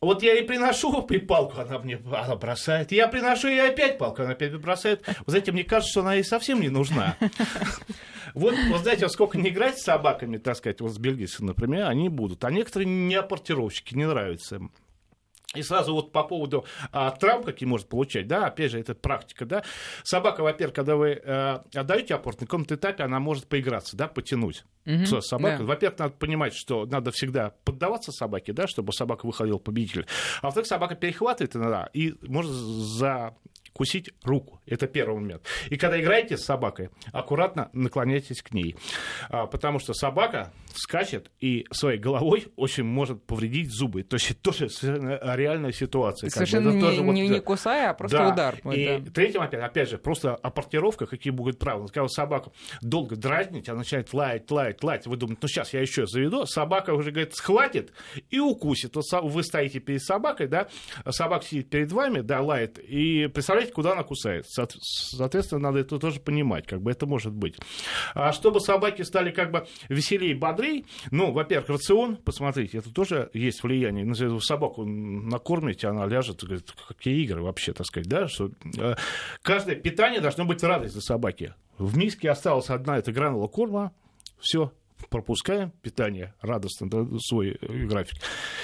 вот 0.00 0.22
я 0.22 0.32
ей 0.32 0.44
приношу 0.44 1.02
палку, 1.02 1.60
она 1.60 1.78
мне 1.78 1.96
она 1.96 2.36
бросает. 2.36 2.90
Я 2.90 3.06
приношу 3.08 3.48
ей 3.48 3.68
опять 3.68 3.98
палку, 3.98 4.22
она 4.22 4.32
опять 4.32 4.56
бросает. 4.56 5.06
Вы 5.06 5.32
знаете, 5.32 5.52
мне 5.52 5.62
кажется, 5.62 5.90
что 5.90 6.00
она 6.00 6.14
ей 6.14 6.24
совсем 6.24 6.60
не 6.60 6.70
нужна. 6.70 7.16
Вот, 8.32 8.54
вот 8.68 8.82
знаете, 8.82 9.08
сколько 9.08 9.36
не 9.38 9.48
играть 9.48 9.78
с 9.78 9.82
собаками, 9.82 10.38
так 10.38 10.56
сказать, 10.56 10.80
вот 10.80 10.92
с 10.92 10.98
бельгийцами, 10.98 11.48
например, 11.48 11.88
они 11.88 12.08
будут. 12.08 12.44
А 12.44 12.50
некоторые 12.52 12.86
не 12.86 13.16
апортировщики, 13.16 13.94
не 13.94 14.06
нравятся 14.06 14.56
им. 14.56 14.72
И 15.56 15.62
сразу 15.62 15.94
вот 15.94 16.12
по 16.12 16.22
поводу 16.22 16.64
а, 16.92 17.10
травм, 17.10 17.42
какие 17.42 17.68
может 17.68 17.88
получать, 17.88 18.28
да, 18.28 18.46
опять 18.46 18.70
же, 18.70 18.78
это 18.78 18.94
практика, 18.94 19.44
да. 19.44 19.64
Собака, 20.04 20.42
во-первых, 20.42 20.76
когда 20.76 20.94
вы 20.94 21.20
а, 21.24 21.64
отдаете 21.74 22.14
апорт, 22.14 22.40
на 22.40 22.46
каком-то 22.46 22.76
этапе 22.76 23.02
она 23.02 23.18
может 23.18 23.48
поиграться, 23.48 23.96
да, 23.96 24.06
потянуть. 24.06 24.64
Угу, 24.86 25.20
собака. 25.20 25.58
Да. 25.58 25.64
Во-первых, 25.64 25.98
надо 25.98 26.14
понимать, 26.14 26.54
что 26.54 26.86
надо 26.86 27.10
всегда 27.10 27.52
поддаваться 27.64 28.12
собаке, 28.12 28.52
да, 28.52 28.68
чтобы 28.68 28.92
собака 28.92 29.26
выходила 29.26 29.58
победитель. 29.58 30.06
А 30.40 30.46
во-вторых, 30.46 30.68
собака 30.68 30.94
перехватывает 30.94 31.56
иногда 31.56 31.90
и 31.92 32.14
может 32.22 32.52
за 32.52 33.34
кусить 33.72 34.10
руку. 34.24 34.60
Это 34.66 34.86
первый 34.86 35.20
момент. 35.20 35.42
И 35.68 35.76
когда 35.76 36.00
играете 36.00 36.36
с 36.36 36.44
собакой, 36.44 36.90
аккуратно 37.12 37.70
наклоняйтесь 37.72 38.42
к 38.42 38.52
ней. 38.52 38.76
А, 39.28 39.46
потому 39.46 39.78
что 39.78 39.94
собака 39.94 40.52
скачет 40.74 41.30
и 41.40 41.66
своей 41.70 41.98
головой 41.98 42.48
очень 42.56 42.84
может 42.84 43.24
повредить 43.24 43.70
зубы. 43.70 44.02
То 44.02 44.16
есть 44.16 44.30
это 44.30 44.40
тоже 44.40 44.68
реальная 45.36 45.72
ситуация. 45.72 46.30
Совершенно 46.30 46.70
не, 46.70 46.80
тоже 46.80 47.02
не, 47.02 47.04
вот, 47.04 47.12
не 47.12 47.40
кусая, 47.40 47.90
а 47.90 47.94
просто 47.94 48.18
да. 48.18 48.32
удар. 48.32 48.56
И 48.72 48.98
да. 48.98 49.10
третьим, 49.12 49.42
опять, 49.42 49.62
опять 49.62 49.88
же, 49.88 49.98
просто 49.98 50.34
апортировка, 50.34 51.06
какие 51.06 51.32
будут 51.32 51.58
правила. 51.58 51.86
Когда 51.86 52.08
собаку 52.08 52.52
долго 52.80 53.16
дразнить, 53.16 53.68
она 53.68 53.78
начинает 53.78 54.12
лаять, 54.12 54.50
лаять, 54.50 54.82
лаять. 54.82 55.06
Вы 55.06 55.16
думаете, 55.16 55.40
ну 55.42 55.48
сейчас 55.48 55.72
я 55.72 55.80
еще 55.80 56.06
заведу. 56.06 56.46
Собака 56.46 56.94
уже, 56.94 57.10
говорит, 57.10 57.34
схватит 57.34 57.92
и 58.30 58.38
укусит. 58.38 58.96
Вот 58.96 59.04
вы 59.22 59.42
стоите 59.42 59.80
перед 59.80 60.02
собакой, 60.02 60.48
да, 60.48 60.68
собака 61.08 61.44
сидит 61.44 61.70
перед 61.70 61.92
вами, 61.92 62.20
да, 62.20 62.40
лает. 62.40 62.78
И 62.78 63.26
представляете, 63.28 63.59
куда 63.66 63.92
она 63.92 64.02
кусает. 64.02 64.46
Соответственно, 64.48 65.60
надо 65.60 65.80
это 65.80 65.98
тоже 65.98 66.20
понимать, 66.20 66.66
как 66.66 66.80
бы 66.80 66.90
это 66.90 67.06
может 67.06 67.32
быть. 67.32 67.56
А 68.14 68.32
чтобы 68.32 68.60
собаки 68.60 69.02
стали 69.02 69.30
как 69.30 69.50
бы 69.50 69.66
веселее, 69.88 70.34
бодрее, 70.34 70.84
ну, 71.10 71.32
во-первых, 71.32 71.68
рацион, 71.68 72.16
посмотрите, 72.16 72.78
это 72.78 72.92
тоже 72.92 73.30
есть 73.34 73.62
влияние. 73.62 74.04
Ну, 74.04 74.40
собаку 74.40 74.84
накормите, 74.84 75.88
она 75.88 76.06
ляжет, 76.06 76.42
говорит, 76.42 76.72
какие 76.88 77.22
игры 77.24 77.42
вообще, 77.42 77.72
так 77.72 77.86
сказать, 77.86 78.08
да, 78.08 78.28
что 78.28 78.50
э, 78.78 78.94
каждое 79.42 79.76
питание 79.76 80.20
должно 80.20 80.44
быть 80.44 80.62
радость 80.62 80.94
для 80.94 81.02
собаки. 81.02 81.54
В 81.78 81.96
миске 81.96 82.30
осталась 82.30 82.70
одна 82.70 82.98
эта 82.98 83.12
гранула 83.12 83.46
корма, 83.48 83.92
все, 84.38 84.72
пропускаем 85.08 85.70
питание 85.82 86.34
радостно, 86.40 86.88
да, 86.88 87.06
свой 87.20 87.58
график. 87.60 88.20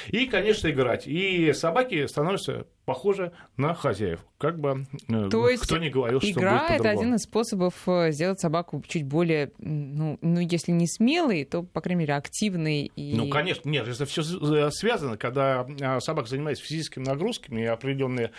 И, 0.08 0.26
конечно, 0.26 0.68
играть. 0.68 1.06
И 1.06 1.52
собаки 1.52 2.06
становятся 2.06 2.66
похожи 2.86 3.32
на 3.56 3.74
хозяев. 3.74 4.20
Как 4.38 4.60
бы 4.60 4.86
э, 5.08 5.28
То 5.28 5.48
есть 5.48 5.64
кто 5.64 5.76
не 5.78 5.90
говорил, 5.90 6.20
что 6.20 6.30
игра 6.30 6.68
будет 6.68 6.80
это 6.80 6.90
один 6.90 7.14
из 7.14 7.22
способов 7.22 7.74
э, 7.86 8.12
сделать 8.12 8.38
собаку 8.38 8.82
чуть 8.86 9.04
более, 9.04 9.50
ну, 9.58 10.18
ну, 10.20 10.40
если 10.40 10.70
не 10.72 10.86
смелой, 10.86 11.44
то, 11.44 11.62
по 11.62 11.80
крайней 11.80 12.00
мере, 12.00 12.14
активной. 12.14 12.92
И... 12.94 13.14
Ну, 13.16 13.28
конечно, 13.28 13.68
нет, 13.68 13.88
это 13.88 14.04
все 14.06 14.22
э, 14.22 14.70
связано. 14.70 15.16
Когда 15.16 15.66
собака 16.00 16.28
занимается 16.28 16.64
физическими 16.64 17.04
нагрузками, 17.04 17.62
и 17.62 17.64
определенные 17.64 18.30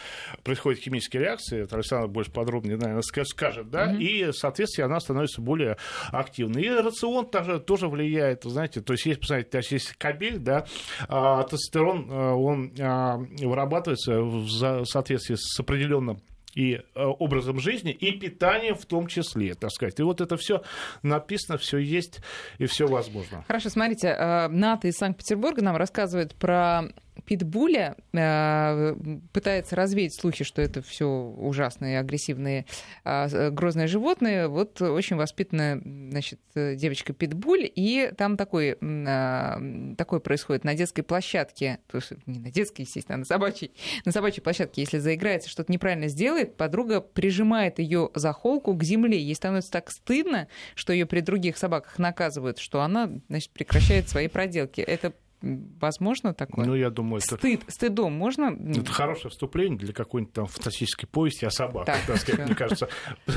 происходят 0.43 0.79
химические 0.79 1.23
реакции, 1.23 1.63
это 1.63 1.75
Александр 1.75 2.07
больше 2.07 2.31
подробнее, 2.31 2.77
наверное, 2.77 3.01
скажет, 3.01 3.69
да, 3.69 3.91
mm-hmm. 3.91 4.01
и, 4.01 4.31
соответственно, 4.31 4.85
она 4.85 4.99
становится 5.01 5.41
более 5.41 5.77
активной. 6.11 6.61
И 6.61 6.69
рацион 6.69 7.25
тоже, 7.25 7.59
тоже 7.59 7.89
влияет, 7.89 8.43
знаете, 8.43 8.79
то 8.81 8.93
есть, 8.93 9.05
есть, 9.05 9.19
посмотрите, 9.19 9.49
то 9.49 9.57
есть, 9.57 9.71
есть 9.71 9.93
кабель, 9.93 10.37
да, 10.37 10.65
а 11.09 11.43
тестостерон, 11.43 12.09
он 12.11 12.71
а, 12.79 13.17
вырабатывается 13.17 14.21
в 14.21 14.36
соответствии 14.47 15.35
с 15.35 15.59
определенным 15.59 16.21
и 16.57 16.73
э, 16.73 16.81
образом 16.95 17.59
жизни, 17.59 17.91
и 17.91 18.11
питанием 18.13 18.75
в 18.75 18.85
том 18.85 19.07
числе, 19.07 19.53
так 19.53 19.69
сказать. 19.71 19.99
И 19.99 20.03
вот 20.03 20.21
это 20.21 20.37
все 20.37 20.63
написано, 21.03 21.59
все 21.59 21.77
есть 21.77 22.21
и 22.57 22.65
все 22.65 22.87
возможно. 22.87 23.43
Хорошо, 23.47 23.69
смотрите, 23.69 24.07
э, 24.07 24.47
НАТО 24.47 24.87
из 24.87 24.95
Санкт-Петербурга 24.95 25.61
нам 25.61 25.75
рассказывает 25.75 26.33
про 26.33 26.89
питбуля 27.27 27.97
э, 28.13 28.95
пытается 29.33 29.75
развеять 29.75 30.13
слухи, 30.13 30.45
что 30.45 30.61
это 30.61 30.81
все 30.81 31.05
ужасные, 31.05 31.99
агрессивные, 31.99 32.65
э, 33.03 33.49
грозные 33.51 33.87
животные. 33.87 34.47
Вот 34.47 34.81
очень 34.81 35.17
воспитанная 35.17 35.81
значит, 35.83 36.39
девочка 36.55 37.11
питбуль, 37.11 37.69
и 37.75 38.13
там 38.17 38.37
такой, 38.37 38.77
э, 38.79 39.93
такой 39.97 40.21
происходит 40.21 40.63
на 40.63 40.73
детской 40.73 41.01
площадке, 41.01 41.79
то 41.87 41.97
есть 41.97 42.13
не 42.25 42.39
на 42.39 42.49
детской, 42.49 42.81
естественно, 42.81 43.15
а 43.15 43.19
на 43.19 43.25
собачьей, 43.25 43.71
на 44.05 44.13
собачьей 44.13 44.41
площадке, 44.41 44.81
если 44.81 44.97
заиграется, 44.99 45.49
что-то 45.49 45.69
неправильно 45.71 46.07
сделает, 46.07 46.55
подруга 46.55 47.01
прижимает 47.01 47.79
ее 47.79 48.09
за 48.15 48.31
холку 48.31 48.73
к 48.73 48.83
земле. 48.83 49.19
Ей 49.19 49.35
становится 49.35 49.71
так 49.73 49.91
стыдно, 49.91 50.47
что 50.75 50.93
ее 50.93 51.05
при 51.05 51.19
других 51.19 51.57
собаках 51.57 51.99
наказывают, 51.99 52.57
что 52.57 52.81
она 52.81 53.11
значит, 53.27 53.51
прекращает 53.51 54.07
свои 54.07 54.29
проделки. 54.29 54.79
Это 54.79 55.11
Возможно 55.41 56.33
такое? 56.33 56.65
Ну, 56.65 56.73
я 56.73 56.89
думаю, 56.89 57.21
это... 57.23 57.37
Стыд, 57.37 57.61
стыдом 57.67 58.13
можно? 58.13 58.57
Это 58.75 58.91
хорошее 58.91 59.29
вступление 59.29 59.77
для 59.77 59.93
какой-нибудь 59.93 60.33
там 60.33 60.47
фантастической 60.47 61.07
повести 61.07 61.45
о 61.45 61.51
собаках. 61.51 61.95
Так, 62.07 62.25
так 62.25 62.39
мне 62.47 62.55
кажется, 62.55 62.89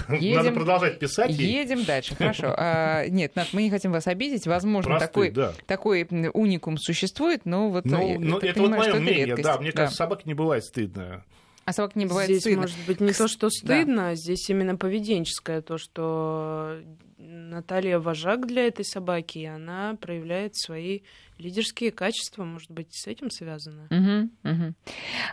едем, 0.08 0.36
надо 0.36 0.52
продолжать 0.52 0.98
писать. 0.98 1.30
Едем 1.32 1.84
дальше, 1.84 2.14
хорошо. 2.16 2.54
А, 2.56 3.06
нет, 3.06 3.36
Над, 3.36 3.52
мы 3.52 3.62
не 3.62 3.70
хотим 3.70 3.92
вас 3.92 4.06
обидеть. 4.06 4.46
Возможно, 4.46 4.92
Просты, 4.92 5.06
такой, 5.06 5.30
да. 5.30 5.52
такой 5.66 6.08
уникум 6.32 6.78
существует, 6.78 7.44
но 7.44 7.68
вот... 7.68 7.84
Ну, 7.84 8.18
ну 8.18 8.38
это 8.38 8.60
вот 8.62 8.70
мое 8.70 8.94
мнение, 8.94 9.36
да. 9.36 9.58
Мне 9.58 9.72
кажется, 9.72 9.98
собаке 9.98 10.22
не 10.24 10.34
бывает 10.34 10.64
стыдно. 10.64 11.24
А 11.66 11.72
собак 11.72 11.94
не 11.96 12.06
бывает 12.06 12.30
здесь 12.30 12.40
стыдно. 12.40 12.62
может 12.62 12.76
быть 12.86 13.00
не 13.00 13.12
то, 13.12 13.28
что 13.28 13.50
стыдно, 13.50 14.08
а 14.08 14.14
здесь 14.14 14.48
именно 14.48 14.76
поведенческое, 14.76 15.60
то, 15.60 15.76
что 15.76 16.80
Наталья 17.18 17.98
вожак 17.98 18.46
для 18.46 18.66
этой 18.66 18.84
собаки, 18.84 19.38
и 19.38 19.44
она 19.44 19.96
проявляет 20.00 20.56
свои 20.56 21.00
лидерские 21.40 21.90
качества, 21.90 22.44
может 22.44 22.70
быть, 22.70 22.88
с 22.92 23.06
этим 23.06 23.30
связано. 23.30 23.86
Угу, 23.90 24.50
угу. 24.52 24.74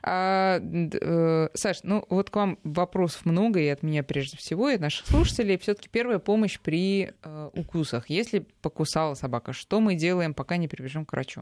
А, 0.04 0.60
э, 0.60 1.50
Саш, 1.54 1.80
ну 1.84 2.06
вот 2.10 2.30
к 2.30 2.36
вам 2.36 2.60
вопросов 2.64 3.26
много, 3.26 3.60
и 3.60 3.68
от 3.68 3.84
меня 3.84 4.04
прежде 4.04 4.38
всего, 4.38 4.70
и 4.70 4.76
от 4.76 4.82
наших 4.82 5.08
слушателей. 5.08 5.58
Все-таки 5.58 5.90
первая 5.90 6.20
помощь 6.20 6.60
при 6.60 7.12
э, 7.22 7.50
укусах. 7.54 8.10
Если 8.10 8.46
покусала 8.62 9.14
собака, 9.14 9.54
что 9.54 9.80
мы 9.80 9.96
делаем, 9.96 10.34
пока 10.34 10.58
не 10.58 10.68
прибежим 10.68 11.06
к 11.06 11.12
врачу? 11.12 11.42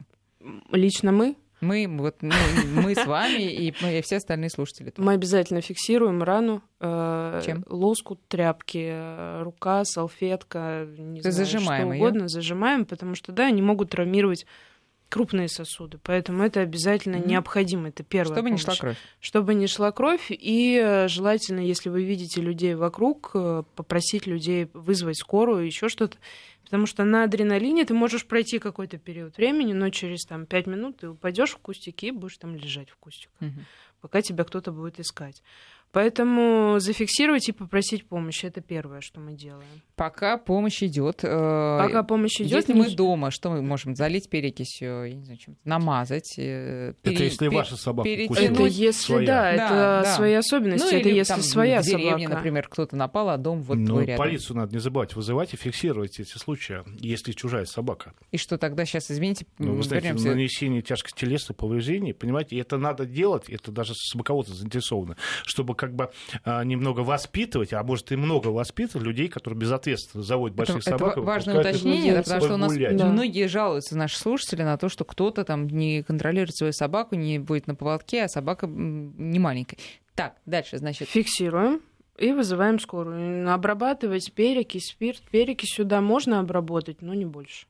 Лично 0.72 1.12
мы 1.12 1.36
мы, 1.62 1.88
вот, 1.88 2.18
ну, 2.22 2.34
мы 2.74 2.96
с 2.96 3.06
вами 3.06 3.42
и, 3.42 3.70
и 3.70 4.02
все 4.02 4.18
остальные 4.18 4.50
слушатели. 4.50 4.94
Мы 4.98 5.14
обязательно 5.14 5.62
фиксируем 5.62 6.22
рану. 6.22 6.62
Э, 6.80 7.42
Чем? 7.46 7.64
Лоскут, 7.68 8.20
тряпки, 8.28 8.88
э, 8.92 9.44
рука, 9.44 9.86
салфетка, 9.86 10.88
не 10.98 11.22
знаю, 11.22 11.34
зажимаем 11.34 11.88
что 11.90 11.96
угодно. 11.96 12.20
Её? 12.20 12.28
Зажимаем, 12.28 12.86
потому 12.86 13.16
что, 13.16 13.32
да, 13.32 13.48
они 13.48 13.62
могут 13.62 13.92
травмировать 13.92 14.46
крупные 15.10 15.48
сосуды. 15.48 16.00
Поэтому 16.04 16.44
это 16.44 16.62
обязательно 16.62 17.18
mm-hmm. 17.18 17.28
необходимо. 17.28 17.88
Это 17.90 18.04
первое. 18.04 18.34
Чтобы 18.34 18.50
помощь. 18.50 18.60
не 18.60 18.66
шла 18.66 18.76
кровь. 18.76 18.98
Чтобы 19.20 19.54
не 19.54 19.68
шла 19.68 19.92
кровь. 19.92 20.28
И 20.30 20.82
э, 20.84 21.08
желательно, 21.08 21.60
если 21.60 21.90
вы 21.90 22.04
видите 22.04 22.42
людей 22.42 22.76
вокруг, 22.76 23.32
э, 23.34 23.64
попросить 23.76 24.28
людей 24.28 24.70
вызвать 24.74 25.18
скорую, 25.18 25.66
еще 25.66 25.90
что-то. 25.90 26.18
Потому 26.66 26.88
что 26.88 27.04
на 27.04 27.24
адреналине 27.24 27.86
ты 27.86 27.94
можешь 27.94 28.26
пройти 28.26 28.60
какой-то 28.60 28.98
период 28.98 29.38
времени, 29.38 29.74
но 29.74 29.90
через 29.92 30.26
там, 30.26 30.46
5 30.46 30.68
минут 30.68 30.98
ты 30.98 31.10
упадешь 31.10 31.52
в 31.52 31.60
кустики 31.60 32.08
и 32.08 32.12
будешь 32.12 32.38
там 32.38 32.56
лежать 32.56 32.90
в 32.90 32.98
кустиках, 32.98 33.40
угу. 33.40 33.62
пока 34.02 34.22
тебя 34.22 34.44
кто-то 34.44 34.72
будет 34.72 35.00
искать. 35.00 35.44
Поэтому 35.96 36.78
зафиксировать 36.80 37.48
и 37.48 37.54
попросить 37.54 38.06
помощи 38.06 38.48
это 38.48 38.60
первое, 38.60 39.00
что 39.00 39.22
мы 39.22 39.32
делаем. 39.32 39.64
Пока 39.96 40.38
помощь 40.38 40.84
идет. 40.84 41.24
Э, 41.24 41.80
Пока 41.82 42.04
помощь 42.04 42.42
идет. 42.42 42.52
Если 42.52 42.74
мы 42.74 42.94
дома, 42.94 43.32
что 43.32 43.50
мы 43.50 43.62
можем 43.62 43.96
залить 43.96 44.30
перекисью, 44.30 45.06
я 45.06 45.16
не 45.16 45.24
знаю, 45.24 45.40
чем 45.40 45.56
намазать. 45.64 46.34
Пере... 46.36 46.96
Это 47.02 47.24
если 47.24 47.48
пер... 47.48 47.60
ваша 47.60 47.78
собака 47.78 48.10
Это 48.10 48.64
если 48.64 48.92
своя. 48.92 49.26
да, 49.26 49.52
это 49.52 49.70
да, 49.70 50.02
да. 50.04 50.16
свои 50.16 50.34
особенности. 50.34 50.84
Ну, 50.84 51.00
это 51.00 51.08
если 51.08 51.34
там, 51.34 51.42
своя 51.42 51.80
в 51.80 51.86
деревне, 51.86 52.26
собака. 52.26 52.36
например, 52.36 52.68
кто-то 52.68 52.98
напал, 52.98 53.30
а 53.30 53.38
дом 53.38 53.62
вот 53.62 53.78
ну, 53.78 54.02
рядом. 54.02 54.18
полицию 54.18 54.58
надо 54.58 54.74
не 54.74 54.80
забывать 54.80 55.16
вызывать 55.16 55.54
и 55.54 55.56
фиксировать 55.56 56.20
эти 56.20 56.38
случаи, 56.38 56.80
если 57.00 57.32
чужая 57.32 57.64
собака. 57.64 58.12
И 58.34 58.38
что 58.38 58.58
тогда 58.58 58.84
сейчас, 58.84 59.10
извините, 59.10 59.46
ну, 59.60 59.76
вы 59.76 59.84
знаете, 59.84 60.08
вернемся... 60.08 60.28
нанесение 60.28 60.82
тяжких 60.82 61.14
телесных 61.14 61.56
повреждений, 61.56 62.14
понимаете, 62.14 62.60
это 62.60 62.78
надо 62.78 63.06
делать, 63.06 63.48
это 63.48 63.72
даже 63.72 63.94
собаководство 63.96 64.58
заинтересовано, 64.58 65.16
чтобы 65.46 65.74
как 65.86 65.96
бы 65.96 66.10
а, 66.44 66.64
немного 66.64 67.02
воспитывать, 67.02 67.74
а 67.74 67.84
может 67.84 68.12
и 68.12 68.16
много 68.16 68.50
воспитывать 68.50 69.06
людей, 69.06 69.28
которые 69.28 69.60
безответственно 69.60 70.24
заводят 70.24 70.56
больших 70.56 70.78
это, 70.78 70.92
собак. 70.92 71.12
Это 71.14 71.22
важное 71.22 71.60
уточнение, 71.60 72.22
потому 72.22 72.42
что 72.42 72.54
у 72.54 72.58
нас 72.58 72.76
да. 72.76 73.06
многие 73.06 73.48
жалуются, 73.48 73.98
наши 73.98 74.18
слушатели, 74.18 74.64
на 74.64 74.78
то, 74.78 74.90
что 74.90 75.06
кто-то 75.06 75.44
там 75.44 75.68
не 75.68 76.04
контролирует 76.04 76.56
свою 76.56 76.74
собаку, 76.74 77.16
не 77.16 77.40
будет 77.40 77.68
на 77.68 77.76
поводке, 77.76 78.24
а 78.24 78.28
собака 78.28 78.68
не 78.68 79.40
маленькая. 79.40 79.78
Так, 80.16 80.36
дальше, 80.46 80.78
значит... 80.78 81.10
Фиксируем 81.10 81.82
и 82.18 82.32
вызываем 82.32 82.80
скорую. 82.80 83.52
Обрабатывать 83.52 84.32
перекись, 84.34 84.92
спирт. 84.92 85.22
Перекись 85.32 85.74
сюда 85.76 86.02
можно 86.02 86.40
обработать, 86.40 87.02
но 87.02 87.14
не 87.14 87.26
больше. 87.26 87.68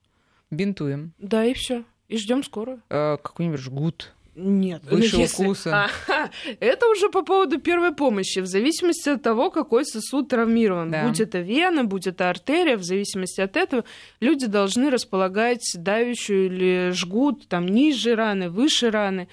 Бинтуем. 0.51 1.13
Да, 1.17 1.43
и 1.45 1.53
все. 1.53 1.83
И 2.07 2.17
ждем 2.17 2.43
скорую. 2.43 2.81
Э, 2.89 3.17
какой-нибудь 3.17 3.59
жгут. 3.59 4.13
Нет, 4.35 4.83
выше 4.83 5.15
ну, 5.15 5.21
если... 5.21 5.43
укуса. 5.43 5.85
Ага. 5.85 6.29
Это 6.59 6.87
уже 6.89 7.09
по 7.09 7.21
поводу 7.21 7.59
первой 7.59 7.93
помощи, 7.93 8.39
в 8.39 8.45
зависимости 8.45 9.09
от 9.09 9.23
того, 9.23 9.49
какой 9.49 9.85
сосуд 9.85 10.29
травмирован. 10.29 10.91
Да. 10.91 11.07
Будь 11.07 11.21
это 11.21 11.39
вена, 11.39 11.85
будь 11.85 12.05
это 12.05 12.29
артерия, 12.29 12.75
в 12.75 12.83
зависимости 12.83 13.39
от 13.39 13.55
этого 13.55 13.85
люди 14.19 14.45
должны 14.47 14.89
располагать 14.89 15.63
давящую 15.75 16.47
или 16.47 16.91
жгут 16.91 17.47
там 17.47 17.65
ниже 17.65 18.15
раны, 18.15 18.49
выше 18.49 18.91
раны. 18.91 19.29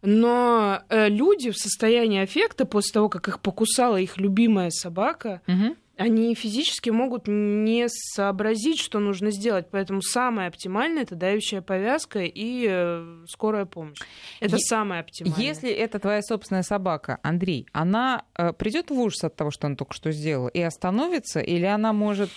Но 0.00 0.82
э, 0.88 1.08
люди 1.08 1.50
в 1.50 1.56
состоянии 1.58 2.22
аффекта 2.22 2.64
после 2.64 2.92
того, 2.92 3.08
как 3.08 3.28
их 3.28 3.40
покусала 3.40 3.96
их 3.96 4.16
любимая 4.16 4.70
собака, 4.70 5.42
угу 5.46 5.76
они 5.96 6.34
физически 6.34 6.90
могут 6.90 7.26
не 7.26 7.86
сообразить, 7.88 8.78
что 8.80 8.98
нужно 8.98 9.30
сделать. 9.30 9.68
Поэтому 9.70 10.02
самое 10.02 10.48
оптимальное 10.48 11.02
это 11.02 11.14
давящая 11.14 11.62
повязка 11.62 12.20
и 12.20 12.66
э, 12.68 13.24
скорая 13.28 13.64
помощь. 13.64 13.98
Это 14.40 14.56
е- 14.56 14.60
самое 14.60 15.00
оптимальное. 15.00 15.40
Если 15.40 15.70
это 15.70 15.98
твоя 15.98 16.20
собственная 16.20 16.62
собака, 16.62 17.18
Андрей, 17.22 17.66
она 17.72 18.24
э, 18.36 18.52
придет 18.52 18.90
в 18.90 18.98
ужас 18.98 19.24
от 19.24 19.36
того, 19.36 19.50
что 19.50 19.68
она 19.68 19.76
только 19.76 19.94
что 19.94 20.12
сделала, 20.12 20.48
и 20.48 20.60
остановится, 20.60 21.40
или 21.40 21.64
она 21.64 21.94
может 21.94 22.30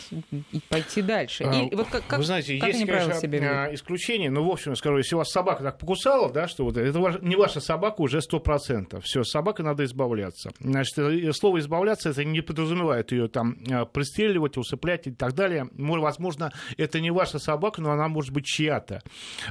пойти 0.69 1.01
дальше? 1.01 1.43
А, 1.43 1.53
и, 1.53 1.75
вот 1.75 1.87
как, 1.87 2.07
как, 2.07 2.19
Вы 2.19 2.25
знаете, 2.25 2.57
как 2.59 2.69
есть, 2.69 2.85
конечно, 2.85 3.13
себя 3.15 3.65
а, 3.65 3.73
исключения, 3.73 4.29
но, 4.29 4.43
в 4.43 4.49
общем, 4.49 4.75
скажу, 4.77 4.97
если 4.97 5.15
у 5.15 5.17
вас 5.17 5.31
собака 5.31 5.63
так 5.63 5.77
покусала, 5.77 6.31
да, 6.31 6.47
что 6.47 6.63
вот 6.63 6.77
это 6.77 7.19
не 7.21 7.35
ваша 7.35 7.59
собака 7.59 8.01
уже 8.01 8.19
100%. 8.19 9.01
Все, 9.03 9.23
с 9.23 9.31
собакой 9.31 9.65
надо 9.65 9.83
избавляться. 9.83 10.51
Значит, 10.59 10.97
э, 10.97 11.33
слово 11.33 11.59
«избавляться» 11.59 12.09
это 12.09 12.23
не 12.23 12.39
подразумевает 12.39 13.11
ее 13.11 13.27
там 13.27 13.48
пристреливать, 13.93 14.57
усыплять 14.57 15.07
и 15.07 15.11
так 15.11 15.33
далее. 15.33 15.69
Возможно, 15.73 16.51
это 16.77 16.99
не 16.99 17.11
ваша 17.11 17.39
собака, 17.39 17.81
но 17.81 17.91
она 17.91 18.07
может 18.07 18.31
быть 18.31 18.45
чья-то. 18.45 19.01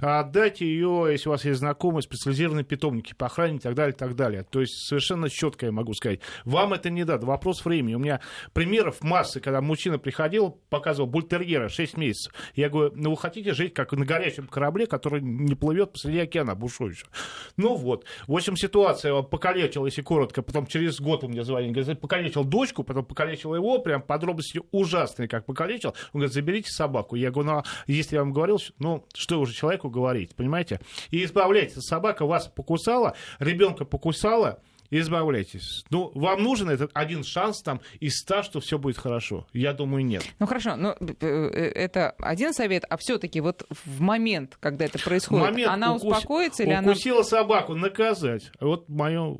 Отдайте 0.01 0.66
ее, 0.66 1.09
если 1.11 1.28
у 1.28 1.32
вас 1.32 1.44
есть 1.44 1.59
знакомые, 1.59 2.03
специализированные 2.03 2.64
питомники 2.64 3.14
по 3.14 3.26
охране 3.26 3.57
и 3.57 3.61
так 3.61 3.74
далее, 3.74 3.94
и 3.94 3.96
так 3.96 4.14
далее. 4.16 4.44
То 4.44 4.61
есть 4.61 4.86
совершенно 4.86 5.28
четко 5.30 5.66
я 5.66 5.72
могу 5.72 5.94
сказать. 5.94 6.20
Вам 6.44 6.72
это 6.72 6.90
не 6.90 7.05
дадут. 7.05 7.28
Вопрос 7.28 7.64
времени. 7.64 7.94
У 7.94 7.99
меня 7.99 8.20
примеров 8.53 9.03
массы, 9.03 9.40
когда 9.40 9.61
мужчина 9.61 9.99
приходил, 9.99 10.61
показывал 10.68 11.09
бультерьера 11.09 11.68
6 11.68 11.96
месяцев. 11.96 12.32
Я 12.55 12.68
говорю, 12.68 12.92
ну 12.94 13.11
вы 13.11 13.16
хотите 13.16 13.53
жить 13.55 13.74
как 13.74 13.92
на 13.92 14.05
горячем 14.05 14.46
корабле, 14.46 14.86
который 14.86 15.20
не 15.20 15.55
плывет 15.55 15.92
посреди 15.92 16.20
океана 16.20 16.55
бушующего. 16.55 17.11
Ну 17.57 17.74
вот. 17.74 18.05
В 18.26 18.34
общем, 18.34 18.57
ситуация 18.57 19.22
покалечила, 19.22 19.86
если 19.86 20.03
коротко, 20.03 20.42
потом 20.42 20.66
через 20.66 21.01
год 21.01 21.24
у 21.24 21.28
меня 21.28 21.44
звонили, 21.44 21.72
говорит, 21.72 22.01
покалечил 22.01 22.44
дочку, 22.44 22.84
потом 22.84 23.05
покалечил 23.05 23.55
его, 23.55 23.78
прям 23.89 24.03
подробности 24.03 24.61
ужасные, 24.70 25.28
как 25.28 25.47
покалечил. 25.47 25.95
Он 26.12 26.20
говорит, 26.20 26.34
заберите 26.34 26.70
собаку. 26.70 27.16
Я 27.16 27.30
говорю, 27.30 27.51
ну, 27.51 27.59
а 27.61 27.64
если 27.86 28.16
я 28.16 28.20
вам 28.20 28.34
говорил, 28.34 28.61
ну, 28.78 29.07
что 29.14 29.41
уже 29.41 29.55
человеку 29.55 29.89
говорить, 29.89 30.36
понимаете? 30.36 30.78
И 31.11 31.24
избавляйтесь. 31.24 31.82
Собака 31.86 32.26
вас 32.26 32.49
покусала, 32.49 33.14
ребенка 33.39 33.86
покусала, 33.86 34.61
избавляйтесь. 34.91 35.86
Ну, 35.89 36.12
вам 36.14 36.43
нужен 36.43 36.68
этот 36.68 36.91
один 36.93 37.24
шанс 37.24 37.62
там 37.62 37.80
из 37.99 38.18
ста, 38.18 38.43
что 38.43 38.61
все 38.61 38.78
будет 38.78 38.99
хорошо? 38.99 39.47
Я 39.55 39.72
думаю, 39.72 40.05
нет. 40.05 40.22
Ну 40.39 40.47
хорошо, 40.47 40.76
но 40.76 40.95
э, 41.01 41.14
э, 41.20 41.72
это 41.74 42.11
один 42.18 42.53
совет, 42.53 42.84
а 42.91 42.99
все-таки 42.99 43.41
вот 43.41 43.66
в 43.70 44.03
момент, 44.03 44.59
когда 44.61 44.84
это 44.84 44.99
происходит, 44.99 45.47
момент 45.47 45.72
она 45.72 45.95
укус... 45.95 46.18
успокоится 46.18 46.62
или 46.62 46.72
она... 46.72 46.91
Укусила 46.91 47.22
собаку, 47.22 47.74
наказать. 47.74 48.53
Вот 48.61 48.91
мое 48.91 49.34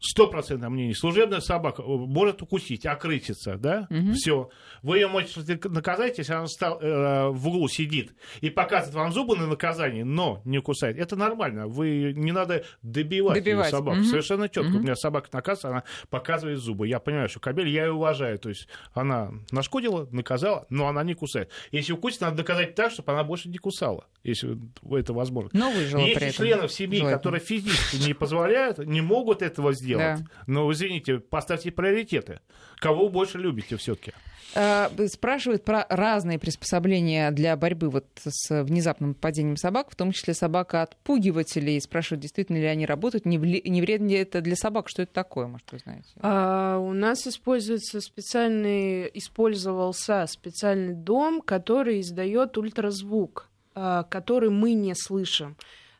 стопроцентное 0.00 0.70
мнение, 0.70 0.94
служебная 0.94 1.40
собака 1.40 1.82
может 1.82 2.40
укусить, 2.40 2.86
окрыситься, 2.86 3.56
да, 3.56 3.86
угу. 3.90 4.12
все. 4.14 4.50
Вы 4.82 4.96
ее 4.96 5.08
можете 5.08 5.60
наказать, 5.68 6.16
если 6.18 6.32
она 6.32 6.46
стал, 6.46 6.80
э, 6.80 7.28
в 7.28 7.48
углу 7.48 7.68
сидит 7.68 8.14
и 8.40 8.48
показывает 8.48 8.94
вам 8.94 9.12
зубы 9.12 9.36
на 9.36 9.46
наказание, 9.46 10.04
но 10.04 10.40
не 10.44 10.60
кусает. 10.60 10.98
Это 10.98 11.16
нормально. 11.16 11.66
Вы 11.68 12.14
не 12.16 12.32
надо 12.32 12.64
добивать, 12.82 13.36
добивать. 13.36 13.70
Собаку. 13.70 13.98
Угу. 13.98 14.06
Совершенно 14.06 14.48
четко. 14.48 14.70
Угу. 14.70 14.78
У 14.78 14.80
меня 14.80 14.96
собака 14.96 15.28
наказывает, 15.32 15.72
она 15.72 15.84
показывает 16.08 16.58
зубы. 16.58 16.88
Я 16.88 16.98
понимаю, 16.98 17.28
что 17.28 17.40
кабель 17.40 17.68
я 17.68 17.84
ее 17.84 17.92
уважаю. 17.92 18.38
То 18.38 18.48
есть 18.48 18.68
она 18.94 19.32
нашкодила, 19.50 20.08
наказала, 20.10 20.66
но 20.70 20.88
она 20.88 21.04
не 21.04 21.14
кусает. 21.14 21.50
Если 21.72 21.92
укусит, 21.92 22.22
надо 22.22 22.38
доказать 22.38 22.74
так, 22.74 22.90
чтобы 22.90 23.12
она 23.12 23.22
больше 23.22 23.50
не 23.50 23.58
кусала, 23.58 24.06
если 24.24 24.58
это 24.98 25.12
возможно. 25.12 25.50
Но 25.52 25.70
выжила 25.70 26.00
Есть 26.00 26.18
при 26.18 26.28
этом. 26.28 26.44
членов 26.44 26.72
семьи, 26.72 26.98
Желательно. 26.98 27.18
которые 27.18 27.40
физически 27.40 28.08
не 28.08 28.14
позволяют, 28.14 28.78
не 28.78 29.02
могут 29.02 29.42
этого 29.42 29.74
сделать 29.74 29.89
делать. 29.90 30.24
Да. 30.24 30.30
Но, 30.46 30.72
извините, 30.72 31.18
поставьте 31.18 31.70
приоритеты. 31.70 32.40
Кого 32.80 33.04
вы 33.04 33.10
больше 33.10 33.38
любите 33.38 33.76
все-таки? 33.76 34.12
А, 34.54 34.90
спрашивают 35.08 35.64
про 35.64 35.86
разные 35.88 36.38
приспособления 36.38 37.30
для 37.30 37.56
борьбы 37.56 37.88
вот 37.88 38.06
с 38.24 38.64
внезапным 38.64 39.14
падением 39.14 39.56
собак, 39.56 39.90
в 39.90 39.96
том 39.96 40.12
числе 40.12 40.34
собака-отпугивателей. 40.34 41.80
Спрашивают, 41.80 42.22
действительно 42.22 42.56
ли 42.56 42.66
они 42.66 42.86
работают, 42.86 43.26
не, 43.26 43.36
не 43.36 43.80
вредно 43.80 44.08
ли 44.08 44.16
это 44.16 44.40
для 44.40 44.56
собак, 44.56 44.88
что 44.88 45.02
это 45.02 45.12
такое, 45.12 45.46
может, 45.46 45.70
вы 45.72 45.78
знаете? 45.78 46.08
А, 46.20 46.78
у 46.78 46.92
нас 46.92 47.26
используется 47.26 48.00
специальный, 48.00 49.10
использовался 49.14 50.26
специальный 50.26 50.94
дом, 50.94 51.42
который 51.42 52.00
издает 52.00 52.58
ультразвук, 52.58 53.48
а, 53.74 54.02
который 54.04 54.50
мы 54.50 54.72
не 54.72 54.94
слышим. 54.96 55.56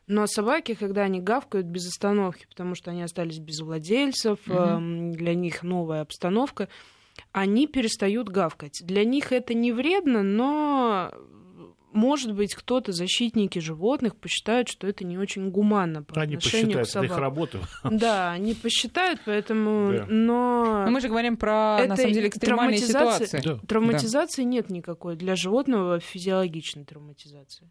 Но 0.07 0.27
собаки, 0.27 0.73
когда 0.73 1.03
они 1.03 1.21
гавкают 1.21 1.67
без 1.67 1.87
остановки, 1.87 2.45
потому 2.49 2.75
что 2.75 2.91
они 2.91 3.03
остались 3.03 3.39
без 3.39 3.61
владельцев, 3.61 4.39
mm-hmm. 4.45 5.11
для 5.11 5.35
них 5.35 5.63
новая 5.63 6.01
обстановка, 6.01 6.67
они 7.31 7.67
перестают 7.67 8.29
гавкать. 8.29 8.81
Для 8.83 9.05
них 9.05 9.31
это 9.31 9.53
не 9.53 9.71
вредно, 9.71 10.23
но 10.23 11.11
может 11.93 12.33
быть, 12.33 12.55
кто-то, 12.55 12.91
защитники 12.91 13.59
животных, 13.59 14.15
посчитают, 14.15 14.69
что 14.69 14.87
это 14.87 15.03
не 15.03 15.17
очень 15.17 15.49
гуманно 15.49 16.03
по 16.03 16.19
Они 16.21 16.35
отношению 16.35 16.79
посчитают, 16.79 16.87
к 16.87 16.89
это 16.89 16.91
собакам. 16.91 17.15
их 17.15 17.21
работу. 17.21 17.59
Да, 17.83 18.31
они 18.31 18.53
посчитают, 18.53 19.21
поэтому... 19.25 19.91
Да. 19.91 20.05
Но... 20.07 20.83
Но 20.85 20.91
мы 20.91 21.01
же 21.01 21.09
говорим 21.09 21.37
про, 21.37 21.79
на 21.79 21.93
Это 21.93 21.95
самом 21.97 22.13
деле, 22.13 22.29
экстремальные 22.29 22.77
ситуации. 22.77 23.41
Да. 23.43 23.59
Травматизации 23.67 24.43
нет 24.43 24.69
никакой. 24.69 25.15
Для 25.15 25.35
животного 25.35 25.99
физиологичной 25.99 26.85
травматизации. 26.85 27.69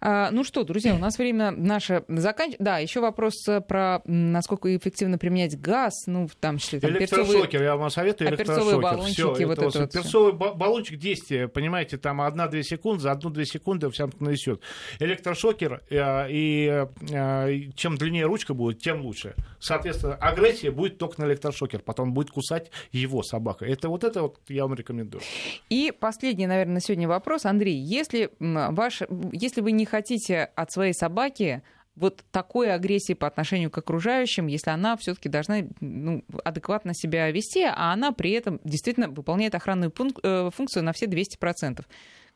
А, 0.00 0.30
ну 0.30 0.44
что, 0.44 0.64
друзья, 0.64 0.94
у 0.94 0.98
нас 0.98 1.18
время 1.18 1.50
наше 1.50 2.04
заканчивается. 2.08 2.64
Да, 2.64 2.78
еще 2.78 3.00
вопрос 3.00 3.46
э, 3.48 3.60
про 3.60 4.02
насколько 4.04 4.74
эффективно 4.76 5.18
применять 5.18 5.58
газ, 5.60 6.06
ну, 6.06 6.26
в 6.26 6.34
том 6.34 6.58
числе 6.58 6.80
там, 6.80 6.92
перцовые... 6.94 7.26
Электрошокер, 7.26 7.62
я 7.62 7.76
вам 7.76 7.90
советую 7.90 8.30
перцовые 8.36 8.76
электрошокер. 8.76 8.82
баллончики, 8.82 9.14
Всё, 9.14 9.28
вот 9.46 9.58
это 9.58 9.64
вот 9.64 9.74
вот 9.76 9.92
перцовый 9.92 10.32
ба- 10.32 10.54
баллончик 10.54 10.98
действия, 10.98 11.48
понимаете, 11.48 11.96
там 11.96 12.20
1-2 12.20 12.62
секунды, 12.62 13.02
за 13.02 13.12
1-2 13.12 13.44
секунды 13.44 13.90
вся 13.90 14.08
нанесет. 14.20 14.60
Электрошокер, 15.00 15.82
э, 15.90 16.26
и 16.30 16.86
э, 17.10 17.52
и 17.56 17.72
чем 17.74 17.96
длиннее 17.96 18.26
ручка 18.26 18.54
будет, 18.54 18.80
тем 18.80 19.00
лучше. 19.02 19.34
Соответственно, 19.60 20.14
агрессия 20.16 20.70
будет 20.70 20.98
только 20.98 21.22
на 21.22 21.26
электрошокер, 21.26 21.80
потом 21.80 22.12
будет 22.12 22.30
кусать 22.30 22.70
его 22.92 23.22
собака. 23.22 23.64
Это 23.64 23.88
вот 23.88 24.04
это 24.04 24.22
вот 24.22 24.38
я 24.48 24.64
вам 24.64 24.74
рекомендую. 24.74 25.22
И 25.70 25.92
последний, 25.98 26.46
наверное, 26.46 26.74
на 26.74 26.80
сегодня 26.80 27.08
вопрос. 27.08 27.46
Андрей, 27.46 27.78
если, 27.78 28.30
ваш, 28.38 29.02
если 29.32 29.60
вы 29.60 29.72
не 29.72 29.85
хотите 29.86 30.44
от 30.54 30.70
своей 30.70 30.92
собаки 30.92 31.62
вот 31.96 32.24
такой 32.30 32.72
агрессии 32.72 33.14
по 33.14 33.26
отношению 33.26 33.70
к 33.70 33.78
окружающим, 33.78 34.46
если 34.46 34.70
она 34.70 34.96
все-таки 34.98 35.30
должна 35.30 35.62
ну, 35.80 36.22
адекватно 36.44 36.92
себя 36.94 37.30
вести, 37.30 37.62
а 37.62 37.92
она 37.92 38.12
при 38.12 38.32
этом 38.32 38.60
действительно 38.64 39.08
выполняет 39.08 39.54
охранную 39.54 39.92
э, 40.22 40.50
функцию 40.54 40.84
на 40.84 40.92
все 40.92 41.06
200%. 41.06 41.84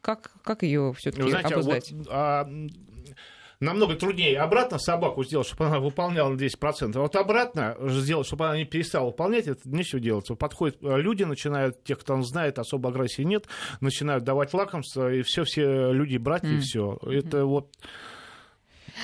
Как, 0.01 0.33
как 0.43 0.63
ее 0.63 0.95
все-таки 0.97 1.23
Вы 1.23 1.31
знаете, 1.31 1.55
обуздать? 1.55 1.93
вот, 1.93 2.07
а, 2.11 2.49
намного 3.61 3.95
труднее 3.95 4.39
обратно 4.41 4.79
собаку 4.79 5.23
сделать, 5.25 5.47
чтобы 5.47 5.67
она 5.67 5.79
выполняла 5.81 6.31
на 6.31 6.37
10%. 6.37 6.97
А 6.97 7.01
вот 7.01 7.15
обратно 7.17 7.77
сделать, 7.81 8.27
чтобы 8.27 8.47
она 8.47 8.57
не 8.57 8.65
перестала 8.65 9.07
выполнять, 9.07 9.47
это 9.47 9.61
нечего 9.69 10.01
делать. 10.01 10.27
Подходят 10.39 10.79
э, 10.83 11.01
люди, 11.01 11.25
начинают, 11.25 11.85
тех, 11.85 11.99
кто 11.99 12.15
он 12.15 12.25
знает, 12.25 12.59
особо 12.59 12.89
агрессии 12.91 13.23
нет, 13.23 13.47
начинают 13.81 14.25
давать 14.25 14.55
лакомство, 14.55 15.13
и 15.13 15.23
все, 15.23 15.45
все 15.45 15.93
люди 15.93 16.17
братья, 16.17 16.49
и 16.49 16.53
Мгм. 16.53 16.61
все. 16.63 16.99
Это 17.03 17.45
вот 17.45 17.77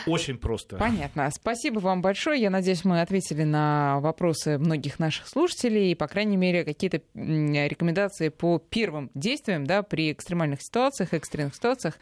очень 0.06 0.36
просто. 0.36 0.76
Понятно. 0.76 1.30
Спасибо 1.30 1.78
вам 1.78 2.02
большое. 2.02 2.40
Я 2.40 2.50
надеюсь, 2.50 2.84
мы 2.84 3.00
ответили 3.00 3.44
на 3.44 4.00
вопросы 4.00 4.58
многих 4.58 4.98
наших 4.98 5.28
слушателей 5.28 5.92
и, 5.92 5.94
по 5.94 6.06
крайней 6.06 6.36
мере, 6.36 6.64
какие-то 6.64 7.00
рекомендации 7.14 8.28
по 8.28 8.58
первым 8.58 9.10
действиям 9.14 9.66
да, 9.66 9.82
при 9.82 10.12
экстремальных 10.12 10.60
ситуациях, 10.62 11.14
экстренных 11.14 11.54
ситуациях 11.54 11.98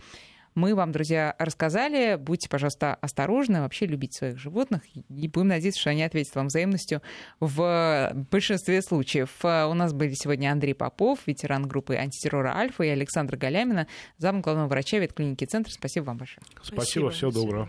мы 0.54 0.74
вам, 0.74 0.92
друзья, 0.92 1.34
рассказали. 1.38 2.16
Будьте, 2.16 2.48
пожалуйста, 2.48 2.94
осторожны, 2.94 3.60
вообще 3.60 3.86
любите 3.86 4.18
своих 4.18 4.38
животных. 4.38 4.82
И 4.94 5.28
будем 5.28 5.48
надеяться, 5.48 5.80
что 5.80 5.90
они 5.90 6.02
ответят 6.02 6.34
вам 6.34 6.46
взаимностью 6.46 7.02
в 7.40 8.12
большинстве 8.30 8.82
случаев. 8.82 9.30
А 9.42 9.66
У 9.68 9.74
нас 9.74 9.92
были 9.92 10.14
сегодня 10.14 10.52
Андрей 10.52 10.74
Попов, 10.74 11.20
ветеран 11.26 11.66
группы 11.66 11.96
антитеррора 11.96 12.56
«Альфа», 12.56 12.84
и 12.84 12.88
Александр 12.88 13.36
Галямина, 13.36 13.86
зам 14.18 14.42
главного 14.42 14.68
врача 14.68 14.98
ветклиники 14.98 15.44
«Центр». 15.44 15.70
Спасибо 15.72 16.04
вам 16.04 16.18
большое. 16.18 16.44
Спасибо, 16.62 17.10
всего 17.10 17.30
доброго. 17.30 17.68